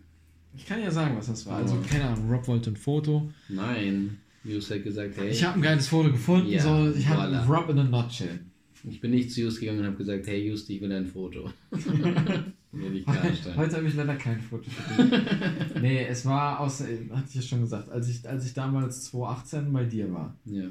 [0.54, 1.56] Ich kann ja sagen, was das war.
[1.56, 1.84] Also, Oh.
[1.90, 3.30] keine Ahnung, Rob wollte ein Foto.
[3.48, 4.18] Nein.
[4.44, 6.48] Just hat gesagt, hey, Ich habe ein geiles Foto gefunden.
[6.48, 7.46] Ja, so, ich habe voilà.
[7.46, 8.40] Rob in a nutshell.
[8.88, 11.50] ich bin nicht zu Just gegangen und habe gesagt, hey Just, ich will ein Foto.
[13.56, 15.12] Heute habe ich leider kein Foto für dich.
[15.82, 19.72] nee, es war aus, hatte ich ja schon gesagt, als ich, als ich damals 2018
[19.72, 20.36] bei dir war.
[20.44, 20.64] Ja,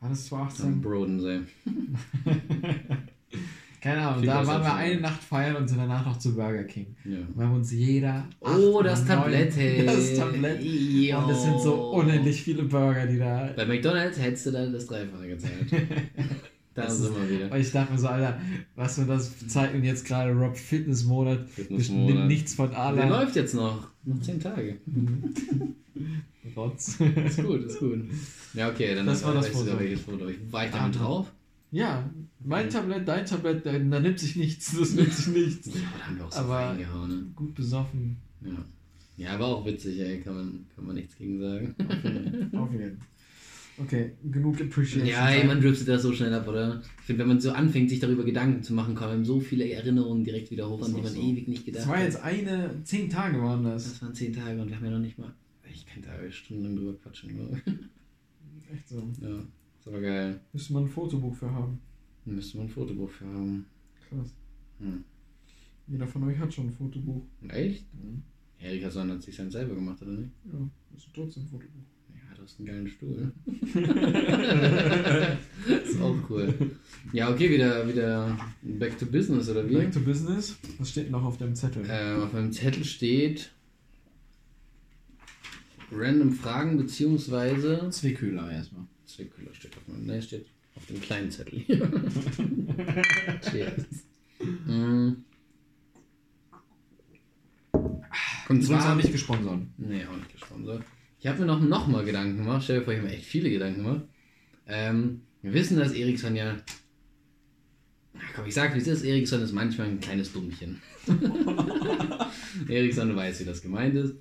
[0.00, 0.80] War das am 2018?
[0.82, 1.40] Brodensee.
[3.82, 5.08] Keine Ahnung, da waren wir eine immer.
[5.08, 6.94] Nacht feiern und sind danach noch zu Burger King.
[7.04, 7.18] Ja.
[7.34, 8.28] Wir haben uns jeder.
[8.40, 9.84] Oh, das Tablett, hey.
[9.86, 10.60] Das Tablett.
[10.60, 13.50] Und es sind so unendlich viele Burger, die da.
[13.56, 15.66] Bei McDonalds hättest du dann das Dreifache gezahlt.
[16.74, 17.50] da Das sind ist- wir wieder.
[17.52, 18.40] Und ich dachte mir so, Alter,
[18.76, 21.48] was mir das zeigt und jetzt gerade Rob Fitnessmonat.
[21.50, 22.14] Fitnessmonat.
[22.14, 23.08] Nimmt nichts von Der Alan.
[23.08, 23.88] läuft jetzt noch.
[24.04, 24.76] Noch 10 Tage.
[26.56, 26.98] Rotz.
[27.00, 28.00] Ist gut, ist gut.
[28.54, 29.78] Ja, okay, dann Das war das Foto.
[29.78, 30.26] welches Foto.
[30.50, 31.32] War ich damit Ah, drauf?
[31.72, 32.08] Ja,
[32.44, 34.76] mein Tablett, dein Tablett, da, da nimmt sich nichts.
[34.78, 35.66] Das nimmt sich nichts.
[35.68, 36.74] Ja, da haben wir auch so Aber-.
[36.74, 37.26] Ne?
[37.34, 38.18] Gut besoffen.
[38.44, 38.64] Ja.
[39.16, 40.20] ja, aber auch witzig, ey.
[40.20, 41.74] Kann man, kann man nichts gegen sagen.
[42.56, 43.06] Auf jeden Fall.
[43.78, 45.06] Okay, genug Appreciation.
[45.06, 46.82] Ja, ey, man driftet das so schnell ab, oder?
[47.00, 50.24] Ich finde, wenn man so anfängt, sich darüber Gedanken zu machen, kommen so viele Erinnerungen
[50.24, 51.20] direkt wieder hoch, an die war man so.
[51.22, 52.04] ewig nicht gedacht Das war hat.
[52.04, 53.84] jetzt eine, zehn Tage waren das.
[53.84, 55.32] Das waren zehn Tage und wir haben ja noch nicht mal.
[55.72, 57.72] Ich könnte da stundenlang drüber quatschen, glaube ich.
[58.74, 59.10] Echt so.
[59.22, 59.38] Ja,
[59.82, 60.40] ist aber geil.
[60.52, 61.80] Müsste man ein Fotobuch für haben.
[62.24, 63.66] Müsste man ein Fotobuch für haben.
[64.08, 64.32] Krass.
[64.78, 65.02] Hm.
[65.88, 67.24] Jeder von euch hat schon ein Fotobuch.
[67.48, 67.84] Echt?
[67.92, 68.22] Mhm.
[68.60, 70.30] Erika Sonn hat sich sein selber gemacht, oder nicht?
[70.44, 71.82] Ja, ist trotzdem ein Fotobuch.
[72.14, 73.32] Ja, du hast einen geilen Stuhl.
[75.84, 76.54] ist auch cool.
[77.12, 79.74] Ja, okay, wieder, wieder back to business, oder wie?
[79.74, 80.56] Back to business.
[80.78, 81.84] Was steht noch auf dem Zettel?
[81.88, 83.50] Ähm, auf meinem Zettel steht
[85.90, 88.86] random Fragen beziehungsweise Zwickühler erstmal.
[89.14, 91.64] Zwickühler steht auf meinem, ne, steht auf dem kleinen Zettel.
[93.50, 93.84] Cheers.
[94.66, 95.12] Mm.
[98.48, 99.60] Und zwar auch nicht gesponsert.
[99.78, 100.84] Nee, auch nicht gesponsert.
[101.20, 102.64] Ich habe mir noch, noch mal Gedanken gemacht.
[102.64, 104.02] Stell dir vor, ich habe mir echt viele Gedanken gemacht.
[104.66, 106.56] Ähm, wir wissen, dass Eriksson ja.
[108.14, 109.04] Na komm, ich sag, wie es ist.
[109.04, 110.82] Eriksson ist manchmal ein kleines Dummchen.
[112.68, 114.14] Eriksson weiß, wie das gemeint ist.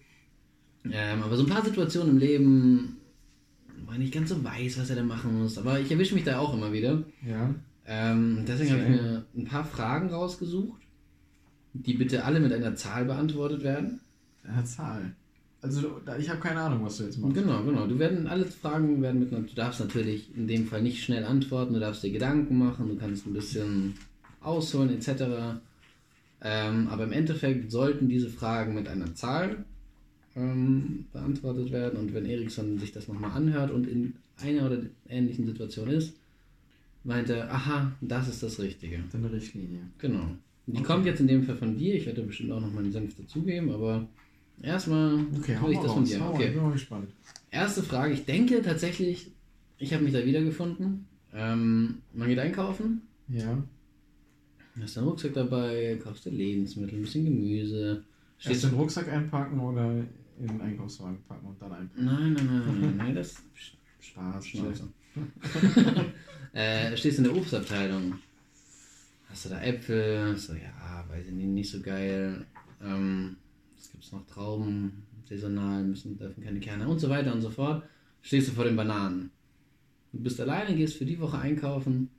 [0.86, 3.01] Ähm, aber so ein paar Situationen im Leben,
[3.92, 5.58] er nicht ganz so weiß, was er da machen muss.
[5.58, 7.04] Aber ich erwische mich da auch immer wieder.
[7.26, 7.54] Ja.
[7.86, 10.82] Ähm, deswegen habe ich mir ein paar Fragen rausgesucht,
[11.74, 14.00] die bitte alle mit einer Zahl beantwortet werden.
[14.44, 15.14] Eine Zahl.
[15.62, 17.36] Also, ich habe keine Ahnung, was du jetzt machst.
[17.36, 17.86] Genau, genau.
[17.86, 21.24] Du werden alle Fragen werden mit einer, du darfst natürlich in dem Fall nicht schnell
[21.24, 23.94] antworten, du darfst dir Gedanken machen, du kannst ein bisschen
[24.42, 25.60] ausholen etc.
[26.42, 29.66] Ähm, aber im Endeffekt sollten diese Fragen mit einer Zahl
[30.36, 35.46] ähm, beantwortet werden und wenn Eriksson sich das nochmal anhört und in einer oder ähnlichen
[35.46, 36.14] Situation ist,
[37.04, 39.04] meint er, aha, das ist das Richtige.
[39.12, 39.80] Deine Richtlinie.
[39.98, 40.28] Genau.
[40.68, 40.84] Die Okay.
[40.84, 43.72] kommt jetzt in dem Fall von dir, ich werde bestimmt auch noch meinen Senf dazugeben,
[43.72, 44.08] aber
[44.62, 46.22] erstmal Okay, will ich das von dir.
[46.22, 46.48] Okay.
[46.48, 47.10] Ich bin mal gespannt.
[47.50, 49.32] Erste Frage, ich denke tatsächlich,
[49.78, 51.08] ich habe mich da wiedergefunden.
[51.34, 53.62] Ähm, man geht einkaufen, Ja.
[54.80, 58.04] hast deinen Rucksack dabei, kaufst dir Lebensmittel, ein bisschen Gemüse.
[58.38, 60.04] Erst Stehst den Rucksack einpacken oder
[60.42, 62.06] in den Einkaufswagen packen und dann einpacken.
[62.06, 63.36] Nein, nein, nein, nein, nein, das
[64.00, 64.88] Spaß, Schnauze.
[66.54, 68.16] äh, stehst in der Obstabteilung.
[69.30, 70.36] Hast du da Äpfel?
[70.38, 72.46] So, ja, weiß ich nicht, nicht so geil.
[72.82, 73.38] Ähm,
[73.78, 77.84] es gibt noch Trauben, saisonal, müssen, dürfen keine Kerne und so weiter und so fort.
[78.22, 79.32] Stehst du vor den Bananen.
[80.12, 82.10] Du bist alleine, gehst für die Woche einkaufen.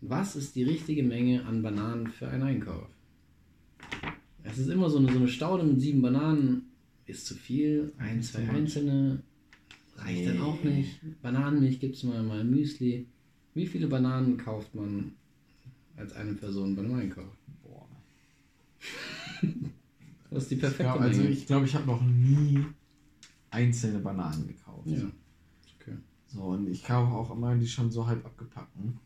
[0.00, 2.88] Was ist die richtige Menge an Bananen für einen Einkauf?
[4.42, 6.72] Es ist immer so eine, so eine Staude mit sieben Bananen.
[7.06, 7.92] Ist zu viel.
[7.98, 9.22] Ein, zwei einzelne
[9.96, 11.00] reicht dann auch nicht.
[11.22, 13.06] Bananenmilch gibt es mal, mal Müsli.
[13.54, 15.12] Wie viele Bananen kauft man
[15.96, 17.32] als eine Person beim Einkauf?
[17.62, 17.86] Boah.
[20.28, 22.58] Das ist die Ich perfekte glaub, also ich glaube, ich habe noch nie
[23.50, 24.86] einzelne Bananen gekauft.
[24.88, 25.04] ja.
[25.80, 25.96] Okay.
[26.26, 28.98] So, und ich kaufe auch immer die schon so halb abgepackten.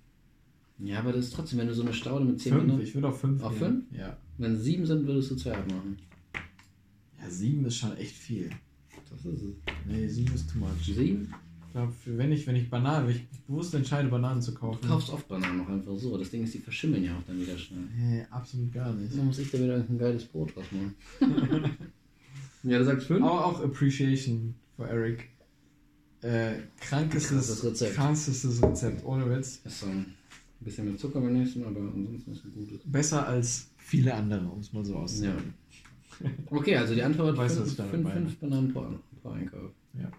[0.78, 2.82] ja, aber das ist trotzdem, wenn du so eine Staude mit zehn Fünf, Bananen.
[2.82, 3.86] ich würde auf fünf Auf gehen.
[3.92, 4.16] Ja.
[4.38, 5.98] Wenn es sieben sind, würdest du zwei abmachen.
[7.23, 8.51] Ja, sieben ist schon echt viel.
[9.11, 9.55] Das ist es.
[9.87, 10.68] Nee, sieben ist too much.
[10.85, 11.33] Sieben?
[11.66, 14.87] Ich glaube, wenn ich, wenn ich Bananen, wenn ich bewusst entscheide, Bananen zu Du kaufen.
[14.89, 16.16] kaufst oft Bananen auch einfach so.
[16.18, 17.81] Das Ding ist, die verschimmeln ja auch dann wieder schnell.
[17.97, 19.16] Nee, absolut gar nicht.
[19.16, 20.95] Dann muss ich da wieder irgendein geiles Brot draus machen.
[22.64, 23.23] ja, du sagst fünf?
[23.23, 25.29] Aber auch Appreciation für Eric.
[26.23, 27.95] Äh, krankestes, Rezept.
[27.95, 29.61] krankestes Rezept, ohne Witz.
[29.64, 30.14] Ist so ein
[30.61, 32.81] bisschen mit Zucker beim nächsten aber ansonsten ist es ein gutes.
[32.85, 35.55] Besser als viele andere, um es mal so auszudrücken.
[36.51, 38.87] Okay, also die Antwort Weißt du, fünf, was ich fünf, fünf Bananen pro,
[39.23, 39.71] pro Einkauf.
[39.99, 40.11] Ja.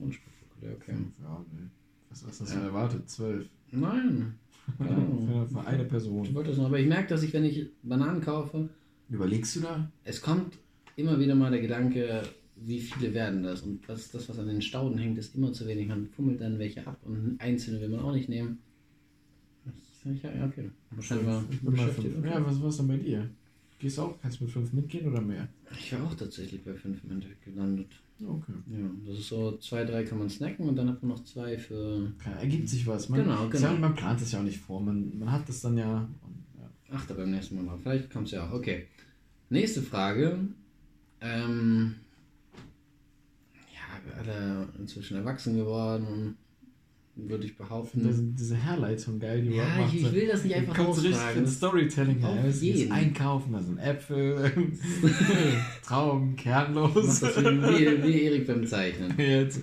[0.00, 0.92] Unspektakulär, okay.
[0.94, 1.68] Fünf, ja, nee.
[2.10, 2.50] Was hast du Ja.
[2.54, 3.08] denn erwartet?
[3.08, 3.48] Zwölf.
[3.70, 4.34] Nein.
[4.78, 6.34] Für, für eine Ich Person.
[6.34, 8.68] wollte das noch, aber ich merke, dass ich, wenn ich Bananen kaufe,
[9.10, 9.90] Überlegst du da?
[10.04, 10.56] es kommt
[10.96, 12.22] immer wieder mal der Gedanke,
[12.56, 13.62] wie viele werden das?
[13.62, 15.88] Und was das, was an den Stauden hängt, ist immer zu wenig.
[15.88, 18.58] Man fummelt dann welche ab und einzelne will man auch nicht nehmen.
[19.66, 20.70] Ist ja, okay.
[20.90, 22.24] Wahrscheinlich mal Ich.
[22.24, 23.30] Ja, was war denn bei dir?
[23.84, 24.18] Gehst du auch?
[24.22, 25.46] Kannst du mit fünf mitgehen oder mehr?
[25.78, 27.88] Ich war auch tatsächlich bei fünf im Endeffekt gelandet.
[28.18, 28.52] Okay.
[28.70, 31.58] Ja, das ist so, zwei, drei kann man snacken und dann hat man noch zwei
[31.58, 32.10] für.
[32.18, 33.10] Klar, ergibt sich was.
[33.10, 33.80] Man, Genau, ist ja, genau.
[33.80, 34.80] man plant es ja auch nicht vor.
[34.80, 36.08] Man, man hat das dann ja.
[36.22, 36.96] Und, ja.
[36.96, 37.80] Achte beim nächsten Mal drauf.
[37.82, 38.54] Vielleicht kommt es ja auch.
[38.54, 38.86] Okay.
[39.50, 40.38] Nächste Frage.
[41.20, 41.96] Ähm,
[43.70, 46.38] ja, wir alle inzwischen erwachsen geworden,
[47.16, 48.02] würde ich behaupten.
[48.04, 49.94] Das, diese Herleitung geil, die Ja, macht.
[49.94, 52.44] ich- ich will das nicht einfach Kommt so richtig ins Storytelling Auf.
[52.44, 52.92] Es ist jeden.
[52.92, 54.52] Einkaufen, da sind Äpfel,
[55.86, 57.20] Trauben, kernlos.
[57.20, 59.14] Das wie, wie, Erik beim Zeichnen.
[59.18, 59.58] Jetzt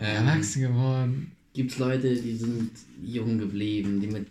[0.00, 1.32] Ähm, erwachsen geworden.
[1.54, 2.70] Gibt es Leute, die sind
[3.02, 4.26] jung geblieben, die mit,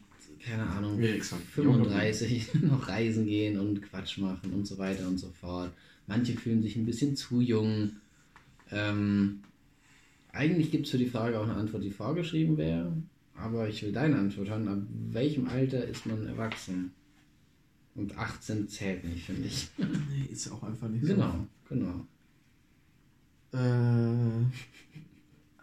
[0.45, 5.29] keine Ahnung, gesagt, 35 noch reisen gehen und Quatsch machen und so weiter und so
[5.39, 5.71] fort.
[6.07, 7.91] Manche fühlen sich ein bisschen zu jung.
[8.71, 9.39] Ähm,
[10.35, 12.91] Eigentlich gibt es für die Frage auch eine Antwort, die vorgeschrieben wäre.
[13.35, 14.67] Aber ich will deine Antwort hören.
[14.67, 14.79] Ab
[15.11, 16.91] welchem Alter ist man erwachsen?
[17.95, 19.69] Und 18 zählt nicht, finde ich.
[19.77, 22.05] Nee, ist auch einfach nicht Genau, genau.
[23.51, 23.57] so.
[23.57, 24.41] Äh,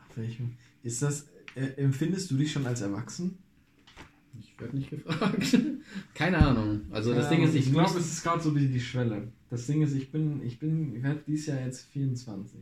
[0.00, 0.52] ab welchem?
[0.82, 3.38] Ist das, äh, empfindest du dich schon als erwachsen?
[4.40, 5.58] Ich werde nicht gefragt.
[6.14, 6.82] Keine Ahnung.
[6.90, 9.30] Also das Ja, Ding ist, ich, ich glaube, es ist gerade so die, die Schwelle.
[9.50, 12.58] Das Ding ist, ich bin, ich bin, ich werde dieses Jahr jetzt 24.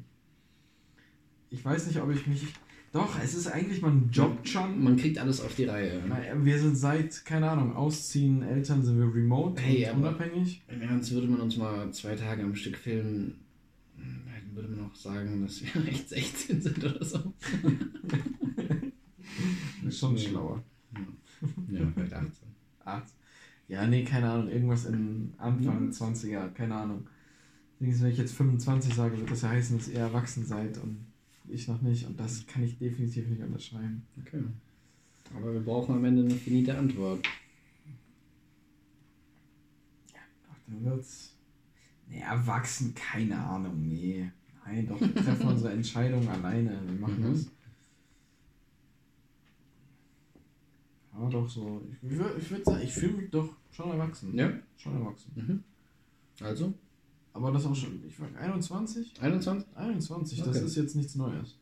[1.50, 2.46] Ich weiß nicht, ob ich mich.
[2.92, 4.82] Doch, es ist eigentlich, man jobbt schon.
[4.82, 6.02] man kriegt alles auf die Reihe.
[6.08, 10.62] Na, Wir sind seit, keine Ahnung, Ausziehen, Eltern sind wir remote Hey, und unabhängig.
[10.68, 13.36] Im Ernst würde man uns mal zwei Tage am Stück filmen,
[13.96, 17.32] dann würde man auch sagen, dass wir echt 16 sind oder so.
[19.84, 20.60] Das ist schon schlauer.
[21.70, 22.30] Ja, vielleicht 18.
[22.84, 23.02] Ah,
[23.68, 25.90] ja, nee, keine Ahnung, irgendwas in Anfang Mhm.
[25.92, 27.06] 20er, keine Ahnung.
[27.78, 31.06] Deswegen, wenn ich jetzt 25 sage, wird das ja heißen, dass ihr erwachsen seid und
[31.54, 32.06] ich noch nicht.
[32.06, 34.06] Und das kann ich definitiv nicht unterschreiben.
[34.20, 34.42] Okay.
[35.36, 37.26] Aber wir brauchen am Ende eine finite Antwort.
[40.50, 41.36] Ach, dann wird's.
[42.08, 44.30] Nee, erwachsen, keine Ahnung, nee.
[44.64, 46.80] Nein, doch, wir treffen unsere Entscheidung alleine.
[46.84, 47.32] Wir machen Mhm.
[47.32, 47.46] das.
[51.12, 51.82] Ja, doch so.
[52.02, 54.34] Ich, ich würde sagen, ich fühle mich doch schon erwachsen.
[54.34, 54.52] Ja.
[54.76, 55.32] Schon erwachsen.
[55.36, 55.64] Mhm.
[56.44, 56.72] Also,
[57.40, 59.12] Aber das auch schon, ich war 21?
[59.18, 59.66] 21?
[59.74, 60.64] 21, das Okay.
[60.66, 61.56] ist jetzt nichts Neues.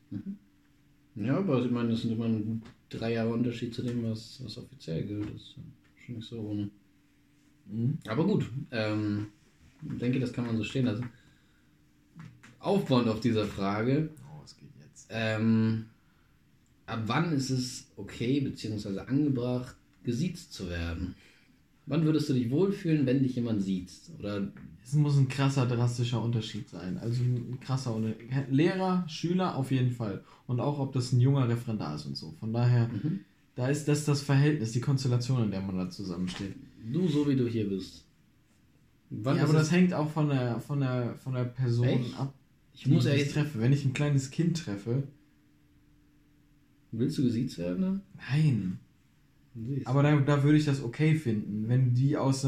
[1.15, 4.57] Ja, aber ich meine, das sind immer ein drei Jahre Unterschied zu dem, was, was
[4.57, 5.27] offiziell gilt.
[5.33, 5.55] Das ist
[6.05, 6.69] schon nicht so ohne.
[8.07, 9.27] Aber gut, ähm,
[9.89, 11.09] ich denke, das kann man so stehen lassen.
[12.59, 15.07] Aufbauend auf dieser Frage, Oh, es geht jetzt.
[15.09, 15.85] ähm,
[16.87, 18.99] ab wann ist es okay bzw.
[18.99, 21.15] angebracht, gesiezt zu werden?
[21.85, 23.91] Wann würdest du dich wohlfühlen, wenn dich jemand sieht?
[24.19, 24.51] Oder
[24.89, 26.97] Es muss ein krasser, drastischer Unterschied sein.
[26.97, 28.31] Also ein krasser Unterschied.
[28.49, 30.23] Lehrer, Schüler auf jeden Fall.
[30.47, 32.31] Und auch, ob das ein junger Referendar ist und so.
[32.39, 33.19] Von daher, Mhm.
[33.53, 36.55] da ist das das Verhältnis, die Konstellation, in der man da zusammensteht.
[36.91, 38.03] du so wie du hier bist?
[39.11, 42.19] Wann ja, aber das hängt auch von der, von der, von der Person Echt?
[42.19, 42.33] ab,
[42.73, 43.59] ich muss ich ehrlich, treffe.
[43.59, 45.03] Wenn ich ein kleines Kind treffe,
[46.91, 47.79] willst du gesiezt werden?
[47.79, 48.01] Ne?
[48.31, 48.79] nein.
[49.85, 52.47] Aber da, da würde ich das okay finden, wenn die aus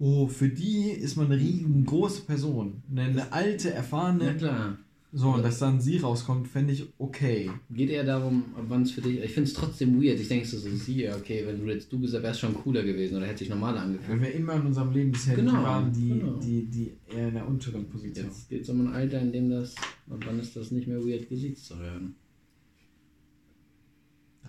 [0.00, 2.82] oh, für die ist man eine riesengroße Person.
[2.90, 4.36] Eine, eine alte, Na erfahrene.
[4.36, 4.78] klar.
[5.12, 7.50] So, und dass dann sie rauskommt, fände ich okay.
[7.68, 9.18] Geht eher darum, wann es für dich.
[9.20, 10.20] Ich finde es trotzdem weird.
[10.20, 12.84] Ich denke so, so sie, ja, okay, wenn du jetzt du bist, wärst schon cooler
[12.84, 14.08] gewesen oder hätte sich normaler angefühlt.
[14.08, 16.38] Wenn wir immer in unserem Leben bisher die Genau, waren, die, genau.
[16.38, 18.26] die, die eher in der unteren Position.
[18.26, 19.74] Jetzt geht es um ein Alter, in dem das.
[20.08, 22.14] Und wann ist das nicht mehr weird, gesiezt zu werden?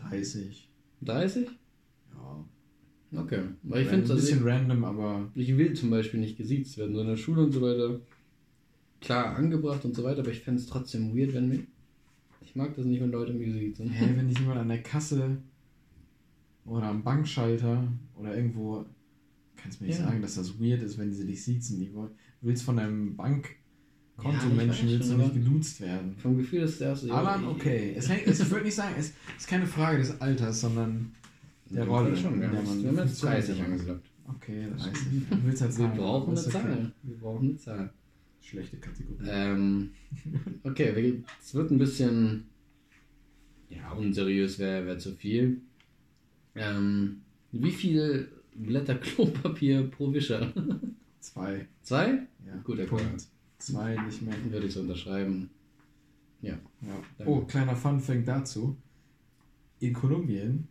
[0.09, 0.69] 30.
[1.01, 1.47] 30?
[2.13, 2.45] Ja.
[3.13, 3.41] Okay.
[3.63, 6.93] Weil ich ein finde es bisschen random, aber Ich will zum Beispiel nicht gesiezt werden,
[6.95, 7.99] so in der Schule und so weiter.
[9.01, 11.59] Klar, angebracht und so weiter, aber ich fände es trotzdem weird, wenn mir.
[12.41, 13.89] Ich mag das nicht, wenn Leute mich siezen.
[13.89, 15.37] hä, wenn dich jemand an der Kasse
[16.65, 17.87] oder am Bankschalter
[18.17, 18.85] oder irgendwo,
[19.57, 20.05] kannst du mir nicht Ja.
[20.05, 21.79] sagen, dass das weird ist, wenn sie dich siezen.
[21.79, 26.15] Die wollen- Du willst von deinem Ja, Bankkontomenschen ich weiß willst du nicht geduzt werden.
[26.17, 27.07] Vom Gefühl ist das erste.
[27.07, 27.93] ja, Alan, ich- okay.
[27.95, 31.11] Es, hängt, es, ich würde nicht sagen, es ist keine Frage des Alters, sondern
[31.71, 33.81] der Ja, Rolle, Schon, in wir haben man jetzt- wir haben jetzt 30 funktioniert.
[33.81, 34.07] angesagt.
[34.27, 34.93] Okay, 30.
[35.29, 36.49] Du willst halt Wir brauchen eine das.
[36.49, 36.91] Zahl.
[37.03, 37.93] Wir brauchen eine Zahl.
[38.41, 39.27] Schlechte Kategorie.
[39.27, 39.91] Ähm,
[40.63, 42.45] okay, es wird ein bisschen.
[43.69, 45.61] Ja, unseriös wäre wär zu viel.
[46.55, 50.51] Ähm, wie viel Blätter Klopapier pro Wischer?
[51.19, 51.67] Zwei.
[51.81, 52.27] Zwei?
[52.45, 53.27] Ja, Guter Punkt.
[53.59, 54.33] Zwei, nicht mehr.
[54.49, 55.49] Würde ich so unterschreiben.
[56.41, 56.57] Ja.
[56.81, 57.25] Ja.
[57.27, 58.75] Oh, kleiner Funfact dazu.
[59.79, 60.67] In Kolumbien,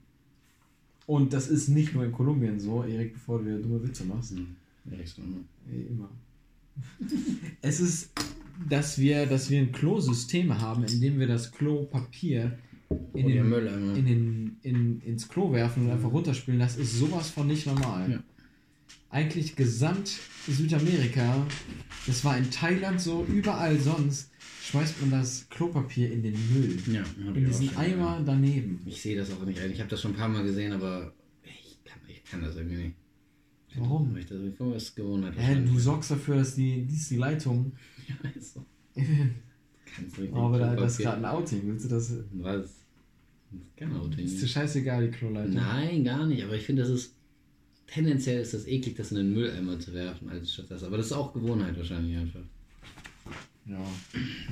[1.10, 4.54] und das ist nicht nur in Kolumbien so, Erik, bevor du dumme Witze machst, Hm.
[4.84, 5.44] Ja, so, ne?
[5.68, 6.08] Ey, immer.
[7.62, 8.10] es ist,
[8.68, 12.56] dass wir, dass wir ein Klosystem haben, in dem wir das Klopapier
[13.12, 13.96] in der den, Mülleimer.
[13.96, 16.60] in den, in, ins Klo werfen und einfach runterspülen.
[16.60, 18.10] Das ist sowas von nicht normal.
[18.12, 18.22] Ja.
[19.10, 20.16] Eigentlich gesamt
[20.46, 21.44] Südamerika,
[22.06, 24.29] das war in Thailand so, überall sonst,
[24.70, 26.78] schmeißt man das Klopapier in den Müll.
[26.92, 28.22] Ja, In diesen Eimer ja.
[28.24, 28.80] daneben.
[28.86, 29.70] Ich sehe das auch nicht ein.
[29.72, 31.12] Ich habe das schon ein paar Mal gesehen, aber
[31.44, 32.96] ich kann, ich kann das irgendwie nicht.
[33.76, 34.16] Warum?
[34.16, 35.34] Ich das vorher ist Gewohnheit.
[35.36, 37.72] Hä, du sorgst dafür, dass die, dies die Leitung.
[38.10, 38.60] Ja, ist so.
[38.96, 39.02] oh,
[39.94, 41.62] Kannst du nicht aber da, das ist gerade ein Outing.
[41.64, 42.12] Willst du das?
[42.32, 42.62] Was?
[42.62, 42.70] Das
[43.60, 44.24] ist kein Outing.
[44.24, 45.54] Ist dir scheißegal, die Kloleitung.
[45.54, 46.42] Nein, gar nicht.
[46.42, 47.14] Aber ich finde, das ist.
[47.86, 50.82] Tendenziell ist das eklig, das in den Mülleimer zu werfen, als statt das.
[50.82, 52.42] Aber das ist auch Gewohnheit wahrscheinlich einfach.
[53.70, 53.78] Ja.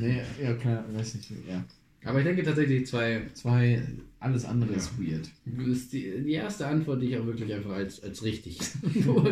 [0.00, 1.30] Nee, ja, klar, weiß nicht.
[1.48, 1.64] Ja.
[2.04, 3.22] Aber ich denke tatsächlich, zwei.
[3.34, 3.82] Zwei,
[4.20, 4.76] alles andere Ja.
[4.76, 5.28] ist weird.
[5.44, 8.58] Das ist die, die erste Antwort, die ich auch wirklich einfach als, als richtig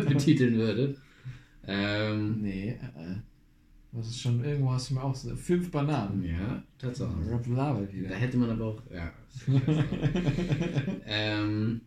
[0.07, 0.95] betiteln würde.
[1.65, 3.15] Ähm, Nee, äh.
[3.93, 6.21] Das ist schon, irgendwo hast du mir auch so fünf Bananen.
[6.23, 7.15] Ja, Tatsache.
[7.31, 8.09] Rob Da wieder.
[8.15, 8.81] hätte man aber auch.
[8.93, 9.11] Ja.
[11.05, 11.81] ähm,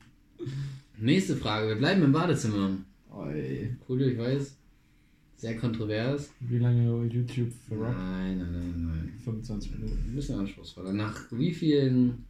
[0.98, 1.68] nächste Frage.
[1.68, 2.78] Wir bleiben im Badezimmer.
[3.12, 3.76] Oi.
[3.88, 4.56] Cool, ich weiß.
[5.40, 6.30] Sehr kontrovers.
[6.40, 7.94] Wie lange YouTube für Rob?
[7.96, 9.12] Nein, nein, nein, nein.
[9.24, 10.04] 25 Minuten.
[10.06, 10.92] Ein bisschen anspruchsvoller.
[10.92, 12.26] Nach wie vielen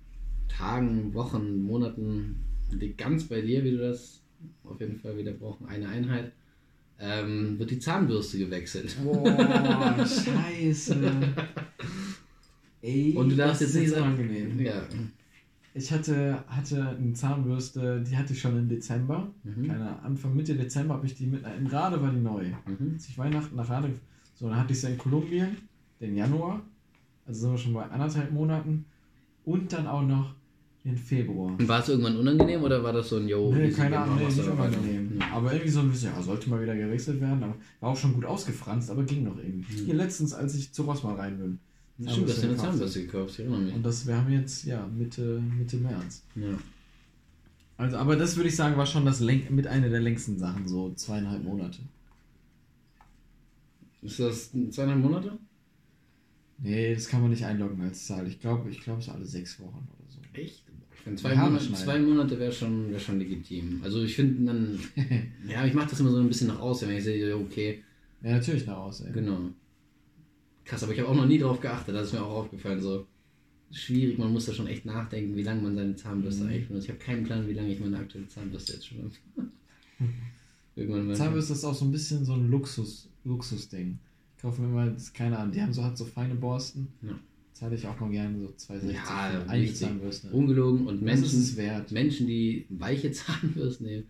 [0.46, 2.36] Tagen, Wochen, Monaten
[2.70, 4.20] liegt ganz bei dir, wie du das
[4.62, 6.30] auf jeden Fall wieder brauchen, eine Einheit,
[7.00, 8.96] ähm, wird die Zahnbürste gewechselt.
[9.02, 11.00] Boah, scheiße.
[12.82, 14.60] Ey, Und du darfst das jetzt nicht ist sagen.
[14.64, 14.86] Ja.
[15.72, 19.30] Ich hatte, hatte eine Zahnbürste, die hatte ich schon im Dezember.
[19.44, 19.68] Mhm.
[19.68, 21.44] Keine Anfang, Mitte Dezember habe ich die mit.
[21.58, 22.46] In Rade war die neu.
[22.66, 22.94] Mhm.
[22.94, 23.90] Als ich Weihnachten nach Rade.
[24.34, 25.56] So, dann hatte ich sie in Kolumbien,
[26.00, 26.62] den Januar.
[27.26, 28.84] Also sind wir schon bei anderthalb Monaten.
[29.44, 30.34] Und dann auch noch
[30.84, 31.52] den Februar.
[31.58, 33.52] Und war es irgendwann unangenehm oder war das so ein Yo?
[33.52, 35.18] Nee, keine Ahnung, nee, nicht unangenehm.
[35.18, 35.26] Ja.
[35.34, 37.42] Aber irgendwie so ein bisschen, ja, sollte mal wieder gewechselt werden.
[37.42, 39.82] Aber war auch schon gut ausgefranst, aber ging noch irgendwie.
[39.82, 39.84] Mhm.
[39.84, 41.58] Hier letztens, als ich zu Rossmann rein bin.
[42.08, 42.56] Stimmt, du hast dir eine.
[42.56, 43.74] Zahnbürste gekauft, ich erinnere mich.
[43.74, 46.22] Und das, wir haben jetzt, ja, Mitte, Mitte März.
[46.34, 46.58] Ja.
[47.76, 50.68] Also, aber das würde ich sagen, war schon das Lenk mit einer der längsten Sachen,
[50.68, 51.78] so zweieinhalb Monate.
[54.02, 55.38] Ist das zweieinhalb Monate?
[56.58, 58.26] Nee, das kann man nicht einloggen als Zahl.
[58.26, 60.18] Ich glaube, ich glaube, es alle sechs Wochen oder so.
[60.38, 60.64] Echt?
[60.92, 63.80] Ich finde zwei, Monate, zwei Monate wäre schon, wär schon legitim.
[63.82, 64.78] Also ich finde dann,
[65.48, 67.82] ja, ich mache das immer so ein bisschen nach außen, wenn ich sehe, okay,
[68.22, 69.12] Ja, natürlich nach ey.
[69.12, 69.50] genau.
[70.64, 73.06] Krass, aber ich habe auch noch nie drauf geachtet, das ist mir auch aufgefallen, so
[73.72, 76.50] schwierig, man muss da schon echt nachdenken, wie lange man seine Zahnbürste Mhm.
[76.50, 76.84] eigentlich benutzt.
[76.86, 79.10] Ich habe keinen Plan, wie lange ich meine aktuelle Zahnbürste jetzt schon habe.
[80.76, 81.16] Irgendwann mal.
[81.16, 83.98] Zahnbürste ist auch so ein bisschen so ein Luxus, Luxusding.
[84.36, 86.88] Ich kaufe mir immer, keine Ahnung, die haben so, hat so feine Borsten.
[87.02, 87.18] Ja.
[87.52, 89.74] Zahle ich auch mal gerne so 2,60 Ja, für eine.
[89.74, 90.30] Zahnbürste.
[90.30, 91.56] Ungelogen und Menschen.
[91.90, 94.04] Menschen, die weiche Zahnbürsten nehmen,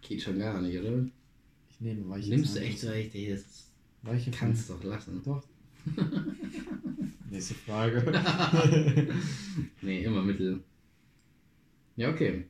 [0.00, 1.06] geht schon gar nicht, oder?
[1.70, 3.18] Ich nehme weiche Nimmst du echt so Zahnbürste.
[3.18, 3.70] echt, ey, das
[4.02, 5.20] Weiche kannst du doch lassen.
[5.24, 5.44] Doch.
[7.30, 8.02] Nächste Frage.
[9.82, 10.60] Nee, immer Mittel.
[11.96, 12.44] Ja, okay.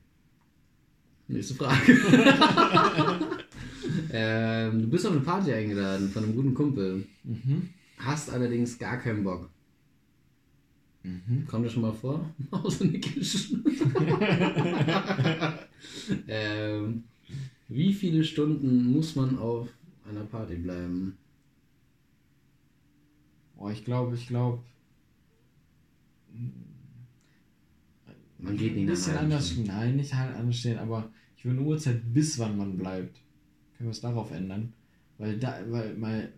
[1.27, 1.91] Nächste Frage.
[4.11, 7.05] ähm, du bist auf eine Party eingeladen von einem guten Kumpel.
[7.23, 7.69] mhm.
[7.97, 9.49] Hast allerdings gar keinen Bock.
[11.03, 11.45] Mhm.
[11.47, 12.33] Kommt das schon mal vor?
[12.51, 13.63] Mausenickelchen.
[16.27, 17.03] ähm,
[17.67, 19.69] wie viele Stunden muss man auf
[20.09, 21.17] einer Party bleiben?
[23.57, 24.63] Oh, ich glaube, ich glaube.
[28.37, 29.51] Man geht nicht ein bisschen anders.
[29.51, 29.71] Stunde.
[29.71, 33.21] Nein, nicht halt anders stehen, aber ich will eine Uhrzeit, bis wann man bleibt.
[33.77, 34.73] Können wir es darauf ändern?
[35.17, 36.29] Weil da, weil mal,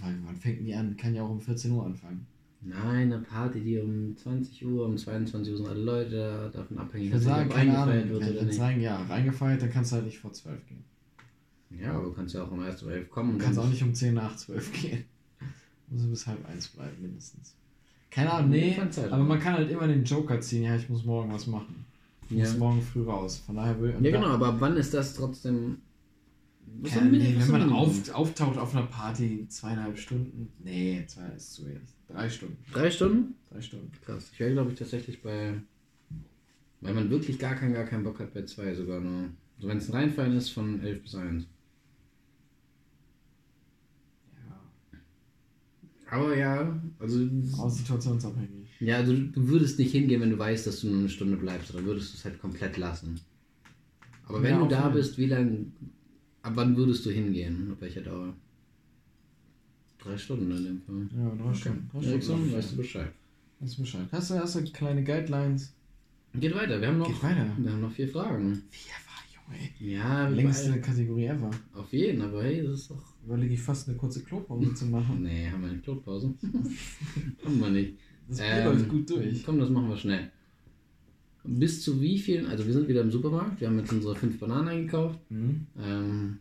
[0.00, 0.96] wann fängt die an?
[0.96, 2.26] Kann ja auch um 14 Uhr anfangen.
[2.60, 6.76] Nein, eine Party, die um 20 Uhr, um 22 Uhr sind alle Leute da, davon
[6.78, 8.60] abhängig, Ich würde sagen, ob keine eingefeiert Ahnung, wird oder nicht.
[8.60, 10.84] rein, ja, reingefeiert, dann kannst du halt nicht vor 12 gehen.
[11.70, 13.38] Ja, aber du kannst ja auch um 1 Uhr 11 kommen.
[13.38, 15.04] Du kannst auch nicht um 10 nach 12 gehen.
[15.90, 17.54] Muss bis halb eins bleiben, mindestens.
[18.10, 21.04] Keine Ahnung, nee, Zeit aber man kann halt immer den Joker ziehen, ja, ich muss
[21.04, 21.84] morgen was machen.
[22.30, 22.44] Ich Ja.
[22.44, 23.42] muss morgen früh raus.
[23.44, 25.78] Von daher will Ja, genau, aber ab wann ist das trotzdem.
[26.80, 30.52] Was Keine, nee, wenn man auf, auftaucht auf einer Party, zweieinhalb Stunden.
[30.62, 31.80] Nee, zwei ist zu wenig.
[32.08, 32.56] Drei Stunden.
[32.72, 33.34] Drei Stunden?
[33.50, 33.90] Drei Stunden.
[34.04, 34.28] Krass.
[34.32, 35.54] Ich wäre, glaube ich, tatsächlich bei.
[36.80, 39.30] Weil man wirklich gar keinen, gar keinen Bock hat, bei zwei sogar nur.
[39.58, 41.46] So, wenn es ein Reinfallen ist, von 11 bis 1.
[46.10, 47.28] Aber ja, also.
[47.58, 48.68] Aber situationsabhängig.
[48.80, 51.74] Ja, also du würdest nicht hingehen, wenn du weißt, dass du nur eine Stunde bleibst.
[51.74, 53.20] Oder würdest du es halt komplett lassen.
[54.26, 55.72] Aber wenn Ja, du da jeden- bist, wie lang.
[56.42, 57.68] Ab wann würdest du hingehen?
[57.72, 58.32] Ab welcher Dauer?
[59.98, 61.08] Drei Stunden in dem Fall.
[61.16, 61.90] Ja, drei Stunden.
[61.92, 62.54] Drei Eriksson, Stunden.
[62.56, 63.12] weißt du Bescheid.
[63.60, 64.06] Weißt du Bescheid.
[64.12, 65.74] Hast du, hast du kleine Guidelines?
[66.34, 67.50] Geht weiter, wir haben noch, Geht weiter.
[67.58, 68.62] Wir haben noch vier Fragen.
[68.70, 69.70] Wie war, Junge?
[69.96, 71.50] Ja, wir Längste Kategorie ever.
[71.74, 73.02] Auf jeden, aber hey, das ist doch.
[73.28, 75.22] Überlege ich fast eine kurze Klopause zu machen.
[75.22, 76.32] Nee, haben wir eine Klopause?
[77.44, 77.98] haben wir nicht.
[78.26, 79.44] Das Bier Ähm, läuft gut durch.
[79.44, 80.30] Komm, das machen wir schnell.
[81.44, 84.38] Bis zu wie vielen, also wir sind wieder im Supermarkt, wir haben jetzt unsere fünf
[84.40, 85.66] Bananen eingekauft, Mhm.
[85.78, 86.38] ähm,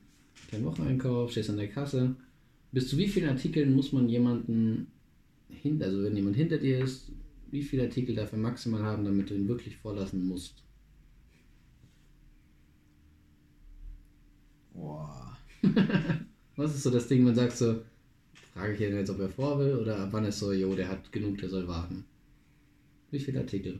[0.47, 2.15] kleinen Wocheneinkauf, stehst an der Kasse.
[2.71, 4.87] Bis zu wie vielen Artikeln muss man jemanden,
[5.49, 7.11] hin, also wenn jemand hinter dir ist,
[7.51, 10.63] wie viele Artikel darf er maximal haben, damit du ihn wirklich vorlassen musst?
[14.73, 15.37] Boah.
[16.57, 17.81] Was ist so das Ding, man sagt so,
[18.53, 20.89] frage ich ihn jetzt, ob er vor will, oder ab wann ist so, jo, der
[20.89, 22.03] hat genug, der soll warten?
[23.11, 23.79] Wie viele Artikel?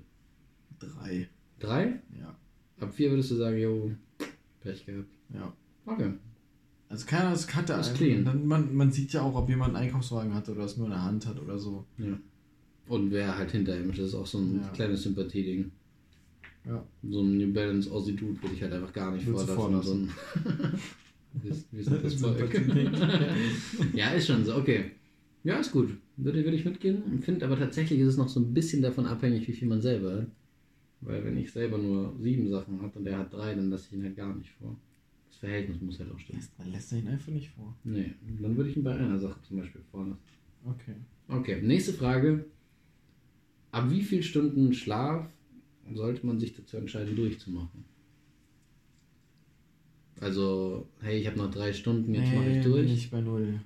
[0.80, 1.28] Drei.
[1.60, 2.00] Drei?
[2.18, 2.36] Ja.
[2.80, 3.92] Ab vier würdest du sagen, jo,
[4.62, 5.10] Pech gehabt.
[5.34, 5.52] Ja.
[5.86, 6.14] Okay.
[6.90, 8.24] Also keiner das hat Das ist clean.
[8.24, 10.92] Dann, man, man sieht ja auch, ob jemand einen Einkaufswagen hat oder es nur in
[10.94, 11.86] der Hand hat oder so.
[11.98, 12.18] Ja.
[12.88, 14.70] Und wer halt hinter ihm ist, das ist auch so ein Ja.
[14.70, 15.72] kleines Sympathieding.
[16.66, 16.84] Ja.
[17.04, 19.56] So ein New Balance Aussie Dude würde ich halt einfach gar nicht du vorlassen.
[19.56, 20.12] Vorlassen.
[21.44, 22.10] ein wir, sind.
[22.10, 22.92] Sympathieding.
[23.94, 24.92] ja, ist schon so, okay.
[25.44, 25.96] Ja, ist gut.
[26.18, 27.22] Würde, würde ich mitgehen.
[27.22, 30.18] Finde aber tatsächlich ist es noch so ein bisschen davon abhängig, wie viel man selber
[30.18, 30.28] hat.
[31.02, 33.94] Weil wenn ich selber nur sieben Sachen habe und der hat drei, dann lasse ich
[33.94, 34.76] ihn halt gar nicht vor.
[35.30, 36.42] Das Verhältnis muss halt auch stimmen.
[36.58, 37.78] Man lässt ihn einfach nicht vor.
[37.84, 40.24] Nee, dann würde ich ihn bei einer Sache zum Beispiel vorlassen.
[40.66, 40.96] Okay.
[41.28, 42.46] Okay, nächste Frage.
[43.72, 45.30] Ab wie viel Stunden Schlaf
[45.94, 47.86] sollte man sich dazu entscheiden, durchzumachen?
[50.20, 52.92] Also, hey, ich habe noch drei Stunden, jetzt mache ich bin durch.
[52.92, 53.60] ich bei null.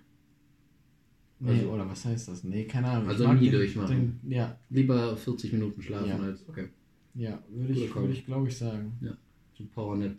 [1.39, 2.43] Nee, Also- oder was heißt das?
[2.43, 3.09] Nee, keine Ahnung.
[3.09, 4.19] Also nie den- durchmachen.
[4.21, 6.19] Den, ja, Lieber 40 Minuten schlafen Ja.
[6.19, 6.47] als.
[6.47, 6.67] Okay,
[7.15, 8.93] ja, würde ich, würde ich glaube ich sagen.
[9.57, 10.15] so Powernap.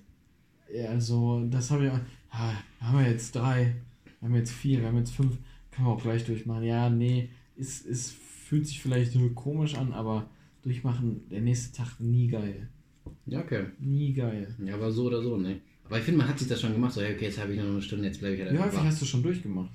[0.75, 2.01] Ja, also, das habe ich auch.
[2.31, 3.77] Ah, haben wir jetzt drei,
[4.21, 5.37] wir haben jetzt vier, wir haben jetzt fünf,
[5.71, 6.65] kann man auch gleich durchmachen.
[6.65, 10.29] Ja, nee, es, es fühlt sich vielleicht komisch an, aber
[10.63, 12.69] durchmachen, der nächste Tag nie geil.
[13.27, 13.67] Ja, okay.
[13.79, 14.55] Nie geil.
[14.65, 15.61] Ja, aber so oder so, ne?
[15.93, 16.95] Aber ich finde, man hat sich das schon gemacht.
[16.95, 18.79] So, hey, okay, jetzt habe ich noch eine Stunde, jetzt bleibe ich halt Wie häufig
[18.79, 18.85] wach.
[18.87, 19.75] hast du schon durchgemacht?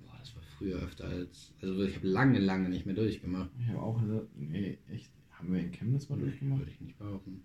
[0.00, 1.52] Boah, das war früher öfter als.
[1.60, 3.50] Also ich habe lange, lange nicht mehr durchgemacht.
[3.60, 4.00] Ich habe auch,
[4.36, 6.60] nee, echt, haben wir in Chemnitz mal durchgemacht?
[6.60, 7.42] Würde ich nicht behaupten.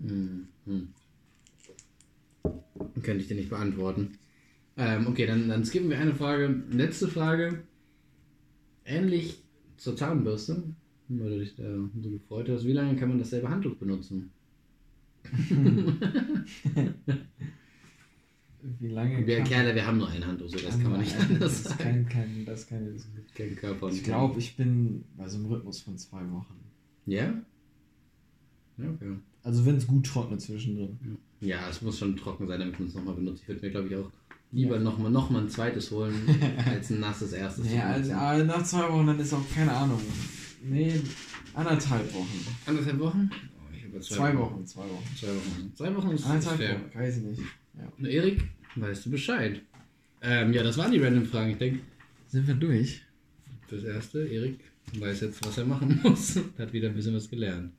[0.00, 0.48] Hm.
[0.64, 0.88] Hm.
[3.00, 4.18] Könnte ich dir nicht beantworten.
[4.76, 6.64] Ähm, okay, dann, dann skippen wir eine Frage.
[6.72, 7.62] Letzte Frage.
[8.84, 9.40] Ähnlich
[9.76, 10.64] zur Zahnbürste,
[11.06, 11.62] weil du dich da
[12.02, 12.64] so gefreut hast.
[12.64, 14.32] Wie lange kann man dasselbe Handtuch benutzen?
[18.80, 19.26] Wie lange?
[19.26, 21.78] Wir Kerle, wir haben nur ein Handtuch, so das kann man nicht anders Das sagen.
[21.78, 23.24] kein, kein, das ist keine Diskussion.
[23.34, 23.88] Kein Körper.
[23.88, 26.56] Ich glaube, ich bin bei so einem Rhythmus von zwei Wochen.
[27.06, 27.34] Ja?
[28.78, 29.16] Ja, okay.
[29.42, 30.98] Also wenn es gut trocknet zwischendrin.
[31.40, 33.42] Ja, es muss schon trocken sein, damit man es nochmal benutzt.
[33.42, 34.10] Ich würde mir, glaube ich, auch
[34.50, 36.14] lieber nochmal noch mal ein zweites holen,
[36.66, 37.72] als ein nasses erstes.
[37.72, 40.00] Ja, also, nach zwei Wochen dann ist auch keine Ahnung.
[40.64, 41.00] Nee,
[41.54, 42.46] anderthalb Wochen.
[42.66, 43.30] Anderthalb Wochen?
[43.88, 45.16] Ich habe Zwei Wochen, zwei Wochen.
[45.18, 45.72] Zwei Wochen.
[45.74, 46.74] Zwei Wochen ist, Anderthalb fair.
[46.74, 47.40] Wochen, weiß ich nicht.
[47.74, 47.92] Ja.
[47.98, 48.44] Na, Erik,
[48.76, 49.60] weißt du Bescheid?
[50.20, 51.50] Ähm, ja, das waren die random Fragen.
[51.50, 51.80] Ich denke,
[52.28, 53.02] Sind wir durch?
[53.70, 54.60] das erste, Erik
[54.96, 56.40] weiß jetzt, was er machen muss.
[56.58, 57.72] Hat wieder ein bisschen was gelernt.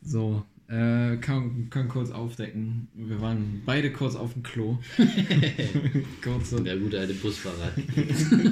[0.00, 2.88] So, äh, kann, kann kurz aufdecken.
[2.94, 4.78] Wir waren beide kurz auf dem Klo.
[6.22, 6.58] kurz so.
[6.58, 7.72] Der gute alte Busfahrer.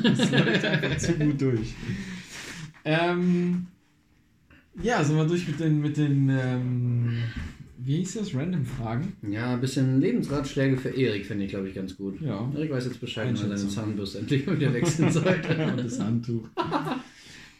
[0.02, 1.74] Das läuft einfach zu gut durch.
[2.84, 3.66] Ähm,
[4.82, 7.18] ja, sind wir durch mit den, mit den ähm,
[7.78, 8.34] wie hieß das?
[8.34, 9.14] Random Fragen?
[9.28, 12.20] Ja, ein bisschen Lebensratschläge für Erik finde ich, glaube ich, ganz gut.
[12.20, 12.50] Ja.
[12.54, 13.70] Erik weiß jetzt Bescheid, wenn er seine.
[13.70, 15.66] Zahnbürste endlich mal wieder wechseln sollte.
[15.66, 16.46] Und das Handtuch.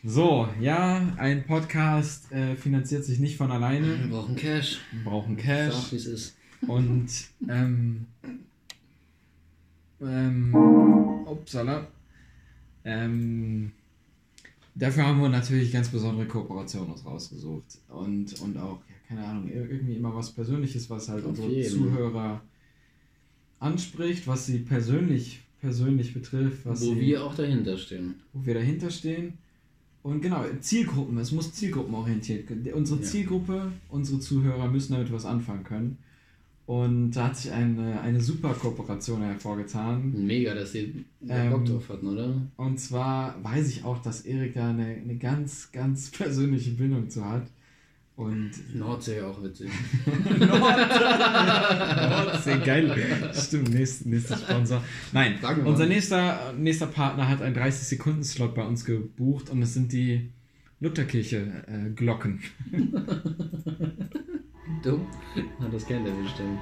[0.05, 4.09] So, ja, ein Podcast äh, finanziert sich nicht von Wir alleine.
[4.11, 4.81] brauchen Cash.
[4.93, 5.93] Wir brauchen Sag, Cash.
[5.93, 6.37] wie es ist.
[6.67, 7.09] Und,
[7.49, 8.07] ähm,
[10.03, 10.55] ähm,
[11.27, 11.87] upsala.
[12.85, 13.73] Ähm,
[14.81, 17.79] dafür haben wir natürlich ganz besondere Kooperationen uns rausgesucht.
[17.89, 21.49] Und, und auch, ja, keine Ahnung, ir- irgendwie immer was Persönliches, was halt Auf unsere
[21.51, 21.71] jeden.
[21.71, 22.43] Zuhörer
[23.59, 28.15] anspricht, was sie persönlich, persönlich betrifft, was Wo sie, wir auch dahinter stehen.
[28.33, 29.35] wo wir dahinter stehen.
[30.03, 32.51] Und genau, Zielgruppen, es muss zielgruppenorientiert.
[32.75, 33.07] Unsere Ja.
[33.07, 35.99] Zielgruppe, unsere Zuhörer müssen damit was anfangen können.
[36.71, 40.13] Und da hat sich eine, eine super Kooperation hervorgetan.
[40.25, 42.33] Mega, dass sie da Ähm, Bock drauf hatten, oder?
[42.57, 47.29] Und zwar weiß ich auch, dass Erik da eine, eine ganz, ganz persönliche Bindung zu
[47.29, 47.49] hat.
[48.15, 49.69] Und Nordsee auch witzig.
[50.39, 53.33] Nordsee, geil.
[53.35, 54.81] Stimmt, nächster, nächster Sponsor.
[55.11, 59.93] Nein, wir unser nächster, nächster Partner hat einen 30-Sekunden-Slot bei uns gebucht und es sind
[59.93, 60.31] die
[60.79, 62.43] Lutherkirche-Glocken.
[64.83, 65.07] Dumm?
[65.59, 66.59] Na, das kennt er bestimmt.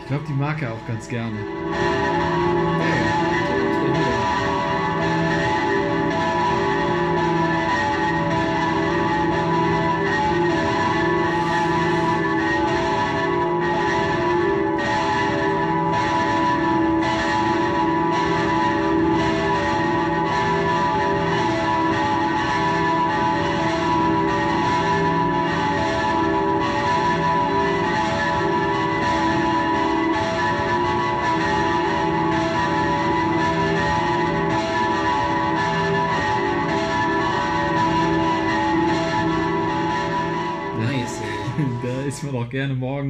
[0.00, 1.36] ich glaube, die mag er auch ganz gerne.
[2.78, 3.27] Nice,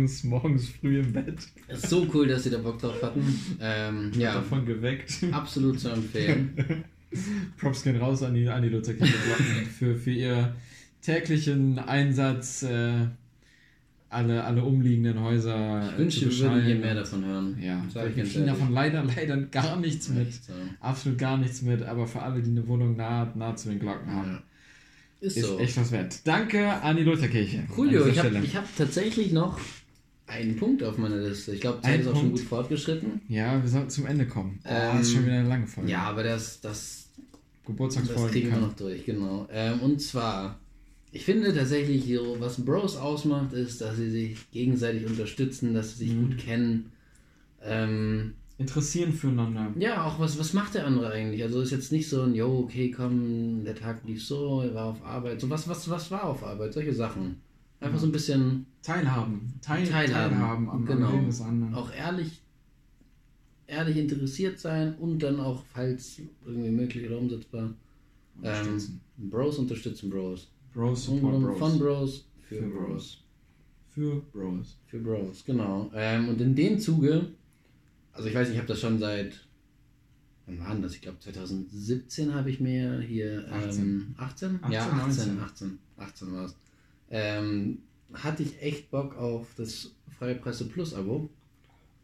[0.09, 1.39] morgens, morgens früh im Bett.
[1.69, 3.23] Ist so cool, dass sie da Bock drauf hatten.
[3.61, 5.13] Ähm, ja, Davon geweckt.
[5.33, 6.85] absolut zu empfehlen.
[7.59, 10.55] Props gehen raus an die, an die Lutherkirche Glocken für, für ihr
[11.03, 13.07] täglichen Einsatz, äh,
[14.11, 15.91] alle, alle umliegenden Häuser.
[15.93, 17.59] Ich wünschte, wir würden hier mehr davon hören.
[17.61, 20.29] Ja, wir kriegen davon leider, leider gar nichts mit.
[20.29, 20.53] Echt so.
[20.81, 24.11] Absolut gar nichts mit, aber für alle, die eine Wohnung nah, nah zu den Glocken
[24.11, 24.43] haben, Ja.
[25.21, 25.59] Ist ist so.
[25.59, 26.21] echt was wert.
[26.25, 27.65] Danke an die Lutherkirche.
[27.77, 29.59] An ich habe hab tatsächlich noch
[30.29, 31.53] Ein Punkt auf meiner Liste.
[31.55, 32.39] Ich glaube, Zeit ist auch schon Punkt.
[32.41, 33.23] gut fortgeschritten.
[33.29, 34.61] Ja, wir sollten zum Ende kommen.
[34.65, 35.91] Oh, Ähm, das ist schon wieder eine lange Folge.
[35.91, 38.31] Ja, aber das, das, das Geburtstagsfolge.
[38.33, 39.49] kriegen wir kann- noch durch, genau.
[39.51, 40.59] Ähm, und zwar,
[41.13, 46.15] ich finde tatsächlich, was Bros ausmacht, ist, dass sie sich gegenseitig unterstützen, dass sie sich
[46.15, 46.29] Mhm.
[46.29, 46.93] gut kennen.
[47.63, 49.73] Ähm, Interessieren füreinander.
[49.79, 51.43] ja, auch was, was macht der andere eigentlich?
[51.45, 54.87] Also ist jetzt nicht so ein, yo, okay, komm, der Tag lief so, er war
[54.87, 55.41] auf Arbeit.
[55.41, 56.73] So, was, was, was war auf Arbeit?
[56.75, 57.41] Solche Sachen.
[57.81, 59.53] Einfach so ein bisschen Teilhaben.
[59.61, 60.33] Teil, Teilhaben.
[60.39, 61.07] Teilhaben am, Genau.
[61.09, 61.75] am Leben des anderen.
[61.75, 62.41] auch ehrlich,
[63.67, 67.75] ehrlich interessiert sein und dann auch, falls irgendwie möglich oder umsetzbar, ähm,
[68.43, 69.01] Unterstützen.
[69.17, 70.49] Bros unterstützen Bros.
[70.73, 71.59] Bros support Bros.
[71.59, 72.89] Von Bros für, Für Bros.
[72.89, 73.25] Bros.
[73.91, 74.77] Für Bros.
[74.87, 75.91] Für Bros, genau.
[75.95, 77.27] Ähm, und in dem Zuge,
[78.13, 79.45] also ich weiß nicht, ich habe das schon seit,
[80.47, 80.95] wann war das?
[80.95, 83.83] Ich glaube 2017 habe ich mir hier, 18.
[83.85, 84.59] ähm, 18?
[84.63, 84.97] 18, ja, 18,
[85.37, 85.41] 19.
[85.41, 86.57] 18, 18 war es.
[87.11, 87.79] Ähm,
[88.13, 91.31] hatte ich echt Bock auf das Freie Presse Plus Abo.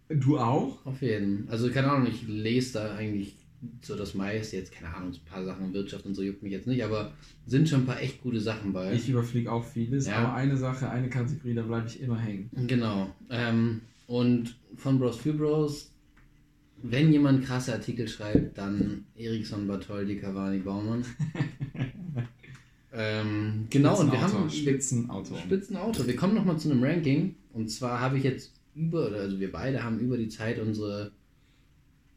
[0.08, 0.84] Du auch?
[0.84, 1.48] Auf jeden.
[1.48, 3.36] Also keine Ahnung, ich lese da eigentlich
[3.80, 6.66] so das meiste, jetzt keine Ahnung, ein paar Sachen Wirtschaft und so juckt mich jetzt
[6.66, 7.12] nicht, aber
[7.46, 8.92] sind schon ein paar echt gute Sachen bei.
[8.92, 10.16] Ich überfliege auch vieles, Ja.
[10.16, 12.50] aber eine Sache, eine Kategorie, da bleibe ich immer hängen.
[12.66, 13.10] Genau.
[13.30, 15.90] Ähm, und von Bros für Bros,
[16.82, 21.02] wenn jemand krasse Artikel schreibt, dann Eriksson, Bartholdi, Cavani, Baumann.
[22.96, 25.38] ähm, genau, und wir haben Spitzenautor.
[25.38, 26.06] Spitzenauto.
[26.06, 27.34] Wir kommen nochmal zu einem Ranking.
[27.52, 31.12] Und zwar habe ich jetzt über, also wir beide haben über die Zeit unsere,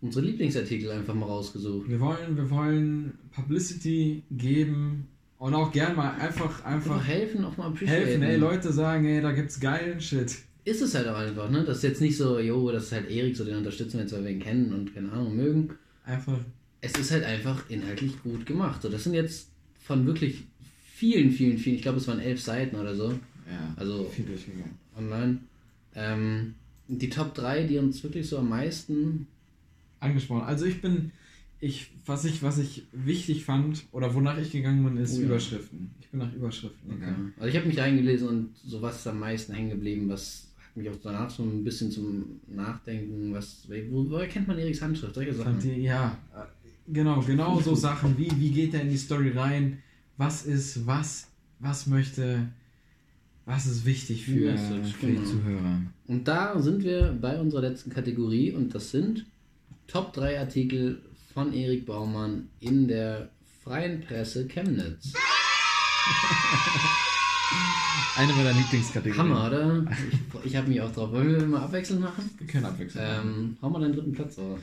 [0.01, 1.89] unsere Lieblingsartikel einfach mal rausgesucht.
[1.89, 5.07] Wir wollen, wir wollen Publicity geben
[5.39, 8.23] und auch gern mal einfach, Einfach einfach helfen, auch mal helfen.
[8.23, 10.35] Ey, Leute sagen, ey, da gibt's geilen Shit.
[10.63, 11.63] ist es halt auch einfach, ne?
[11.63, 14.13] Das ist jetzt nicht so, jo, das ist halt Erik, so den unterstützen wir jetzt,
[14.13, 15.69] weil wir ihn kennen und keine Ahnung mögen.
[16.05, 16.39] Einfach,
[16.81, 18.81] Es ist halt einfach inhaltlich gut gemacht.
[18.81, 19.49] So, das sind jetzt
[19.83, 20.45] von wirklich
[20.97, 24.75] vielen, vielen, vielen, ich glaube, es waren elf Seiten oder so, ja, Also- viel durchgegangen.
[24.97, 25.37] online.
[25.95, 26.55] Ähm,
[26.87, 29.27] die Top 3, die uns wirklich so am meisten.
[29.99, 30.43] Angesprochen.
[30.43, 31.11] Also ich bin,
[31.59, 35.25] ich, was ich, was ich wichtig fand oder wonach ich gegangen bin, ist Oh ja.
[35.27, 35.91] Überschriften.
[36.01, 37.33] Ich bin nach Überschriften gegangen.
[37.37, 40.77] Also ich habe mich eingelesen und so was ist am meisten hängen geblieben, was hat
[40.77, 45.15] mich auch danach so ein bisschen zum Nachdenken, was, wo, woher kennt man Eriks Handschrift?
[45.15, 45.59] Solche Sachen.
[45.59, 49.79] die, ja, äh, genau, genau so Sachen wie, wie geht er in die Story rein?
[50.17, 51.27] Was ist, was,
[51.59, 52.47] was möchte,
[53.45, 55.29] was ist wichtig für, Message, für die genau.
[55.29, 55.81] Zuhörer?
[56.07, 59.27] Und da sind wir bei unserer letzten Kategorie und das sind
[59.85, 61.03] Top 3 Artikel
[61.35, 63.29] von Erik Baumann in der
[63.63, 65.13] freien Presse Chemnitz.
[68.17, 69.35] Eine meiner Lieblingskategorien.
[69.35, 69.85] Hammer, oder?
[70.43, 71.11] Ich, ich habe mich auch drauf.
[71.11, 72.27] Wollen wir mal abwechselnd machen?
[72.39, 73.05] Wir können abwechseln.
[73.05, 74.57] Ähm, hau mal deinen dritten Platz auf.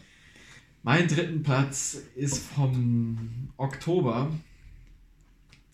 [0.83, 4.33] Mein dritten Platz ist vom Oktober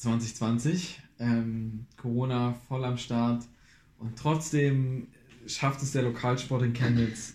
[0.01, 1.01] 2020.
[1.19, 3.45] Ähm, Corona voll am Start.
[3.99, 5.09] Und trotzdem
[5.47, 7.35] schafft es der Lokalsport in Chemnitz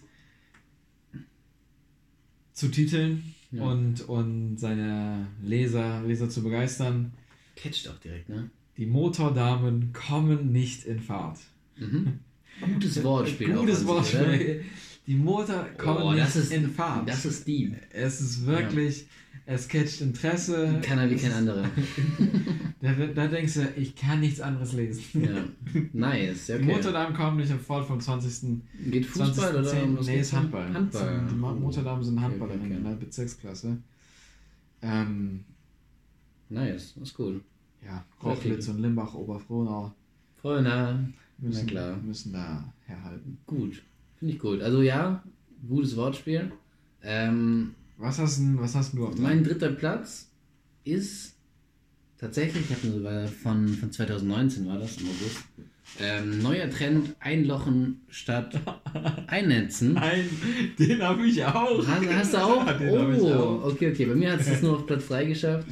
[2.53, 3.63] zu titeln Ja.
[3.63, 7.13] und, und seine Leser, Leser zu begeistern.
[7.55, 8.49] Catcht auch direkt, ne?
[8.77, 11.39] Die Motordamen kommen nicht in Fahrt.
[11.77, 12.19] Mhm.
[12.73, 13.53] Gutes Wortspiel.
[13.53, 14.65] Gutes Wortspiel.
[15.07, 17.07] Die Motor kommen Oh, nicht ist, in Fahrt.
[17.07, 17.75] Das ist deep.
[17.91, 19.05] Es ist wirklich,
[19.45, 20.79] es catcht Interesse.
[20.81, 21.65] Keiner wie kein anderer.
[22.81, 25.23] Da, da denkst du, ich kann nichts anderes lesen.
[25.23, 25.43] Ja.
[25.93, 26.47] Nice.
[26.49, 26.73] Ja, Die okay.
[26.75, 28.61] Motordamen kommen nicht in Fahrt vom 20.
[28.91, 29.97] Geht Fußball oder 20.10..
[29.97, 30.33] was Nee, geht's ist?
[30.33, 30.71] Handball.
[30.71, 31.23] Handball.
[31.31, 32.75] Die Mo- Motordamen sind Okay, Handballerinnen okay.
[32.77, 33.77] in der Bezirksklasse.
[34.83, 35.45] Ähm,
[36.49, 37.41] Nice, das ist cool.
[37.83, 39.91] ja, Rochlitz und Limbach, Oberfrohnau
[40.43, 40.99] nah.
[41.39, 41.97] müssen, klar.
[41.97, 43.39] müssen da herhalten.
[43.47, 43.81] Gut.
[44.19, 44.61] Finde ich gut.
[44.61, 45.23] Also ja,
[45.67, 46.51] gutes Wortspiel.
[47.01, 50.29] Ähm, Was hast, denn, was hast du auf mein dritter Platz
[50.83, 51.35] ist
[52.17, 55.43] tatsächlich, ich habe von, von 2019 war das im August.
[55.99, 58.59] Ähm, neuer Trend, einlochen statt
[59.27, 59.93] einnetzen.
[59.93, 60.27] Nein,
[60.79, 61.87] den habe ich auch.
[61.87, 62.65] Hast, hast du auch?
[62.81, 63.65] Ja, oh, auch.
[63.71, 64.05] okay, okay.
[64.05, 65.67] Bei mir hat es das nur auf Platz 3 geschafft.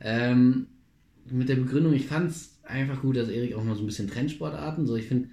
[0.00, 0.68] Ähm,
[1.28, 4.08] mit der Begründung, ich fand es einfach gut, dass Erik auch mal so ein bisschen
[4.08, 5.28] Trendsportarten, so ich finde,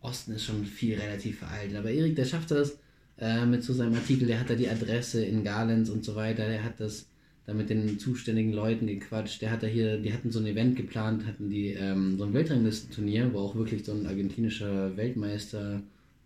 [0.00, 2.78] Osten ist schon viel relativ veraltet, aber Erik, der schafft das
[3.18, 6.46] äh, mit so seinem Artikel, der hat da die Adresse in Garlenz und so weiter,
[6.48, 7.06] der hat das
[7.46, 10.76] da mit den zuständigen Leuten gequatscht, der hat da hier, die hatten so ein Event
[10.76, 15.80] geplant, hatten die ähm, so ein Weltranglistenturnier, wo auch wirklich so ein argentinischer Weltmeister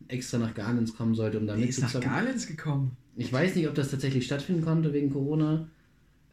[0.09, 2.11] extra nach Garlenz kommen sollte, um da Der ist nach mitzuzocken.
[2.11, 2.97] Garlenz gekommen.
[3.17, 5.69] Ich weiß nicht, ob das tatsächlich stattfinden konnte wegen Corona.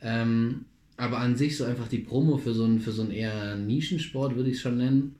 [0.01, 0.65] Ähm,
[0.95, 4.35] aber an sich so einfach die Promo für so einen, für so einen eher Nischensport,
[4.35, 5.15] würde ich es schon nennen,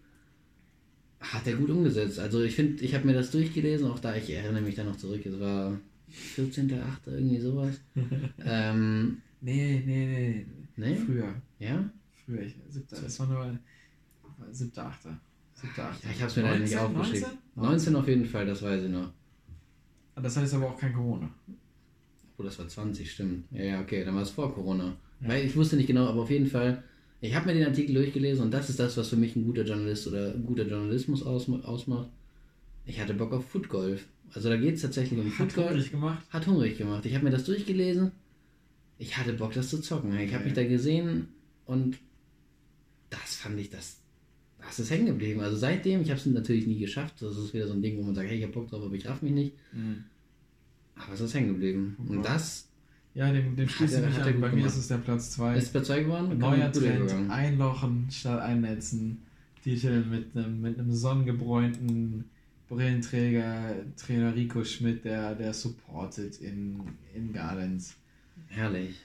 [1.34, 2.20] hat er gut umgesetzt.
[2.20, 4.96] Also ich finde, ich habe mir das durchgelesen, auch da, ich erinnere mich da noch
[4.98, 5.78] zurück, es war
[6.36, 6.78] 14.8.
[7.08, 7.80] irgendwie sowas.
[8.46, 10.46] ähm, Nee, nee,
[10.76, 10.90] nee.
[10.90, 10.96] ne?
[10.96, 11.34] Früher.
[11.60, 11.90] Ja?
[12.26, 12.42] Früher.
[12.42, 13.60] Ich, siebter, das war nur
[14.52, 15.20] siebter, achter.
[15.54, 16.08] Siebter, achter.
[16.08, 16.96] Ja, ich habe es mir leider nicht 19?
[16.98, 17.30] aufgeschrieben.
[17.56, 17.94] 19?
[17.94, 19.12] 19 auf jeden Fall, das weiß ich noch.
[20.16, 21.30] Ah, Das heißt aber auch kein Corona.
[22.38, 23.46] Oh, das war 20, stimmt.
[23.52, 24.96] Ja, ja, okay, dann war es vor Corona.
[25.20, 26.84] Weil ich wusste nicht genau, aber auf jeden Fall,
[27.22, 29.64] ich habe mir den Artikel durchgelesen und das ist das, was für mich ein guter
[29.64, 32.10] Journalist oder guter Journalismus ausma- ausmacht.
[32.86, 34.06] Ich hatte Bock auf Footgolf.
[34.34, 35.70] Also da geht es tatsächlich um Hat Footgolf.
[35.72, 36.24] hungrig gemacht.
[36.30, 37.06] Hat hungrig gemacht.
[37.06, 38.12] Ich habe mir das durchgelesen.
[38.98, 40.18] Ich hatte Bock, das zu zocken.
[40.20, 41.28] Ich habe mich da gesehen
[41.66, 41.98] und
[43.10, 43.98] das fand ich, das,
[44.60, 45.40] das ist hängen geblieben.
[45.42, 47.16] Also seitdem, ich habe es natürlich nie geschafft.
[47.22, 48.94] Das ist wieder so ein Ding, wo man sagt, hey, ich habe Bock drauf, aber
[48.96, 49.54] ich raff mich nicht.
[49.74, 50.04] Mhm.
[50.96, 51.96] Aber es ist hängen geblieben.
[52.08, 52.67] Und das
[53.18, 54.40] Ja, dem, dem schließe ich mich an.
[54.42, 55.58] Bei mir ist es der Platz 2.
[55.58, 56.38] ist bei zwei geworden.
[56.38, 59.24] Neuer Trend, einlochen statt einnetzen.
[59.64, 62.26] Titel mit einem, mit einem sonnengebräunten
[62.70, 66.80] Brillenträger, Trainer Rico Schmidt, der, der supportet in,
[67.16, 67.96] in Gardens.
[68.50, 68.96] Herrlich.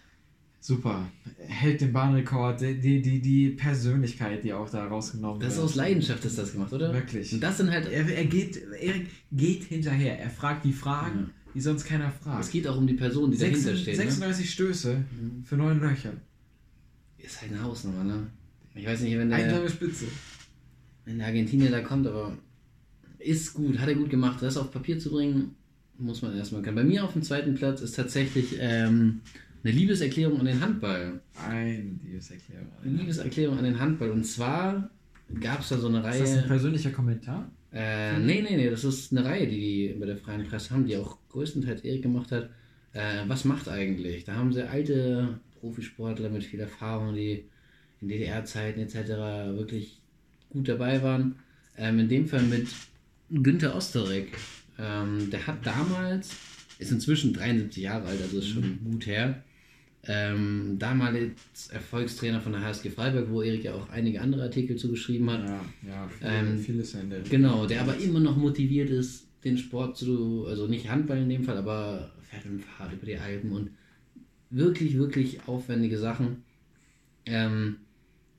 [0.60, 1.08] Super.
[1.38, 5.68] Hält den Bahnrekord, die, die, die, Persönlichkeit, die auch da rausgenommen Das ist wird.
[5.70, 6.92] aus Leidenschaft ist das gemacht, oder?
[6.92, 7.32] Wirklich.
[7.32, 7.90] Und das sind halt.
[7.90, 8.94] Er, er, geht, er
[9.32, 10.20] geht hinterher.
[10.20, 11.41] Er fragt die Fragen, Ja.
[11.54, 12.44] Die sonst keiner fragt.
[12.44, 13.96] Es geht auch um die Person, die dahinter 36, steht.
[13.98, 14.02] Ne?
[14.10, 15.44] 36 Stöße Mhm.
[15.44, 16.12] für neun Löcher.
[17.18, 18.26] Ist halt eine Hausnummer, ne?
[18.74, 20.06] Ich weiß nicht, wenn der, Einsame Spitze.
[21.04, 22.36] wenn der Argentinier da kommt, aber
[23.18, 24.38] ist gut, hat er gut gemacht.
[24.42, 25.54] Das auf Papier zu bringen,
[25.98, 26.76] muss man erstmal können.
[26.76, 29.20] Bei mir auf dem zweiten Platz ist tatsächlich ähm,
[29.62, 31.20] eine Liebeserklärung an den Handball.
[31.48, 32.66] Eine Liebeserklärung.
[32.82, 34.10] Eine Liebeserklärung an den Handball.
[34.10, 34.90] Und zwar
[35.40, 36.48] gab es da so eine Ist das ein Reihe.
[36.48, 37.48] persönlicher Kommentar?
[37.72, 40.86] Äh, nee, nee, nee, das ist eine Reihe, die die bei der Freien Presse haben,
[40.86, 42.50] die auch größtenteils Erik gemacht hat.
[42.92, 44.24] Äh, was macht eigentlich?
[44.24, 47.44] Da haben sie alte Profisportler mit viel Erfahrung, die
[48.00, 48.96] in DDR-Zeiten etc.
[49.56, 50.00] wirklich
[50.50, 51.36] gut dabei waren.
[51.76, 52.68] Ähm, in dem Fall mit
[53.30, 54.36] Günther Osterek.
[54.78, 56.36] Ähm, der hat damals,
[56.78, 59.42] ist inzwischen 73 Jahre alt, also ist schon gut her.
[60.04, 65.30] Ähm, damals Erfolgstrainer von der HSG Freiburg, wo Erik ja auch einige andere Artikel zugeschrieben
[65.30, 65.44] hat.
[65.44, 69.58] Ja, ja, viel, Ähm, vieles in der Genau, der aber immer noch motiviert ist, den
[69.58, 73.16] Sport zu, also nicht Handball in dem Fall, aber fährt mit dem Fahrrad über die
[73.18, 73.70] Alpen und
[74.50, 76.44] wirklich, wirklich aufwendige Sachen.
[77.26, 77.76] Ähm,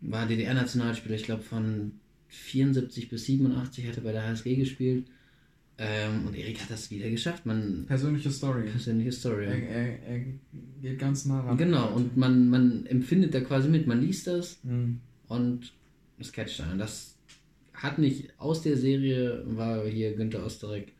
[0.01, 1.93] war DDR-Nationalspieler, ich glaube von
[2.27, 5.05] 74 bis 87 hat er bei der HSG gespielt.
[5.77, 7.45] Ähm, und Erik hat das wieder geschafft.
[7.45, 8.69] Man, persönliche Story.
[8.69, 9.45] persönliche Story.
[9.45, 10.19] Er, er, er
[10.81, 11.57] geht ganz nah ran.
[11.57, 14.99] Genau, und man, man empfindet da quasi mit, man liest das Mhm.
[15.29, 15.73] und
[16.19, 16.77] es catcht einen.
[16.77, 17.12] Das
[17.83, 20.93] hat mich aus der Serie, war hier Günther Osterek,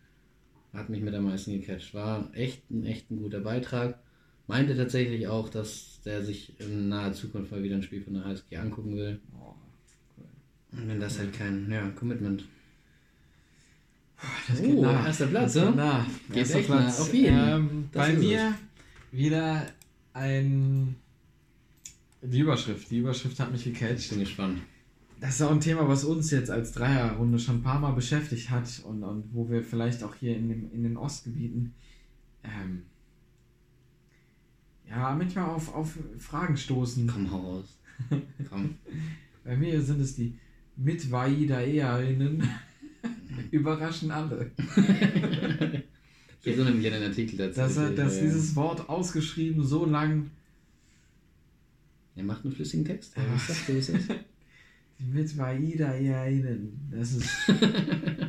[0.74, 1.94] hat mich mit am meisten gecatcht.
[1.94, 4.00] War echt ein, echt ein guter Beitrag.
[4.48, 8.26] Meinte tatsächlich auch, dass der sich in naher Zukunft mal wieder ein Spiel von der
[8.26, 9.20] HSG angucken will.
[9.40, 9.54] Oh,
[10.74, 12.44] Und wenn das halt kein ja, Commitment.
[14.50, 15.78] das Oh, erster Platz, das geht ne?
[15.78, 16.06] nah.
[16.28, 16.98] Geht erster echt Platz.
[16.98, 17.38] nah, auf jeden.
[17.48, 18.54] Ähm, bei mir
[19.12, 19.68] wieder
[20.12, 20.96] ein.
[22.22, 22.90] Die Überschrift.
[22.92, 24.10] Die Überschrift hat mich Ich gecatcht.
[24.10, 24.60] bin gespannt.
[25.24, 28.50] Das ist auch ein Thema, was uns jetzt als Dreierrunde schon ein paar Mal beschäftigt
[28.50, 31.74] hat und, und wo wir vielleicht auch hier in, dem, in den Ostgebieten
[32.44, 32.82] ähm,
[34.90, 37.08] ja, manchmal auf, auf Fragen stoßen.
[37.08, 37.78] Komm, raus.
[38.50, 38.76] Komm.
[39.45, 40.38] Bei mir sind es die
[40.76, 42.44] Mitwaidaeerinnen.
[43.52, 44.52] Überraschen alle.
[46.41, 47.62] Ich erinnere mich an den Artikel dazu.
[47.62, 48.24] Dass, er- dass Ja.
[48.24, 50.32] dieses Wort ausgeschrieben so lang.
[52.18, 53.16] Er macht einen flüssigen Text.
[53.16, 53.90] Ja, was sagst du, was
[55.04, 55.46] ist das?
[55.46, 56.90] Die Mitwaidaeerinnen.
[56.92, 57.30] Das ist,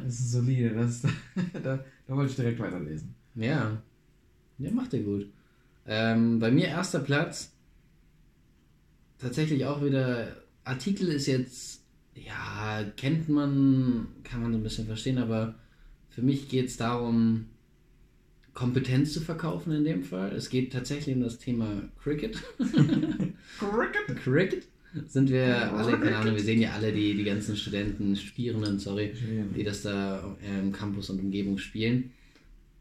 [0.04, 0.70] das ist solide.
[0.70, 1.02] Das,
[1.62, 3.14] da, da wollte ich direkt weiterlesen.
[3.34, 3.82] Ja.
[4.58, 5.30] Ja, macht er gut.
[5.86, 7.52] Ähm, bei mir erster Platz.
[9.18, 10.36] Tatsächlich auch wieder.
[10.64, 11.82] Artikel ist jetzt.
[12.14, 15.56] Ja, kennt man, kann man so ein bisschen verstehen, aber
[16.10, 17.46] für mich geht es darum,
[18.52, 20.32] Kompetenz zu verkaufen in dem Fall.
[20.32, 22.40] Es geht tatsächlich um das Thema Cricket.
[23.58, 24.16] Cricket.
[24.16, 24.68] Cricket
[25.06, 29.12] sind wir alle, keine Ahnung, wir sehen ja alle die, die ganzen Studenten, Studierenden, sorry,
[29.56, 32.10] die das da im Campus und Umgebung spielen.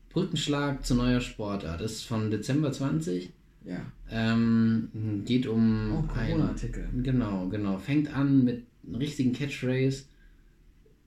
[0.09, 3.31] Brückenschlag zu neuer Sportart ist von Dezember 20.
[3.65, 3.81] Ja.
[4.11, 4.89] Ähm,
[5.25, 6.87] geht um Oh, Corona-Artikel.
[7.01, 7.77] Genau, genau.
[7.79, 10.03] Fängt an mit einem richtigen Catchphrase.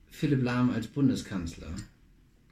[0.09, 1.67] Philipp Lahm als Bundeskanzler.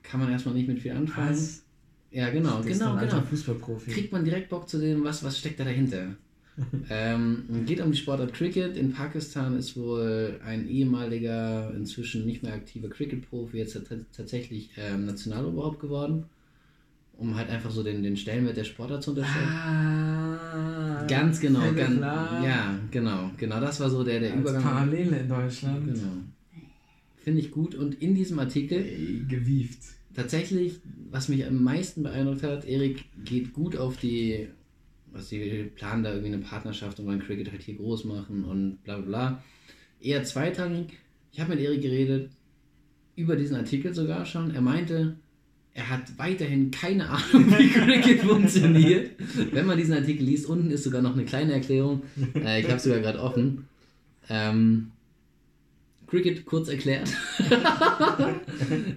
[0.04, 1.32] Kann man erstmal nicht mit viel anfangen.
[1.32, 1.64] Was?
[2.12, 3.22] Ja, genau, Das genau, genau.
[3.22, 3.92] Fußballprofi.
[3.92, 6.16] Kriegt man direkt Bock zu sehen, was, was steckt da dahinter?
[6.90, 8.78] ähm, geht um die Sportart Cricket.
[8.78, 15.06] In Pakistan ist wohl ein ehemaliger, inzwischen nicht mehr aktiver Cricket-Profi jetzt tat- tatsächlich ähm,
[15.06, 16.26] Nationaloberhaupt geworden,
[17.18, 19.48] um halt einfach so den, den Stellenwert der Sportart zu unterstellen.
[19.48, 24.64] Ah, ganz genau, ganz, Lahm ja, genau, genau, das war so der, der Als Übergang.
[24.64, 25.86] Parallele in Deutschland.
[25.88, 26.14] Genau.
[27.18, 27.76] Finde ich gut.
[27.76, 29.80] Und in diesem Artikel Ey, gewieft.
[30.14, 30.80] tatsächlich,
[31.10, 34.48] was mich am meisten beeindruckt hat, Erik geht gut auf die,
[35.16, 38.84] was die planen da irgendwie eine Partnerschaft und wollen Cricket halt hier groß machen und
[38.84, 39.44] bla bla bla.
[40.02, 40.98] Eher zweitrangig.
[41.32, 42.32] Ich habe mit Erik geredet,
[43.16, 44.54] über diesen Artikel sogar schon.
[44.54, 45.16] Er meinte,
[45.74, 47.70] er hat weiterhin keine Ahnung, wie
[48.02, 49.12] Cricket funktioniert.
[49.52, 52.04] Wenn man diesen Artikel liest, unten ist sogar noch eine kleine Erklärung.
[52.36, 53.68] Äh, ich habe sogar gerade offen.
[54.30, 54.92] Ähm,
[56.08, 57.10] Cricket kurz erklärt.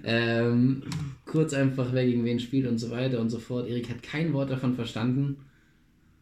[0.03, 0.83] ähm,
[1.25, 3.69] kurz einfach, wer gegen wen spielt und so weiter und so fort.
[3.69, 5.37] Erik hat kein Wort davon verstanden,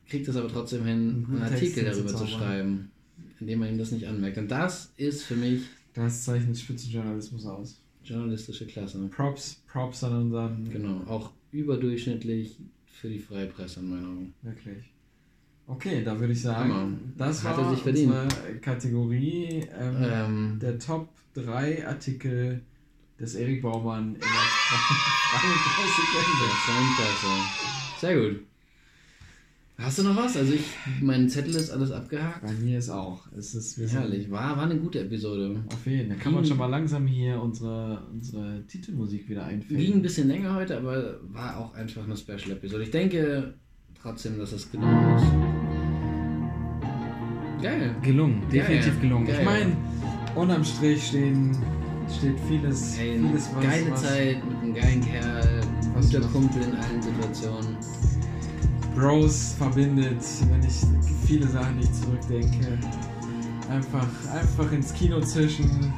[0.09, 2.47] kriegt es aber trotzdem hin, einen Artikel darüber zu hinzuzaubern.
[2.47, 2.91] schreiben,
[3.39, 4.37] indem man ihm das nicht anmerkt.
[4.37, 5.61] Und das ist für mich
[5.93, 7.79] Das zeichnet Spitzenjournalismus aus.
[8.03, 8.99] journalistische Klasse.
[9.09, 10.69] Props, Props an unseren.
[10.69, 12.57] Genau, auch überdurchschnittlich
[12.91, 14.33] für die freie Presse in meinen Augen.
[14.41, 14.91] Wirklich.
[15.67, 16.97] Okay, da würde ich sagen, Hammer.
[17.17, 18.27] das Hat war er unsere
[18.61, 22.61] Kategorie ähm, Ähm, der Top 3 Artikel
[23.19, 25.53] des Erik Baumann in der freien
[26.95, 27.27] Presse.
[27.99, 28.46] Sehr gut.
[29.79, 30.35] Hast du noch was?
[30.35, 30.63] Also ich,
[31.01, 32.41] mein Zettel ist alles abgehakt.
[32.41, 33.27] Bei mir ist auch.
[33.37, 34.31] Es ist Herrlich.
[34.31, 35.63] War, war eine gute Episode.
[35.71, 36.17] Auf jeden Fall.
[36.17, 40.01] Da kann man schon mal langsam hier unsere, unsere Titelmusik wieder Ging ein einfügen.
[40.01, 42.83] bisschen länger heute, aber war auch einfach eine Special-Episode.
[42.83, 43.53] Ich denke
[44.01, 45.25] trotzdem, dass es gelungen ist.
[47.61, 47.95] Geil.
[48.01, 49.01] Gelungen, definitiv Geil.
[49.01, 49.27] gelungen.
[49.27, 49.45] Ich Geil.
[49.45, 49.77] meine,
[50.35, 51.55] unterm Strich stehen,
[52.17, 55.61] steht vieles, Ey, vieles was, geile was Zeit mit einem geilen Kerl,
[55.93, 56.21] guter?
[56.29, 57.77] Kumpel in allen Situationen.
[58.97, 60.75] Bros verbindet, wenn ich
[61.27, 62.79] viele Sachen nicht zurückdenke.
[63.69, 65.93] Einfach, einfach ins Kino zischen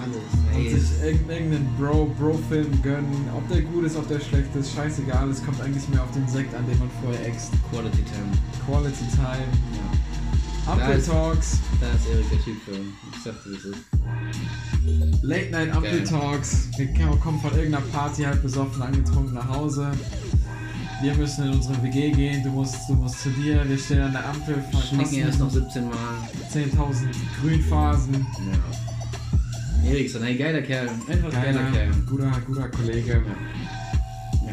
[0.00, 0.56] Alles.
[0.56, 3.28] und Ey, sich irgend- irgendeinen Bro, Bro-Film gönnen.
[3.36, 5.28] Ob der gut ist, ob der schlecht ist, scheißegal.
[5.30, 7.50] Es kommt eigentlich mehr auf den Sekt an, den man vorher ext.
[7.70, 8.32] Quality Time.
[8.66, 9.48] Quality Time.
[10.78, 10.88] Ja.
[10.90, 11.58] Ist- Talks.
[11.80, 12.72] Da ist Erik der Typ für.
[13.16, 15.22] Ich sagte, das ist.
[15.22, 16.04] Late Night Geil.
[16.04, 16.68] Talks.
[16.76, 16.86] Wir
[17.18, 19.90] kommen von irgendeiner Party halt besoffen, angetrunken nach Hause.
[21.00, 22.42] Wir müssen in unsere WG gehen.
[22.42, 23.68] Du musst, du musst zu dir.
[23.68, 24.56] Wir stehen an der Ampel,
[24.88, 25.94] Schnicken erst noch 17 Mal.
[26.52, 26.70] 10.000
[27.40, 28.14] Grünphasen.
[29.84, 29.90] Ja.
[29.90, 30.88] Erikson, hey, geiler Kerl.
[31.08, 31.90] Einfach geiler Geiler, Kerl.
[32.08, 33.22] guter, guter Kollege.
[34.44, 34.52] Ja.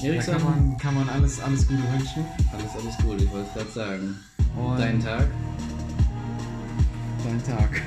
[0.00, 2.24] Da Erikson, kann man, kann man alles, alles Gute wünschen.
[2.52, 4.16] alles, alles gut, ich wollte es gerade sagen.
[4.56, 5.26] Und Dein Tag.
[7.24, 7.82] dein Tag.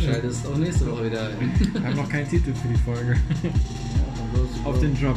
[0.00, 1.52] Schaltest auch nächste Woche wieder ein.
[1.72, 3.12] Wir haben noch keinen Titel für die Folge.
[3.42, 5.16] Ja, dann bloß- Auf den Job.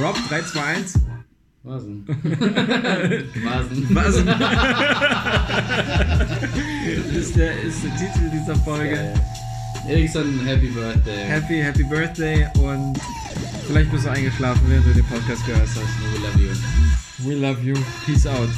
[0.00, 1.00] Rob 321.
[1.62, 2.04] Was denn?
[3.44, 3.94] Was denn?
[3.94, 4.16] Was?
[7.16, 8.94] ist, der, ist der Titel dieser Folge.
[8.94, 9.14] Geil.
[9.88, 11.24] Erikson, Happy Birthday.
[11.26, 12.98] Happy, happy Birthday und
[13.66, 15.76] vielleicht bist du eingeschlafen, während du den Podcast gehört hast.
[15.76, 16.50] We love you.
[17.28, 17.74] We love you.
[18.04, 18.48] Peace out.